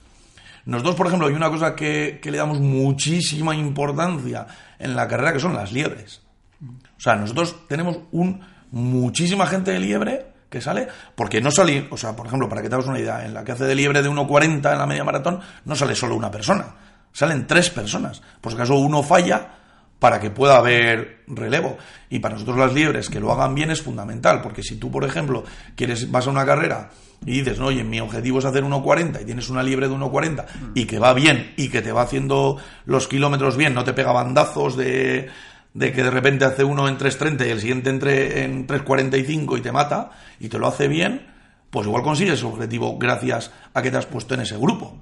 Nosotros, 0.65 0.95
por 0.95 1.07
ejemplo, 1.07 1.27
hay 1.27 1.34
una 1.34 1.49
cosa 1.49 1.73
que, 1.73 2.19
le 2.21 2.38
damos 2.38 2.59
muchísima 2.59 3.55
importancia 3.55 4.45
en 4.77 4.93
la 4.93 5.07
carrera 5.07 5.32
que 5.32 5.39
son 5.39 5.53
las 5.53 5.71
liebres. 5.71 6.21
O 6.61 6.99
sea, 6.99 7.15
nosotros 7.15 7.55
tenemos 7.67 7.97
un 8.11 8.41
muchísima 8.71 9.47
gente 9.47 9.71
de 9.71 9.79
liebre 9.79 10.25
que 10.49 10.59
sale, 10.59 10.89
porque 11.15 11.39
no 11.39 11.49
sale, 11.49 11.88
o 11.89 11.95
sea, 11.95 12.13
por 12.13 12.27
ejemplo, 12.27 12.49
para 12.49 12.61
que 12.61 12.67
te 12.67 12.75
hagas 12.75 12.88
una 12.88 12.99
idea, 12.99 13.25
en 13.25 13.34
la 13.34 13.45
que 13.45 13.53
hace 13.53 13.63
de 13.63 13.73
liebre 13.73 14.01
de 14.01 14.09
1.40 14.09 14.71
en 14.73 14.77
la 14.77 14.86
media 14.86 15.05
maratón, 15.05 15.39
no 15.63 15.75
sale 15.77 15.95
solo 15.95 16.15
una 16.15 16.29
persona, 16.29 16.75
salen 17.13 17.47
tres 17.47 17.69
personas. 17.69 18.21
Por 18.41 18.51
si 18.51 18.57
acaso 18.57 18.75
uno 18.75 19.01
falla, 19.01 19.61
para 20.01 20.19
que 20.19 20.31
pueda 20.31 20.57
haber 20.57 21.19
relevo. 21.27 21.77
Y 22.09 22.17
para 22.17 22.33
nosotros 22.33 22.57
las 22.57 22.73
liebres 22.73 23.07
que 23.07 23.19
lo 23.19 23.31
hagan 23.31 23.53
bien 23.53 23.69
es 23.69 23.83
fundamental, 23.83 24.41
porque 24.41 24.63
si 24.63 24.77
tú, 24.77 24.89
por 24.89 25.05
ejemplo, 25.05 25.43
quieres 25.75 26.09
vas 26.09 26.25
a 26.25 26.31
una 26.31 26.43
carrera 26.43 26.89
y 27.23 27.33
dices, 27.33 27.59
no, 27.59 27.67
oye, 27.67 27.83
mi 27.83 27.99
objetivo 27.99 28.39
es 28.39 28.45
hacer 28.45 28.63
1.40 28.63 29.21
y 29.21 29.25
tienes 29.25 29.47
una 29.51 29.61
liebre 29.61 29.87
de 29.87 29.93
1.40 29.93 30.45
y 30.73 30.85
que 30.85 30.97
va 30.97 31.13
bien 31.13 31.53
y 31.55 31.69
que 31.69 31.83
te 31.83 31.91
va 31.91 32.01
haciendo 32.01 32.57
los 32.85 33.07
kilómetros 33.07 33.57
bien, 33.57 33.75
no 33.75 33.83
te 33.83 33.93
pega 33.93 34.11
bandazos 34.11 34.75
de, 34.75 35.29
de 35.75 35.91
que 35.91 36.01
de 36.01 36.09
repente 36.09 36.45
hace 36.45 36.63
uno 36.63 36.87
en 36.87 36.97
3.30 36.97 37.45
y 37.45 37.49
el 37.51 37.61
siguiente 37.61 37.91
entre 37.91 38.43
en 38.43 38.65
3.45 38.65 39.59
y 39.59 39.61
te 39.61 39.71
mata 39.71 40.09
y 40.39 40.49
te 40.49 40.57
lo 40.57 40.65
hace 40.65 40.87
bien, 40.87 41.27
pues 41.69 41.85
igual 41.85 42.01
consigues 42.01 42.39
ese 42.39 42.47
objetivo 42.47 42.97
gracias 42.97 43.51
a 43.75 43.83
que 43.83 43.91
te 43.91 43.97
has 43.97 44.07
puesto 44.07 44.33
en 44.33 44.41
ese 44.41 44.57
grupo. 44.57 44.99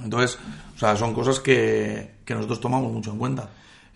Entonces, 0.00 0.38
o 0.76 0.78
sea, 0.78 0.94
son 0.94 1.12
cosas 1.12 1.40
que, 1.40 2.18
que 2.24 2.34
nosotros 2.36 2.60
tomamos 2.60 2.92
mucho 2.92 3.10
en 3.10 3.18
cuenta. 3.18 3.48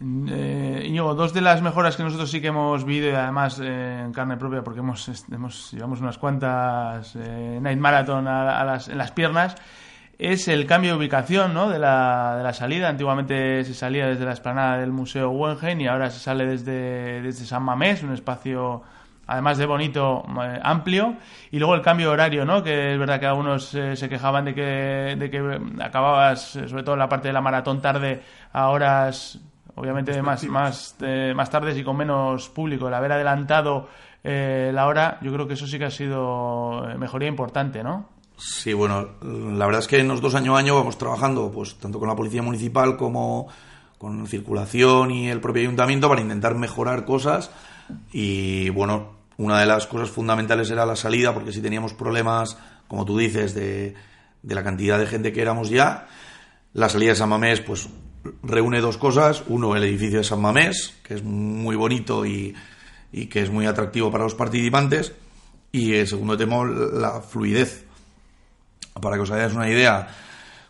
Eh, 0.03 0.90
dos 0.96 1.34
de 1.34 1.42
las 1.42 1.61
mejoras 1.61 1.96
que 1.96 2.03
nosotros 2.03 2.30
sí 2.30 2.40
que 2.40 2.46
hemos 2.46 2.84
vivido, 2.84 3.11
y 3.11 3.14
además 3.14 3.61
eh, 3.62 4.01
en 4.05 4.12
carne 4.12 4.38
propia, 4.38 4.62
porque 4.62 4.80
hemos, 4.80 5.11
hemos 5.30 5.72
llevamos 5.72 6.01
unas 6.01 6.16
cuantas 6.16 7.14
eh, 7.16 7.59
Night 7.61 7.78
Marathon 7.78 8.26
a, 8.26 8.64
las, 8.64 8.88
en 8.88 8.96
las 8.96 9.12
piernas, 9.12 9.57
es 10.18 10.48
el 10.48 10.66
cambio 10.66 10.92
de 10.92 10.98
ubicación 10.98 11.53
¿no? 11.53 11.68
de, 11.68 11.78
la, 11.78 12.36
de 12.38 12.42
la 12.42 12.53
salida. 12.55 12.88
Antiguamente 12.88 13.62
se 13.64 13.74
salía 13.74 14.07
desde 14.07 14.24
la 14.24 14.32
esplanada 14.32 14.78
del 14.78 14.90
Museo 14.90 15.30
Wengen 15.30 15.80
y 15.80 15.86
ahora 15.86 16.11
se 16.11 16.18
sale 16.18 16.46
desde, 16.46 17.20
desde 17.20 17.44
San 17.44 17.62
Mamés, 17.62 18.03
un 18.03 18.12
espacio 18.12 18.82
además 19.26 19.59
de 19.59 19.66
bonito, 19.66 20.24
eh, 20.42 20.61
amplio. 20.62 21.14
Y 21.51 21.59
luego 21.59 21.74
el 21.74 21.82
cambio 21.82 22.09
de 22.09 22.12
horario, 22.14 22.44
¿no? 22.44 22.62
Que 22.62 22.94
es 22.94 22.98
verdad 22.98 23.20
que 23.20 23.26
algunos 23.26 23.64
se 23.66 24.09
quejaban 24.09 24.46
de 24.46 24.55
que, 24.55 25.16
de 25.18 25.30
que 25.30 25.61
acababas, 25.82 26.59
sobre 26.66 26.82
todo 26.82 26.94
en 26.94 27.01
la 27.01 27.09
parte 27.09 27.28
de 27.28 27.34
la 27.34 27.40
maratón 27.40 27.80
tarde, 27.80 28.22
a 28.53 28.68
horas 28.68 29.38
obviamente 29.75 30.21
más, 30.23 30.45
más, 30.45 30.97
eh, 31.01 31.33
más 31.35 31.51
tardes 31.51 31.77
y 31.77 31.85
con 31.85 31.97
menos 31.97 32.49
público. 32.49 32.89
El 32.89 32.95
haber 32.95 33.12
adelantado 33.12 33.89
eh, 34.23 34.71
la 34.75 34.87
hora, 34.87 35.18
yo 35.23 35.33
creo 35.33 35.47
que 35.47 35.55
eso 35.55 35.66
sí 35.66 35.79
que 35.79 35.87
ha 35.87 35.91
sido 35.91 36.89
eh, 36.89 36.99
mejoría 36.99 37.29
importante, 37.29 37.83
¿no? 37.83 38.09
Sí, 38.37 38.73
bueno, 38.73 39.07
la 39.23 39.66
verdad 39.66 39.81
es 39.81 39.89
que 39.89 40.03
nosotros 40.03 40.35
año 40.35 40.57
a 40.57 40.61
año 40.61 40.75
vamos 40.75 40.97
trabajando, 40.97 41.51
pues 41.53 41.77
tanto 41.77 41.99
con 41.99 42.09
la 42.09 42.16
policía 42.16 42.43
municipal 42.43 42.97
como 42.97 43.49
con 43.99 44.27
circulación 44.27 45.11
y 45.11 45.29
el 45.29 45.43
propio 45.43 45.61
ayuntamiento 45.61 46.09
para 46.09 46.23
intentar 46.23 46.55
mejorar 46.55 47.05
cosas 47.05 47.51
y 48.12 48.71
bueno, 48.71 49.18
una 49.37 49.61
de 49.61 49.66
las 49.66 49.87
cosas 49.87 50.09
fundamentales 50.09 50.71
era 50.71 50.87
la 50.87 50.97
salida 50.97 51.35
porque 51.35 51.53
si 51.53 51.61
teníamos 51.61 51.93
problemas, 51.93 52.57
como 52.89 53.05
tú 53.05 53.18
dices, 53.18 53.55
de, 53.55 53.95
de 54.43 54.55
la 54.55 54.64
cantidad 54.64 54.99
de 54.99 55.07
gente 55.07 55.35
que 55.35 55.43
éramos 55.43 55.68
ya, 55.68 56.07
la 56.73 56.89
salida 56.89 57.11
de 57.11 57.16
San 57.16 57.29
Mamés, 57.29 57.61
pues 57.61 57.91
reúne 58.43 58.81
dos 58.81 58.99
cosas. 58.99 59.43
Uno, 59.49 59.77
el 59.77 59.85
edificio 59.85 60.18
de 60.18 60.25
San 60.25 60.41
Mamés, 60.41 60.95
que 61.03 61.14
es 61.14 61.23
muy 61.25 61.77
bonito 61.77 62.25
y, 62.27 62.55
que 63.12 63.43
es 63.43 63.51
muy 63.51 63.66
atractivo 63.66 64.11
para 64.11 64.25
los 64.25 64.35
participantes. 64.35 65.12
Y 65.73 65.95
el 65.95 66.07
segundo 66.07 66.37
tema, 66.37 66.64
la 66.64 67.21
fluidez. 67.21 67.87
Para 69.01 69.16
que 69.16 69.23
os 69.23 69.31
hagáis 69.31 69.55
una 69.55 69.71
idea, 69.71 70.09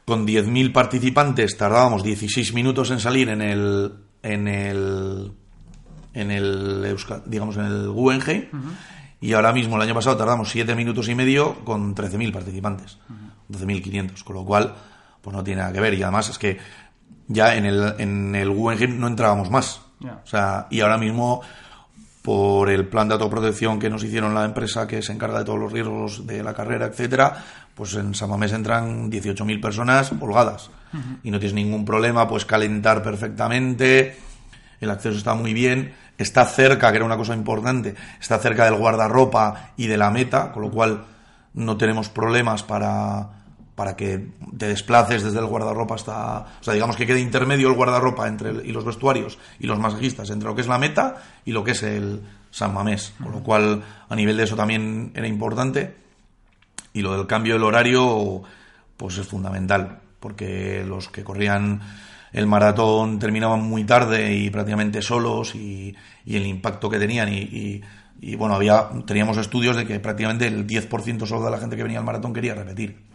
con 0.05 0.27
10.000 0.27 0.73
participantes 0.73 1.57
tardábamos 1.57 2.03
16 2.03 2.53
minutos 2.53 2.91
en 2.91 3.01
salir 3.01 3.29
en 3.29 3.41
el 3.43 3.93
en 4.23 4.49
el 4.49 5.33
en 6.15 6.31
el 6.31 6.97
digamos 7.27 7.57
en 7.57 7.65
el 7.65 7.89
Guggenheim 7.89 8.47
y 9.21 9.33
ahora 9.35 9.53
mismo 9.53 9.77
el 9.77 9.83
año 9.83 9.95
pasado 9.95 10.17
tardamos 10.17 10.51
7 10.51 10.75
minutos 10.75 11.09
y 11.09 11.15
medio 11.15 11.65
con 11.65 11.95
13.000 11.95 12.33
participantes, 12.33 12.99
12.500, 13.51 14.25
con 14.25 14.37
lo 14.37 14.45
cual 14.45 14.75
pues 15.21 15.37
no 15.37 15.45
tiene 15.45 15.61
nada 15.61 15.73
que 15.73 15.81
ver 15.81 15.95
y 15.95 16.03
además 16.03 16.31
es 16.31 16.39
que 16.39 16.59
ya 17.31 17.55
en 17.55 17.65
el, 17.65 17.95
en 17.99 18.35
el 18.35 18.51
Guggenheim 18.51 18.99
no 18.99 19.07
entrábamos 19.07 19.51
más. 19.51 19.81
O 20.03 20.27
sea, 20.27 20.67
y 20.71 20.81
ahora 20.81 20.99
mismo, 20.99 21.43
por 22.23 22.69
el 22.71 22.89
plan 22.89 23.09
de 23.09 23.15
autoprotección 23.15 23.79
que 23.79 23.89
nos 23.89 24.03
hicieron 24.03 24.35
la 24.35 24.45
empresa 24.45 24.87
que 24.87 25.01
se 25.01 25.13
encarga 25.13 25.39
de 25.39 25.45
todos 25.45 25.59
los 25.59 25.73
riesgos 25.73 26.27
de 26.27 26.43
la 26.43 26.55
carrera, 26.55 26.87
etcétera, 26.87 27.45
pues 27.75 27.95
en 27.95 28.15
San 28.15 28.31
Mamés 28.31 28.53
entran 28.53 29.11
18.000 29.11 29.61
personas 29.61 30.13
holgadas. 30.19 30.71
Y 31.23 31.31
no 31.31 31.39
tienes 31.39 31.55
ningún 31.55 31.85
problema, 31.85 32.27
pues 32.29 32.45
calentar 32.45 33.01
perfectamente, 33.01 34.17
el 34.81 34.91
acceso 34.91 35.17
está 35.17 35.35
muy 35.35 35.55
bien, 35.55 35.95
está 36.19 36.45
cerca, 36.47 36.91
que 36.91 36.97
era 36.97 37.05
una 37.05 37.17
cosa 37.17 37.35
importante, 37.35 37.95
está 38.21 38.39
cerca 38.39 38.65
del 38.65 38.75
guardarropa 38.75 39.71
y 39.77 39.87
de 39.87 39.97
la 39.97 40.11
meta, 40.11 40.51
con 40.51 40.63
lo 40.63 40.71
cual 40.71 41.05
no 41.55 41.77
tenemos 41.77 42.09
problemas 42.09 42.65
para 42.65 43.40
para 43.81 43.97
que 43.97 44.27
te 44.59 44.69
desplaces 44.69 45.23
desde 45.23 45.39
el 45.39 45.47
guardarropa 45.47 45.95
hasta... 45.95 46.41
O 46.61 46.63
sea, 46.63 46.75
digamos 46.75 46.97
que 46.97 47.07
quede 47.07 47.19
intermedio 47.19 47.67
el 47.67 47.75
guardarropa 47.75 48.29
entre 48.29 48.51
y 48.63 48.73
los 48.73 48.85
vestuarios 48.85 49.39
y 49.59 49.67
los 49.67 49.79
masajistas, 49.79 50.29
entre 50.29 50.51
lo 50.51 50.55
que 50.55 50.61
es 50.61 50.67
la 50.67 50.77
meta 50.77 51.23
y 51.47 51.53
lo 51.53 51.65
que 51.65 51.71
es 51.71 51.83
el 51.83 52.21
San 52.51 52.75
Mamés. 52.75 53.15
Con 53.23 53.33
lo 53.33 53.43
cual, 53.43 53.83
a 54.07 54.15
nivel 54.15 54.37
de 54.37 54.43
eso 54.43 54.55
también 54.55 55.13
era 55.15 55.27
importante. 55.27 55.95
Y 56.93 57.01
lo 57.01 57.17
del 57.17 57.27
cambio 57.27 57.55
del 57.55 57.65
horario, 57.65 58.43
pues 58.99 59.17
es 59.17 59.27
fundamental, 59.27 60.01
porque 60.21 60.85
los 60.87 61.09
que 61.09 61.25
corrían 61.25 61.81
el 62.35 62.47
maratón 62.47 63.19
terminaban 63.19 63.63
muy 63.63 63.85
tarde 63.85 64.37
y 64.37 64.51
prácticamente 64.51 65.01
solos 65.01 65.55
y, 65.55 65.97
el 66.27 66.47
impacto 66.47 66.91
que 66.91 66.99
tenían 66.99 67.33
y, 67.33 67.81
y, 68.21 68.37
bueno, 68.37 68.57
había 68.57 68.91
teníamos 69.07 69.39
estudios 69.39 69.75
de 69.75 69.87
que 69.87 69.99
prácticamente 70.01 70.47
el 70.49 70.67
10% 70.67 71.25
solo 71.25 71.47
de 71.47 71.51
la 71.51 71.57
gente 71.57 71.77
que 71.77 71.83
venía 71.83 71.99
al 71.99 72.05
maratón 72.05 72.35
quería 72.35 72.55
repetir. 72.55 73.09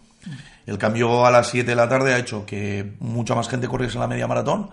El 0.66 0.78
cambio 0.78 1.26
a 1.26 1.32
las 1.32 1.49
7 1.49 1.70
de 1.70 1.76
la 1.76 1.88
tarde 1.88 2.13
ha 2.13 2.18
hecho 2.18 2.45
que 2.45 2.95
mucha 2.99 3.36
más 3.36 3.47
gente 3.47 3.68
corriese 3.68 3.99
la 3.99 4.07
media 4.07 4.28
maratón, 4.28 4.72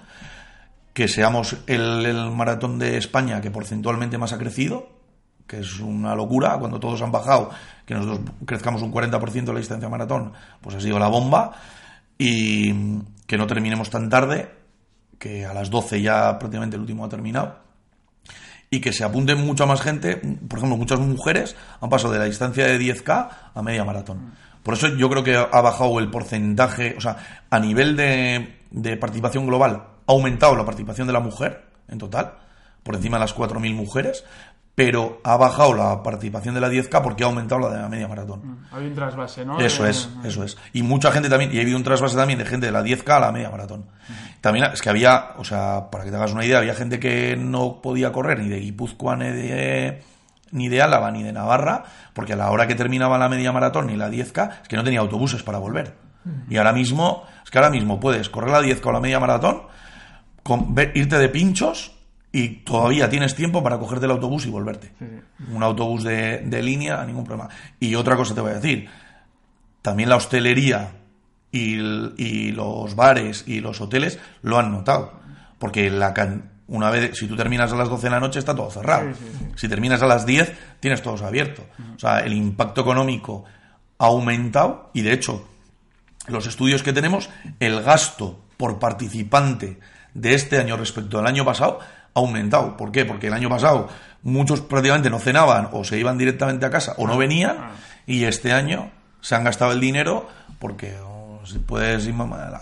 que 0.93 1.09
seamos 1.09 1.57
el, 1.67 2.31
maratón 2.31 2.79
de 2.79 2.97
España 2.97 3.41
que 3.41 3.51
porcentualmente 3.51 4.19
más 4.19 4.33
ha 4.33 4.39
crecido, 4.39 4.89
que 5.47 5.61
es 5.61 5.81
una 5.81 6.15
locura, 6.15 6.57
cuando 6.59 6.81
todos 6.81 7.03
han 7.03 7.13
bajado, 7.13 7.51
que 7.85 7.95
nosotros 7.95 8.21
crezcamos 8.47 8.83
un 8.83 8.93
40% 8.93 9.45
de 9.45 9.53
la 9.53 9.59
distancia 9.59 9.89
maratón, 9.89 10.33
pues 10.61 10.77
ha 10.77 10.81
sido 10.81 10.99
la 10.99 11.09
bomba, 11.09 11.53
y 12.17 12.73
que 13.27 13.37
no 13.37 13.47
terminemos 13.47 13.91
tan 13.91 14.09
tarde, 14.09 14.51
que 15.19 15.45
a 15.45 15.53
las 15.53 15.71
12 15.71 16.01
ya 16.01 16.39
prácticamente 16.39 16.77
el 16.77 16.83
último 16.83 17.05
ha 17.05 17.09
terminado, 17.09 17.59
y 18.71 18.81
que 18.81 18.93
se 18.93 19.05
apunten 19.05 19.45
mucha 19.45 19.67
más 19.67 19.83
gente, 19.83 20.17
por 20.17 20.59
ejemplo, 20.59 20.79
muchas 20.79 20.99
mujeres 20.99 21.55
han 21.81 21.91
pasado 21.91 22.15
de 22.15 22.19
la 22.19 22.25
distancia 22.25 22.67
de 22.67 22.81
10K 22.81 23.29
a 23.55 23.63
media 23.63 23.85
maratón. 23.85 24.33
Por 24.63 24.75
eso 24.75 24.89
yo 24.97 25.11
creo 25.11 25.25
que 25.25 25.37
ha 25.37 25.61
bajado 25.61 25.99
el 25.99 26.11
porcentaje, 26.11 26.95
o 26.97 27.01
sea, 27.01 27.45
a 27.51 27.59
nivel 27.59 27.97
de, 27.97 28.59
de 28.71 28.97
participación 28.97 29.47
global, 29.47 29.83
ha 30.07 30.13
aumentado 30.13 30.57
la 30.57 30.65
participación 30.65 31.07
de 31.07 31.13
la 31.13 31.21
mujer 31.21 31.65
en 31.89 31.99
total, 31.99 32.35
por 32.83 32.95
encima 32.95 33.17
de 33.17 33.21
las 33.21 33.37
4.000 33.37 33.75
mujeres, 33.75 34.25
pero 34.75 35.21
ha 35.23 35.37
bajado 35.37 35.75
la 35.75 36.03
participación 36.03 36.55
de 36.55 36.61
la 36.61 36.71
10K 36.71 37.03
porque 37.03 37.25
ha 37.25 37.27
aumentado 37.27 37.61
la 37.61 37.69
de 37.69 37.83
la 37.83 37.89
media 37.89 38.09
maratón. 38.09 38.41
Mm, 38.43 38.75
hay 38.75 38.87
un 38.87 38.95
trasvase, 38.95 39.45
¿no? 39.45 39.61
Eso 39.61 39.87
es, 39.87 40.09
eso 40.25 40.43
es. 40.45 40.57
Y 40.73 40.83
mucha 40.83 41.13
gente 41.13 41.29
también, 41.29 41.53
y 41.53 41.59
ha 41.59 41.63
habido 41.63 41.77
un 41.77 41.85
trasvase 41.85 42.17
también 42.17 42.39
de 42.39 42.47
gente 42.47 42.67
de 42.67 42.73
la 42.73 42.83
10K 42.83 43.17
a 43.17 43.21
la 43.21 43.33
media 43.33 43.51
maratón. 43.51 43.85
También 44.41 44.67
es 44.73 44.81
que 44.81 44.89
había, 44.89 45.33
o 45.37 45.45
sea, 45.45 45.91
para 45.91 46.05
que 46.05 46.11
te 46.11 46.17
hagas 46.17 46.33
una 46.33 46.45
idea, 46.45 46.59
había 46.59 46.75
gente 46.75 46.99
que 46.99 47.37
no 47.37 47.83
podía 47.83 48.13
correr 48.13 48.39
ni 48.39 48.49
de 48.49 48.61
Guipúzcoa 48.61 49.17
ni 49.17 49.27
de 49.27 50.03
ni 50.53 50.69
de 50.69 50.81
Álava 50.81 51.11
ni 51.11 51.23
de 51.23 51.33
Navarra, 51.33 51.85
porque 52.13 52.35
a 52.35 52.37
la 52.37 52.51
hora 52.51 52.67
que 52.67 52.75
terminaba 52.75 53.19
la 53.19 53.29
media 53.29 53.51
maratón 53.53 53.89
ni 53.89 53.97
la 53.97 54.09
10K, 54.09 54.63
es 54.63 54.69
que 54.69 54.77
no 54.77 54.85
tenía 54.85 55.01
autobuses 55.01 55.43
para 55.43 55.59
volver. 55.59 55.95
Y 56.49 56.57
ahora 56.57 56.73
mismo, 56.73 57.25
es 57.43 57.51
que 57.51 57.59
ahora 57.59 57.71
mismo 57.71 57.99
puedes 57.99 58.29
correr 58.29 58.51
la 58.51 58.63
10K 58.63 58.87
o 58.87 58.93
la 58.93 59.01
media 59.01 59.19
maratón, 59.19 59.63
con, 60.43 60.75
irte 60.95 61.19
de 61.19 61.29
pinchos 61.29 61.97
y 62.31 62.49
todavía 62.65 63.09
tienes 63.11 63.35
tiempo 63.35 63.63
para 63.63 63.79
cogerte 63.79 64.07
el 64.07 64.13
autobús 64.13 64.47
y 64.47 64.51
volverte. 64.51 64.93
Un 65.51 65.63
autobús 65.63 66.05
de, 66.05 66.39
de 66.45 66.63
línea, 66.63 67.05
ningún 67.05 67.25
problema. 67.25 67.51
Y 67.81 67.95
otra 67.97 68.17
cosa 68.17 68.35
te 68.35 68.41
voy 68.41 68.53
a 68.53 68.55
decir, 68.55 68.89
también 69.83 70.09
la 70.09 70.17
hostelería 70.17 70.93
y, 71.51 71.75
y 72.17 72.53
los 72.53 72.95
bares 72.95 73.45
y 73.47 73.61
los 73.61 73.81
hoteles 73.81 74.19
lo 74.43 74.59
han 74.59 74.71
notado. 74.71 75.21
Porque 75.59 75.91
la 75.91 76.15
una 76.73 76.91
vez, 76.91 77.19
si 77.19 77.27
tú 77.27 77.37
terminas 77.37 77.71
a 77.71 77.77
las 77.77 77.91
12 77.91 78.07
de 78.07 78.11
la 78.11 78.19
noche, 78.19 78.39
está 78.39 78.55
todo 78.55 78.71
cerrado. 78.71 79.13
Si 79.57 79.69
terminas 79.69 80.01
a 80.01 80.07
las 80.07 80.25
10, 80.25 80.53
tienes 80.81 81.03
todos 81.03 81.21
abierto. 81.21 81.67
O 81.95 81.99
sea, 81.99 82.21
el 82.21 82.33
impacto 82.33 82.81
económico 82.81 83.45
ha 83.99 84.07
aumentado 84.07 84.89
y, 84.95 85.03
de 85.03 85.13
hecho, 85.13 85.47
los 86.29 86.47
estudios 86.47 86.83
que 86.83 86.95
tenemos, 86.95 87.29
el 87.61 87.83
gasto 87.83 88.41
por 88.57 88.79
participante 88.79 89.81
de 90.15 90.35
este 90.35 90.59
año 90.59 90.79
respecto 90.79 91.19
al 91.19 91.27
año 91.27 91.45
pasado 91.45 91.79
ha 91.81 92.19
aumentado. 92.19 92.75
¿Por 92.79 92.91
qué? 92.91 93.05
Porque 93.05 93.27
el 93.27 93.35
año 93.35 93.51
pasado 93.51 93.89
muchos 94.23 94.63
prácticamente 94.63 95.11
no 95.11 95.19
cenaban 95.19 95.69
o 95.73 95.85
se 95.85 95.99
iban 95.99 96.17
directamente 96.17 96.65
a 96.65 96.71
casa 96.71 96.95
o 96.97 97.07
no 97.07 97.19
venían 97.19 97.57
y 98.07 98.25
este 98.25 98.53
año 98.53 98.91
se 99.21 99.35
han 99.35 99.45
gastado 99.45 99.73
el 99.73 99.81
dinero 99.81 100.27
porque 100.59 100.97
si 101.47 101.59
puedes 101.59 102.09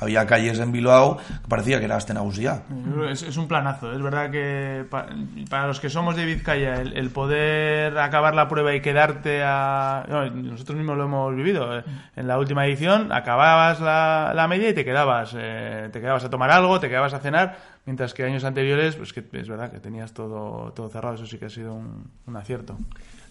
había 0.01 0.27
calles 0.27 0.59
en 0.59 0.73
Bilbao 0.73 1.17
que 1.19 1.49
parecía 1.49 1.79
que 1.79 1.85
era 1.87 1.97
Astenausía. 1.97 2.63
Yo 2.69 2.93
creo 2.93 3.07
que 3.07 3.13
Es, 3.13 3.23
es 3.23 3.37
un 3.37 3.49
planazo. 3.49 3.93
Es 3.93 4.01
verdad 4.03 4.31
que 4.31 4.85
pa- 4.91 5.07
para 5.49 5.67
los 5.67 5.81
que 5.81 5.89
somos 5.91 6.17
de 6.17 6.25
Vizcaya, 6.25 6.75
el, 6.81 6.97
el 6.97 7.11
poder 7.11 7.97
acabar 7.99 8.35
la 8.35 8.49
prueba 8.49 8.75
y 8.75 8.81
quedarte 8.81 9.43
a. 9.45 10.05
no, 10.09 10.31
nosotros 10.31 10.77
mismos 10.79 10.97
lo 10.97 11.05
hemos 11.05 11.35
vivido. 11.35 11.79
eh. 11.79 11.85
En 12.17 12.27
la 12.29 12.39
última 12.39 12.67
edición 12.67 13.13
acababas 13.13 13.81
la, 13.81 14.33
la 14.35 14.49
media 14.49 14.71
y 14.71 14.75
te 14.75 14.85
quedabas. 14.85 15.35
eh, 15.37 15.89
te 15.93 16.01
quedabas 16.01 16.25
a 16.25 16.31
tomar 16.31 16.51
algo, 16.51 16.81
te 16.81 16.89
quedabas 16.89 17.15
a 17.15 17.21
cenar. 17.21 17.57
Mientras 17.87 18.13
que 18.15 18.25
años 18.25 18.45
anteriores, 18.45 18.95
pues 18.97 19.13
que 19.13 19.25
es 19.33 19.49
verdad 19.49 19.71
que 19.73 19.81
tenías 19.81 20.13
todo, 20.13 20.73
todo 20.73 20.89
cerrado. 20.91 21.15
Eso 21.15 21.27
sí 21.27 21.39
que 21.39 21.47
ha 21.47 21.51
sido 21.51 21.75
un, 21.75 22.11
un 22.27 22.37
acierto. 22.37 22.77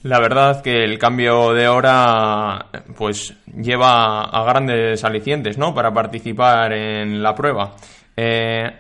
La 0.04 0.20
verdad 0.20 0.62
que 0.62 0.84
el 0.86 0.97
cambio 0.97 1.54
de 1.54 1.68
hora 1.68 2.68
pues 2.95 3.34
lleva 3.54 4.24
a 4.24 4.43
grandes 4.45 5.04
alicientes, 5.04 5.58
¿no? 5.58 5.74
Para 5.74 5.93
participar 5.93 6.72
en 6.72 7.22
la 7.22 7.36
prueba. 7.36 7.76
Eh, 8.16 8.72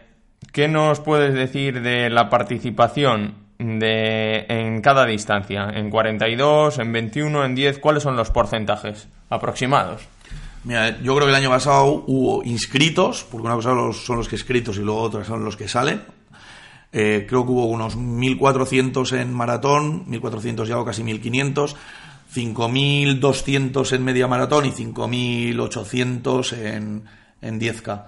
¿Qué 0.53 0.67
nos 0.69 1.01
puedes 1.01 1.33
decir 1.33 1.81
de 1.81 2.09
la 2.09 2.29
participación 2.29 3.35
de, 3.57 4.45
en 4.47 4.81
cada 4.81 5.05
distancia? 5.05 5.69
¿En 5.73 5.89
42, 5.89 6.79
en 6.79 6.91
21, 6.93 7.45
en 7.45 7.55
10? 7.55 7.79
¿Cuáles 7.79 8.03
son 8.03 8.15
los 8.15 8.31
porcentajes 8.31 9.09
aproximados? 9.29 10.07
Mira, 10.63 11.01
yo 11.01 11.15
creo 11.15 11.27
que 11.27 11.31
el 11.31 11.35
año 11.35 11.49
pasado 11.49 12.03
hubo 12.07 12.43
inscritos, 12.43 13.25
porque 13.29 13.47
una 13.47 13.55
cosa 13.55 13.71
son 13.93 14.17
los 14.17 14.27
que 14.27 14.35
inscritos 14.35 14.77
y 14.77 14.81
luego 14.81 15.01
otras 15.01 15.27
son 15.27 15.43
los 15.43 15.57
que 15.57 15.67
salen. 15.67 16.01
Eh, 16.91 17.25
creo 17.29 17.45
que 17.45 17.51
hubo 17.51 17.65
unos 17.65 17.97
1.400 17.97 19.11
en 19.19 19.31
maratón, 19.33 20.05
1.400 20.07 20.65
ya 20.65 20.79
o 20.79 20.85
casi 20.85 21.03
1.500, 21.03 21.75
5.200 22.33 23.91
en 23.93 24.03
media 24.03 24.27
maratón 24.27 24.65
y 24.65 24.71
5.800 24.71 26.53
en, 26.57 27.03
en 27.41 27.59
10K. 27.59 28.03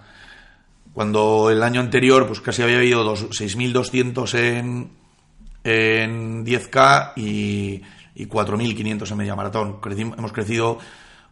Cuando 0.93 1.49
el 1.51 1.63
año 1.63 1.79
anterior 1.79 2.27
pues 2.27 2.41
casi 2.41 2.61
había 2.63 2.77
habido 2.77 3.03
dos- 3.03 3.29
6.200 3.29 4.33
en, 4.37 4.89
en 5.63 6.45
10K 6.45 7.13
y, 7.15 7.81
y 8.15 8.25
4.500 8.27 9.11
en 9.11 9.17
media 9.17 9.35
maratón. 9.35 9.77
Hemos 10.17 10.31
crecido, 10.33 10.79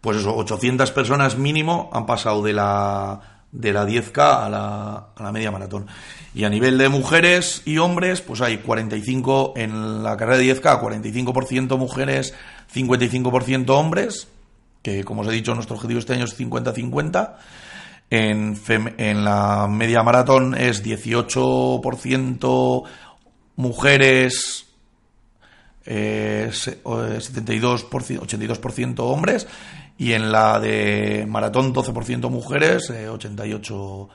pues 0.02 0.18
eso, 0.18 0.36
800 0.36 0.92
personas 0.92 1.38
mínimo 1.38 1.90
han 1.94 2.06
pasado 2.06 2.42
de 2.44 2.54
la, 2.54 3.39
de 3.52 3.74
la 3.74 3.86
10K 3.86 4.46
a 4.46 4.50
la, 4.50 5.08
a 5.16 5.24
la 5.24 5.32
media 5.32 5.52
maratón. 5.52 5.88
Y 6.34 6.44
a 6.44 6.50
nivel 6.50 6.78
de 6.78 6.90
mujeres 6.90 7.62
y 7.66 7.78
hombres, 7.80 8.22
pues 8.22 8.42
hay 8.42 8.58
45 8.60 9.54
en 9.56 10.04
la 10.04 10.16
carrera 10.18 10.38
de 10.38 10.56
10K, 10.56 10.80
45% 10.80 11.76
mujeres, 11.78 12.36
55% 12.74 13.70
hombres, 13.70 14.28
que 14.82 15.04
como 15.04 15.22
os 15.22 15.28
he 15.28 15.32
dicho, 15.32 15.54
nuestro 15.56 15.76
objetivo 15.76 16.00
este 16.00 16.14
año 16.14 16.26
es 16.26 16.40
50-50. 16.40 17.36
En, 18.12 18.60
en 18.98 19.24
la 19.24 19.68
media 19.70 20.02
maratón 20.02 20.56
es 20.56 20.84
18% 20.84 22.84
mujeres, 23.56 24.66
eh, 25.86 26.50
72%, 26.52 27.88
82% 27.90 29.00
hombres 29.00 29.46
y 30.00 30.14
en 30.14 30.32
la 30.32 30.60
de 30.62 31.26
maratón 31.28 31.74
12% 31.74 32.30
mujeres, 32.30 32.90
eh, 32.90 33.10
88 33.10 34.10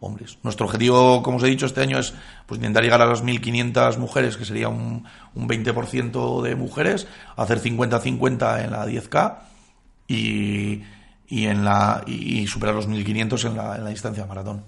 hombres. 0.00 0.38
Nuestro 0.42 0.64
objetivo, 0.64 1.22
como 1.22 1.36
os 1.36 1.42
he 1.42 1.48
dicho, 1.48 1.66
este 1.66 1.82
año 1.82 1.98
es 1.98 2.14
pues, 2.46 2.58
intentar 2.58 2.82
llegar 2.82 3.02
a 3.02 3.06
las 3.06 3.22
1.500 3.22 3.98
mujeres, 3.98 4.38
que 4.38 4.46
sería 4.46 4.70
un, 4.70 5.04
un 5.34 5.48
20% 5.48 6.40
de 6.40 6.56
mujeres, 6.56 7.06
hacer 7.36 7.60
50-50 7.60 8.64
en 8.64 8.70
la 8.70 8.86
10K 8.86 9.34
y, 10.08 10.82
y 11.28 11.44
en 11.44 11.66
la 11.66 12.02
y, 12.06 12.46
superar 12.46 12.74
los 12.74 12.88
1.500 12.88 13.46
en 13.46 13.56
la, 13.58 13.76
en 13.76 13.84
la 13.84 13.90
distancia 13.90 14.22
de 14.22 14.28
maratón. 14.30 14.64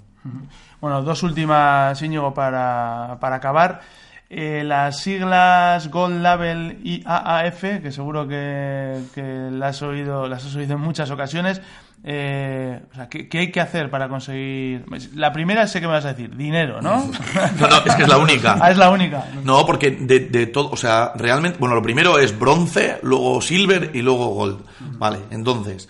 Bueno, 0.83 1.01
dos 1.01 1.23
últimas, 1.23 2.01
Íñigo, 2.03 2.35
para, 2.35 3.17
para 3.19 3.37
acabar. 3.37 3.81
Eh, 4.31 4.63
las 4.63 5.01
siglas 5.01 5.91
Gold 5.91 6.21
Label 6.21 6.81
y 6.85 7.03
AAF, 7.07 7.63
que 7.83 7.91
seguro 7.91 8.29
que, 8.29 9.01
que 9.15 9.49
las, 9.51 9.77
has 9.77 9.83
oído, 9.83 10.29
las 10.29 10.45
has 10.45 10.55
oído 10.55 10.75
en 10.75 10.81
muchas 10.81 11.11
ocasiones. 11.11 11.63
Eh, 12.05 12.81
o 12.93 12.95
sea, 12.95 13.09
¿qué, 13.09 13.29
qué 13.29 13.39
hay 13.39 13.51
que 13.51 13.61
hacer 13.61 13.91
para 13.91 14.09
conseguir? 14.09 14.85
La 15.15 15.33
primera 15.33 15.67
sé 15.67 15.81
que 15.81 15.87
me 15.87 15.95
vas 15.95 16.05
a 16.05 16.13
decir, 16.13 16.37
dinero, 16.37 16.81
¿no? 16.83 17.11
No, 17.59 17.69
no, 17.69 17.77
es 17.85 17.95
que 17.95 18.03
es 18.03 18.09
la 18.09 18.19
única. 18.19 18.59
ah, 18.61 18.71
es 18.71 18.77
la 18.77 18.91
única. 18.91 19.25
No, 19.45 19.65
porque 19.65 19.91
de, 19.93 20.21
de 20.21 20.47
todo, 20.47 20.71
o 20.71 20.77
sea, 20.77 21.13
realmente, 21.17 21.59
bueno, 21.59 21.75
lo 21.75 21.83
primero 21.83 22.19
es 22.19 22.39
bronce, 22.39 22.99
luego 23.03 23.41
silver 23.41 23.91
y 23.95 24.03
luego 24.03 24.29
gold. 24.29 24.61
Vale, 24.99 25.21
entonces, 25.31 25.89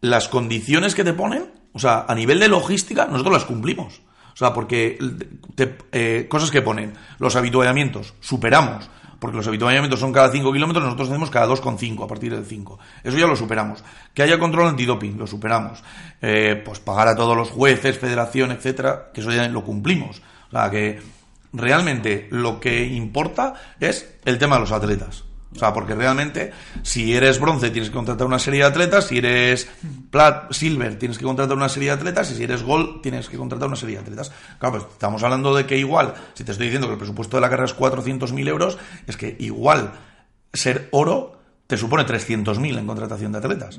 las 0.00 0.28
condiciones 0.28 0.94
que 0.94 1.04
te 1.04 1.12
ponen, 1.12 1.46
o 1.72 1.78
sea, 1.78 2.04
a 2.08 2.14
nivel 2.14 2.40
de 2.40 2.48
logística, 2.48 3.06
nosotros 3.06 3.34
las 3.34 3.44
cumplimos. 3.44 4.02
O 4.38 4.38
sea, 4.38 4.52
porque 4.52 4.96
te- 5.56 5.76
eh, 5.90 6.26
cosas 6.28 6.52
que 6.52 6.62
ponen, 6.62 6.92
los 7.18 7.34
habituallamientos, 7.34 8.14
superamos. 8.20 8.88
Porque 9.18 9.36
los 9.36 9.48
habituallamientos 9.48 9.98
son 9.98 10.12
cada 10.12 10.30
5 10.30 10.52
kilómetros, 10.52 10.84
nosotros 10.84 11.08
hacemos 11.08 11.28
cada 11.28 11.46
2,5 11.48 12.04
a 12.04 12.06
partir 12.06 12.32
del 12.32 12.44
5. 12.46 12.78
Eso 13.02 13.18
ya 13.18 13.26
lo 13.26 13.34
superamos. 13.34 13.82
Que 14.14 14.22
haya 14.22 14.38
control 14.38 14.68
antidoping, 14.68 15.18
lo 15.18 15.26
superamos. 15.26 15.82
Eh, 16.22 16.62
pues 16.64 16.78
pagar 16.78 17.08
a 17.08 17.16
todos 17.16 17.36
los 17.36 17.50
jueces, 17.50 17.98
federación, 17.98 18.52
etcétera, 18.52 19.10
que 19.12 19.20
eso 19.22 19.32
ya 19.32 19.48
lo 19.48 19.64
cumplimos. 19.64 20.22
O 20.48 20.50
sea, 20.52 20.70
que 20.70 21.00
realmente 21.52 22.28
lo 22.30 22.60
que 22.60 22.86
importa 22.86 23.54
es 23.80 24.08
el 24.24 24.38
tema 24.38 24.54
de 24.54 24.60
los 24.60 24.70
atletas. 24.70 25.24
O 25.54 25.58
sea, 25.58 25.72
porque 25.72 25.94
realmente 25.94 26.52
si 26.82 27.14
eres 27.14 27.40
bronce 27.40 27.70
tienes 27.70 27.88
que 27.88 27.96
contratar 27.96 28.26
una 28.26 28.38
serie 28.38 28.60
de 28.60 28.66
atletas, 28.66 29.06
si 29.06 29.18
eres 29.18 29.68
plat, 30.10 30.52
silver 30.52 30.98
tienes 30.98 31.18
que 31.18 31.24
contratar 31.24 31.56
una 31.56 31.68
serie 31.68 31.88
de 31.88 31.94
atletas 31.94 32.30
y 32.30 32.34
si 32.34 32.44
eres 32.44 32.62
gold 32.62 33.00
tienes 33.00 33.28
que 33.28 33.38
contratar 33.38 33.68
una 33.68 33.76
serie 33.76 33.96
de 33.96 34.02
atletas. 34.02 34.30
Claro, 34.58 34.78
pues 34.78 34.92
estamos 34.92 35.22
hablando 35.22 35.54
de 35.54 35.64
que 35.64 35.78
igual, 35.78 36.14
si 36.34 36.44
te 36.44 36.52
estoy 36.52 36.66
diciendo 36.66 36.86
que 36.86 36.94
el 36.94 36.98
presupuesto 36.98 37.36
de 37.36 37.40
la 37.40 37.48
carrera 37.48 37.66
es 37.66 37.76
400.000 37.76 38.48
euros, 38.48 38.78
es 39.06 39.16
que 39.16 39.36
igual 39.38 39.92
ser 40.52 40.88
oro 40.92 41.38
te 41.68 41.76
supone 41.76 42.06
300.000 42.06 42.78
en 42.78 42.86
contratación 42.86 43.30
de 43.30 43.38
atletas. 43.38 43.78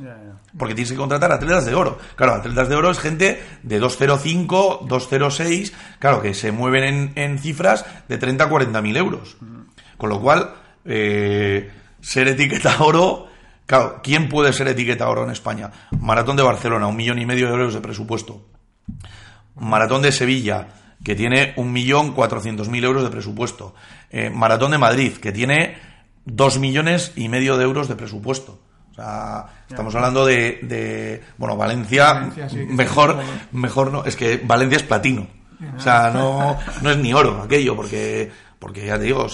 Porque 0.58 0.76
tienes 0.76 0.92
que 0.92 0.98
contratar 0.98 1.32
atletas 1.32 1.66
de 1.66 1.74
oro. 1.74 1.98
Claro, 2.16 2.36
atletas 2.36 2.70
de 2.70 2.76
oro 2.76 2.92
es 2.92 3.00
gente 3.00 3.44
de 3.64 3.80
205, 3.80 4.86
206, 4.88 5.74
claro, 5.98 6.22
que 6.22 6.36
se 6.36 6.52
mueven 6.52 6.84
en, 6.84 7.12
en 7.16 7.40
cifras 7.40 7.86
de 8.08 8.20
30 8.20 8.44
a 8.44 8.50
40 8.50 8.82
mil 8.84 8.96
euros. 8.96 9.38
Con 9.98 10.10
lo 10.10 10.22
cual, 10.22 10.54
eh, 10.90 11.72
ser 12.02 12.28
etiqueta 12.28 12.76
oro, 12.84 13.28
claro, 13.66 14.02
¿quién 14.04 14.28
puede 14.28 14.52
ser 14.54 14.68
etiqueta 14.68 15.08
oro 15.10 15.24
en 15.24 15.32
España? 15.32 15.72
Maratón 16.00 16.36
de 16.36 16.44
Barcelona, 16.44 16.88
un 16.88 16.96
millón 16.98 17.20
y 17.20 17.26
medio 17.26 17.48
de 17.48 17.54
euros 17.54 17.74
de 17.74 17.82
presupuesto. 17.82 18.46
Maratón 19.56 20.02
de 20.02 20.12
Sevilla, 20.12 20.68
que 21.04 21.16
tiene 21.16 21.54
un 21.58 21.72
millón 21.72 22.14
cuatrocientos 22.14 22.70
mil 22.70 22.84
euros 22.84 23.04
de 23.04 23.10
presupuesto. 23.10 23.76
Eh, 24.10 24.30
Maratón 24.30 24.72
de 24.72 24.78
Madrid, 24.78 25.14
que 25.18 25.32
tiene 25.32 25.78
dos 26.26 26.60
millones 26.60 27.14
y 27.16 27.30
medio 27.30 27.58
de 27.58 27.64
euros 27.64 27.88
de 27.88 27.96
presupuesto. 27.96 28.60
O 28.92 28.94
sea, 28.96 29.46
estamos 29.70 29.96
hablando 29.96 30.26
de, 30.26 30.60
de- 30.64 31.22
bueno, 31.38 31.56
Valencia, 31.56 32.14
Valencia 32.14 32.50
sí 32.50 32.58
que 32.58 32.66
mejor, 32.66 33.18
mejor 33.52 33.92
no, 33.92 34.04
es 34.06 34.16
que 34.16 34.42
Valencia 34.44 34.78
es 34.78 34.84
platino. 34.84 35.28
O 35.78 35.80
sea, 35.80 36.10
no, 36.14 36.58
no 36.82 36.90
es 36.92 36.98
ni 36.98 37.14
oro 37.14 37.42
aquello, 37.44 37.76
porque, 37.76 38.32
porque 38.60 38.86
ya 38.86 38.98
te 38.98 39.04
digo, 39.06 39.28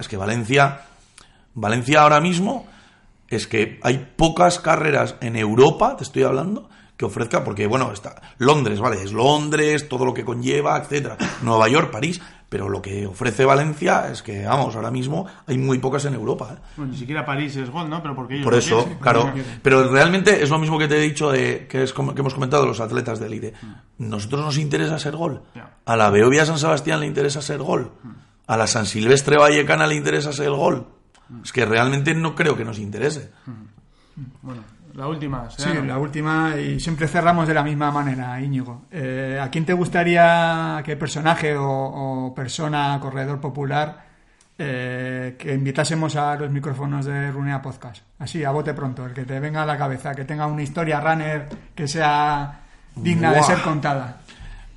es 0.00 0.08
que 0.08 0.16
Valencia, 0.16 0.80
Valencia 1.56 2.02
ahora 2.02 2.20
mismo 2.20 2.66
es 3.28 3.46
que 3.46 3.80
hay 3.82 4.12
pocas 4.16 4.60
carreras 4.60 5.16
en 5.20 5.36
Europa, 5.36 5.96
te 5.96 6.04
estoy 6.04 6.22
hablando, 6.22 6.68
que 6.96 7.06
ofrezca, 7.06 7.42
porque 7.44 7.66
bueno, 7.66 7.92
está 7.92 8.20
Londres, 8.38 8.78
vale, 8.78 9.02
es 9.02 9.12
Londres, 9.12 9.88
todo 9.88 10.04
lo 10.04 10.14
que 10.14 10.24
conlleva, 10.24 10.78
etcétera, 10.78 11.16
Nueva 11.42 11.68
York, 11.68 11.90
París, 11.90 12.20
pero 12.48 12.68
lo 12.68 12.80
que 12.80 13.06
ofrece 13.06 13.44
Valencia 13.44 14.08
es 14.10 14.22
que, 14.22 14.44
vamos, 14.44 14.76
ahora 14.76 14.90
mismo 14.90 15.26
hay 15.46 15.58
muy 15.58 15.78
pocas 15.78 16.04
en 16.04 16.14
Europa. 16.14 16.56
¿eh? 16.56 16.62
Bueno, 16.76 16.92
ni 16.92 16.98
siquiera 16.98 17.24
París 17.24 17.56
es 17.56 17.70
Gold, 17.70 17.88
¿no? 17.88 18.00
Pero 18.02 18.14
porque 18.14 18.34
ellos 18.34 18.44
Por 18.44 18.54
eso, 18.54 18.84
quieren. 18.84 18.98
claro. 18.98 19.32
Pero 19.62 19.88
realmente 19.90 20.42
es 20.42 20.50
lo 20.50 20.58
mismo 20.58 20.78
que 20.78 20.86
te 20.86 20.96
he 20.96 21.00
dicho 21.00 21.32
de 21.32 21.66
que 21.66 21.82
es 21.82 21.92
como 21.92 22.14
que 22.14 22.20
hemos 22.20 22.34
comentado 22.34 22.64
los 22.64 22.80
atletas 22.80 23.18
de 23.18 23.26
élite. 23.26 23.54
Nosotros 23.98 24.42
nos 24.42 24.58
interesa 24.58 24.98
ser 24.98 25.16
gol. 25.16 25.42
A 25.86 25.96
la 25.96 26.10
Beovia 26.10 26.46
San 26.46 26.58
Sebastián 26.58 27.00
le 27.00 27.06
interesa 27.06 27.42
ser 27.42 27.58
gol. 27.58 27.90
A 28.46 28.56
la 28.56 28.68
San 28.68 28.86
Silvestre 28.86 29.38
Vallecana 29.38 29.86
le 29.86 29.96
interesa 29.96 30.32
ser 30.32 30.50
gol. 30.50 30.86
Es 31.42 31.52
que 31.52 31.64
realmente 31.64 32.14
no 32.14 32.34
creo 32.34 32.56
que 32.56 32.64
nos 32.64 32.78
interese. 32.78 33.30
Bueno, 34.42 34.62
La 34.94 35.06
última, 35.08 35.50
Sí, 35.50 35.68
la 35.84 35.98
última 35.98 36.54
y 36.56 36.80
siempre 36.80 37.06
cerramos 37.06 37.46
de 37.46 37.54
la 37.54 37.62
misma 37.62 37.90
manera, 37.90 38.40
Íñigo. 38.40 38.84
Eh, 38.90 39.38
¿A 39.42 39.50
quién 39.50 39.66
te 39.66 39.74
gustaría, 39.74 40.80
qué 40.84 40.96
personaje 40.96 41.54
o, 41.58 42.32
persona, 42.34 42.98
corredor 43.00 43.40
popular, 43.40 44.06
eh, 44.58 45.36
que 45.38 45.52
invitásemos 45.52 46.16
a 46.16 46.36
los 46.36 46.50
micrófonos 46.50 47.04
de 47.04 47.30
Runea 47.30 47.60
Podcast? 47.60 48.02
Así, 48.18 48.42
a 48.42 48.50
bote 48.50 48.72
pronto, 48.72 49.04
el 49.04 49.12
que 49.12 49.24
te 49.24 49.38
venga 49.38 49.64
a 49.64 49.66
la 49.66 49.76
cabeza, 49.76 50.14
que 50.14 50.24
tenga 50.24 50.46
una 50.46 50.62
historia 50.62 51.00
runner 51.00 51.48
que 51.74 51.86
sea 51.86 52.60
digna 52.94 53.32
de 53.32 53.42
ser 53.42 53.60
contada. 53.60 54.20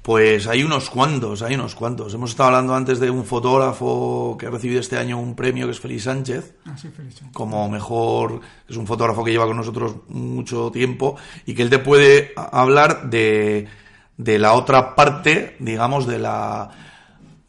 Pues 0.10 0.47
hay 0.47 0.64
unos 0.64 0.89
cuantos, 0.89 1.43
hay 1.43 1.53
unos 1.53 1.76
cuantos. 1.76 2.12
Hemos 2.16 2.32
estado 2.32 2.47
hablando 2.47 2.74
antes 2.74 2.99
de 2.99 3.12
un 3.12 3.24
fotógrafo 3.26 4.36
que 4.39 4.47
ha 4.47 4.49
recibido 4.49 4.80
este 4.80 4.97
año 4.97 5.20
un 5.20 5.36
premio, 5.36 5.68
que 5.68 5.72
es 5.74 5.80
Félix 5.80 6.05
Sánchez. 6.05 6.55
Ah, 6.66 6.76
sí, 6.76 6.89
Félix 6.89 7.18
Sánchez. 7.18 7.32
Como 7.32 7.70
mejor, 7.70 8.39
es 8.68 8.76
un 8.76 8.88
fotógrafo 8.88 9.24
que 9.24 9.30
lleva 9.30 9.45
con 9.45 9.57
nosotros 9.57 9.97
mucho 10.07 10.72
tiempo 10.72 11.16
y 11.45 11.53
que 11.53 11.62
él 11.62 11.70
te 11.70 11.78
puede 11.78 12.34
hablar 12.36 13.12
de, 13.12 13.68
de 14.18 14.39
la 14.39 14.53
otra 14.53 14.95
parte, 14.95 15.55
digamos, 15.60 16.07
de 16.07 16.18
la, 16.18 16.72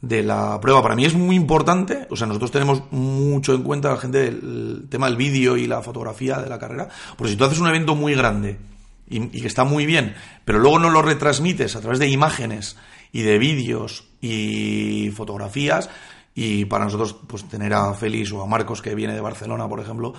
de 0.02 0.22
la 0.22 0.60
prueba. 0.60 0.82
Para 0.82 0.96
mí 0.96 1.06
es 1.06 1.14
muy 1.14 1.36
importante, 1.36 2.08
o 2.10 2.16
sea, 2.16 2.26
nosotros 2.26 2.50
tenemos 2.50 2.82
mucho 2.90 3.54
en 3.54 3.62
cuenta 3.62 3.88
la 3.88 3.96
gente 3.96 4.18
del 4.18 4.86
tema 4.90 5.06
del 5.06 5.16
vídeo 5.16 5.56
y 5.56 5.66
la 5.66 5.80
fotografía 5.80 6.36
de 6.36 6.50
la 6.50 6.58
carrera, 6.58 6.90
porque 7.16 7.30
si 7.30 7.38
tú 7.38 7.44
haces 7.44 7.58
un 7.58 7.68
evento 7.68 7.94
muy 7.94 8.14
grande, 8.14 8.58
y, 9.10 9.28
que 9.28 9.46
está 9.46 9.64
muy 9.64 9.84
bien, 9.84 10.14
pero 10.44 10.58
luego 10.58 10.78
no 10.78 10.88
lo 10.88 11.02
retransmites 11.02 11.76
a 11.76 11.80
través 11.80 11.98
de 11.98 12.08
imágenes 12.08 12.76
y 13.12 13.22
de 13.22 13.38
vídeos 13.38 14.04
y 14.20 15.10
fotografías, 15.14 15.90
y 16.34 16.64
para 16.66 16.84
nosotros, 16.84 17.16
pues 17.26 17.46
tener 17.48 17.74
a 17.74 17.92
Félix 17.92 18.32
o 18.32 18.40
a 18.40 18.46
Marcos, 18.46 18.80
que 18.80 18.94
viene 18.94 19.14
de 19.14 19.20
Barcelona, 19.20 19.68
por 19.68 19.80
ejemplo, 19.80 20.14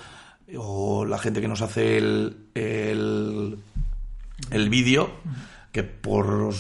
o 0.58 1.06
la 1.06 1.18
gente 1.18 1.40
que 1.40 1.48
nos 1.48 1.62
hace 1.62 1.98
el, 1.98 2.48
el, 2.54 3.58
el 4.52 4.70
vídeo, 4.70 5.10
que 5.72 5.84
por 5.84 6.54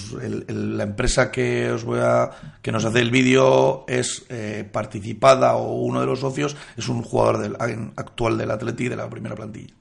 la 0.49 0.83
empresa 0.83 1.31
que 1.31 1.69
os 1.69 1.83
voy 1.83 1.99
a 2.01 2.31
que 2.61 2.71
nos 2.71 2.85
hace 2.85 3.01
el 3.01 3.11
vídeo 3.11 3.83
es 3.87 4.25
eh, 4.29 4.67
participada 4.71 5.55
o 5.55 5.81
uno 5.81 5.99
de 5.99 6.05
los 6.05 6.21
socios 6.21 6.55
es 6.77 6.87
un 6.87 7.01
jugador 7.01 7.39
del, 7.39 7.55
actual 7.97 8.37
del 8.37 8.51
Atleti 8.51 8.87
de 8.87 8.95
la 8.95 9.09
primera 9.09 9.35
plantilla, 9.35 9.73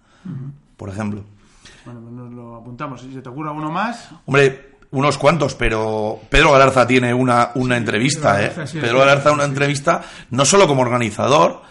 por 0.76 0.88
ejemplo. 0.88 1.24
Bueno, 1.84 2.00
pues 2.00 2.12
nos 2.12 2.32
lo 2.32 2.56
apuntamos. 2.56 3.00
Si 3.00 3.12
se 3.12 3.22
te 3.22 3.28
ocurre 3.28 3.50
alguno 3.50 3.70
más. 3.70 4.10
Hombre, 4.26 4.78
unos 4.90 5.18
cuantos, 5.18 5.54
pero 5.54 6.18
Pedro 6.28 6.52
Galarza 6.52 6.86
tiene 6.86 7.14
una, 7.14 7.50
una 7.54 7.76
entrevista, 7.76 8.42
¿eh? 8.42 8.52
Pedro 8.72 9.00
Galarza 9.00 9.32
una 9.32 9.44
entrevista, 9.44 10.02
no 10.30 10.44
solo 10.44 10.66
como 10.66 10.82
organizador 10.82 11.62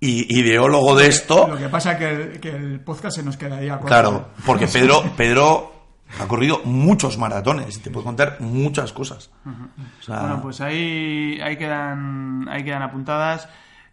y 0.00 0.38
ideólogo 0.38 0.96
de 0.96 1.08
esto. 1.08 1.46
Lo 1.48 1.58
que 1.58 1.68
pasa 1.68 1.92
es 1.92 1.98
que 1.98 2.10
el, 2.10 2.40
que 2.40 2.48
el 2.50 2.80
podcast 2.80 3.16
se 3.16 3.22
nos 3.22 3.36
quedaría 3.36 3.74
corto. 3.74 3.86
Claro, 3.86 4.28
porque 4.44 4.66
Pedro, 4.72 5.02
Pedro 5.16 5.72
ha 6.18 6.26
corrido 6.26 6.62
muchos 6.64 7.18
maratones 7.18 7.76
y 7.76 7.80
te 7.80 7.90
puede 7.90 8.04
contar 8.04 8.36
muchas 8.40 8.92
cosas. 8.92 9.30
bueno, 10.08 10.40
pues 10.42 10.60
ahí, 10.60 11.38
ahí, 11.42 11.56
quedan, 11.56 12.48
ahí 12.48 12.64
quedan 12.64 12.82
apuntadas. 12.82 13.48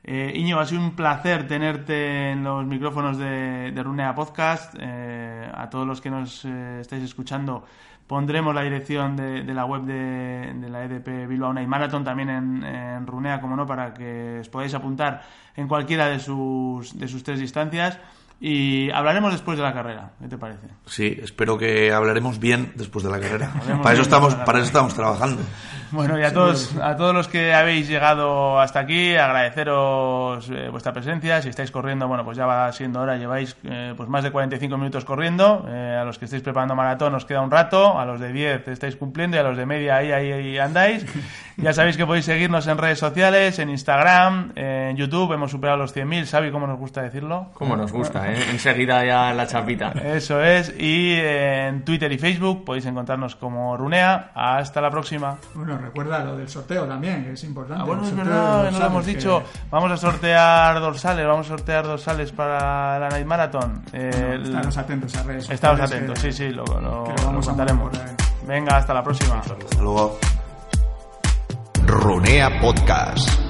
Eh, 0.10 0.32
Iñigo, 0.36 0.62
ha 0.62 0.66
sido 0.66 0.80
un 0.80 0.95
placer 0.95 1.49
tenerte 1.49 2.32
en 2.32 2.41
los 2.41 2.66
micrófonos 2.66 3.18
de, 3.18 3.74
Runea 3.76 4.16
Podcast. 4.16 4.74
Eh, 4.80 5.51
a 5.53 5.70
todos 5.70 5.86
los 5.86 5.99
que 5.99 6.10
nos 6.10 6.45
eh, 6.45 6.78
estáis 6.80 7.03
escuchando, 7.03 7.66
pondremos 8.08 8.55
la 8.55 8.62
dirección 8.62 9.18
de, 9.18 9.43
la 9.43 9.66
web 9.66 9.82
de, 9.82 10.70
la 10.70 10.86
EDP 10.86 11.28
Bilbao 11.28 11.51
Night 11.51 11.68
Marathon 11.68 12.05
también 12.05 12.30
en, 12.30 13.05
Runea, 13.05 13.41
como 13.41 13.58
no, 13.58 13.68
para 13.68 13.93
que 13.93 14.38
os 14.39 14.47
podáis 14.47 14.74
apuntar 14.74 15.24
en 15.58 15.68
cualquiera 15.68 16.08
de 16.08 16.20
sus, 16.20 16.97
de 16.97 17.10
sus 17.10 17.22
tres 17.22 17.41
distancias. 17.41 17.99
Y 18.39 18.89
hablaremos 18.91 19.34
después 19.34 19.58
de 19.58 19.64
la 19.64 19.74
carrera, 19.74 20.12
¿qué 20.22 20.28
te 20.28 20.38
parece? 20.38 20.68
Sí, 20.86 21.18
espero 21.22 21.58
que 21.58 21.91
hablaremos 21.91 22.39
bien 22.39 22.72
después 22.76 23.03
de 23.03 23.12
la 23.12 23.20
carrera. 23.20 23.51
para 23.82 23.93
eso 23.93 24.03
estamos, 24.03 24.36
para 24.36 24.60
eso 24.60 24.68
estamos 24.68 24.93
trabajando. 24.93 25.41
Bueno, 25.92 26.20
y 26.20 26.24
a 26.24 26.34
todos, 26.34 26.76
a 26.78 26.96
todos 26.96 27.14
los 27.14 27.28
que 27.28 27.54
habéis 27.54 27.88
llegado 27.88 28.60
hasta 28.60 28.80
aquí, 28.80 29.16
agradeceros 29.16 30.50
eh, 30.50 30.70
vuestra 30.70 30.94
presencia. 30.94 31.42
Si 31.42 31.50
estáis 31.50 31.72
corriendo, 31.72 32.08
bueno, 32.08 32.24
pues 32.26 32.38
ya 32.38 32.46
va 32.46 32.72
siendo 32.72 33.02
hora, 33.02 33.18
lleváis 33.18 33.56
eh, 33.64 33.94
pues 33.96 34.10
más 34.10 34.24
de 34.24 34.32
45 34.32 34.78
minutos 34.78 35.06
corriendo. 35.06 35.66
Eh, 35.68 35.98
a 36.00 36.04
los 36.04 36.18
que 36.18 36.26
estáis 36.26 36.44
preparando 36.44 36.76
maratón 36.76 37.16
os 37.16 37.26
queda 37.26 37.42
un 37.42 37.52
rato, 37.52 37.98
a 37.98 38.06
los 38.06 38.20
de 38.20 38.32
10 38.34 38.68
estáis 38.68 38.96
cumpliendo 38.96 39.38
y 39.38 39.40
a 39.40 39.44
los 39.44 39.58
de 39.58 39.66
media 39.66 39.98
ahí, 39.98 40.12
ahí, 40.12 40.32
ahí 40.32 40.58
andáis. 40.58 41.06
Ya 41.60 41.74
sabéis 41.74 41.98
que 41.98 42.06
podéis 42.06 42.26
seguirnos 42.26 42.68
en 42.68 42.78
redes 42.78 43.00
sociales, 43.00 43.58
en 43.58 43.72
Instagram, 43.72 44.52
en 44.54 44.96
YouTube, 44.96 45.34
hemos 45.34 45.50
superado 45.50 45.80
los 45.80 45.96
100.000, 45.96 46.26
¿sabéis 46.26 46.54
cómo 46.54 46.68
nos 46.68 46.78
gusta 46.78 47.02
decirlo? 47.02 47.48
Cómo 47.56 47.76
nos 47.76 47.92
gusta, 47.92 48.32
¿eh? 48.32 48.38
Enseguida 48.52 49.04
ya 49.04 49.34
la 49.34 49.48
chapita. 49.48 49.90
Eso 49.90 50.40
es, 50.44 50.72
y 50.80 51.16
en 51.16 51.84
Twitter 51.84 52.12
y 52.12 52.20
Facebook 52.20 52.64
podéis 52.64 52.86
encontrarnos 52.86 53.36
como 53.36 53.76
Runea. 53.76 54.30
Hasta 54.36 54.82
la 54.82 54.92
próxima. 54.92 55.38
Bueno, 55.56 55.76
recuerda 55.78 56.23
lo 56.23 56.38
del 56.38 56.49
sorteo 56.49 56.86
también, 56.86 57.23
que 57.23 57.34
es 57.34 57.43
importante. 57.43 57.82
Ah, 57.84 57.86
bueno, 57.86 58.03
es 58.03 58.15
verdad, 58.15 58.71
no 58.71 58.80
lo 58.80 58.86
hemos 58.86 59.05
dicho. 59.05 59.43
Vamos 59.69 59.91
a 59.91 59.97
sortear 59.97 60.80
dorsales, 60.80 61.25
vamos 61.25 61.45
a 61.47 61.49
sortear 61.49 61.86
dorsales 61.86 62.32
para 62.32 62.99
la 62.99 63.09
Night 63.09 63.25
Marathon. 63.25 63.84
Eh, 63.93 64.39
estamos 64.43 64.78
atentos 64.78 65.15
a 65.15 65.23
redes 65.23 65.49
Estamos 65.49 65.82
atentos, 65.82 66.19
sí, 66.19 66.32
sí, 66.32 66.49
lo, 66.49 66.63
lo, 66.65 67.03
vamos 67.25 67.47
contaremos. 67.47 67.91
Venga, 68.47 68.78
hasta 68.78 68.93
la 68.93 69.03
próxima. 69.03 69.39
Hasta 69.39 69.82
luego. 69.82 70.17
Runea 71.86 72.59
Podcast. 72.59 73.47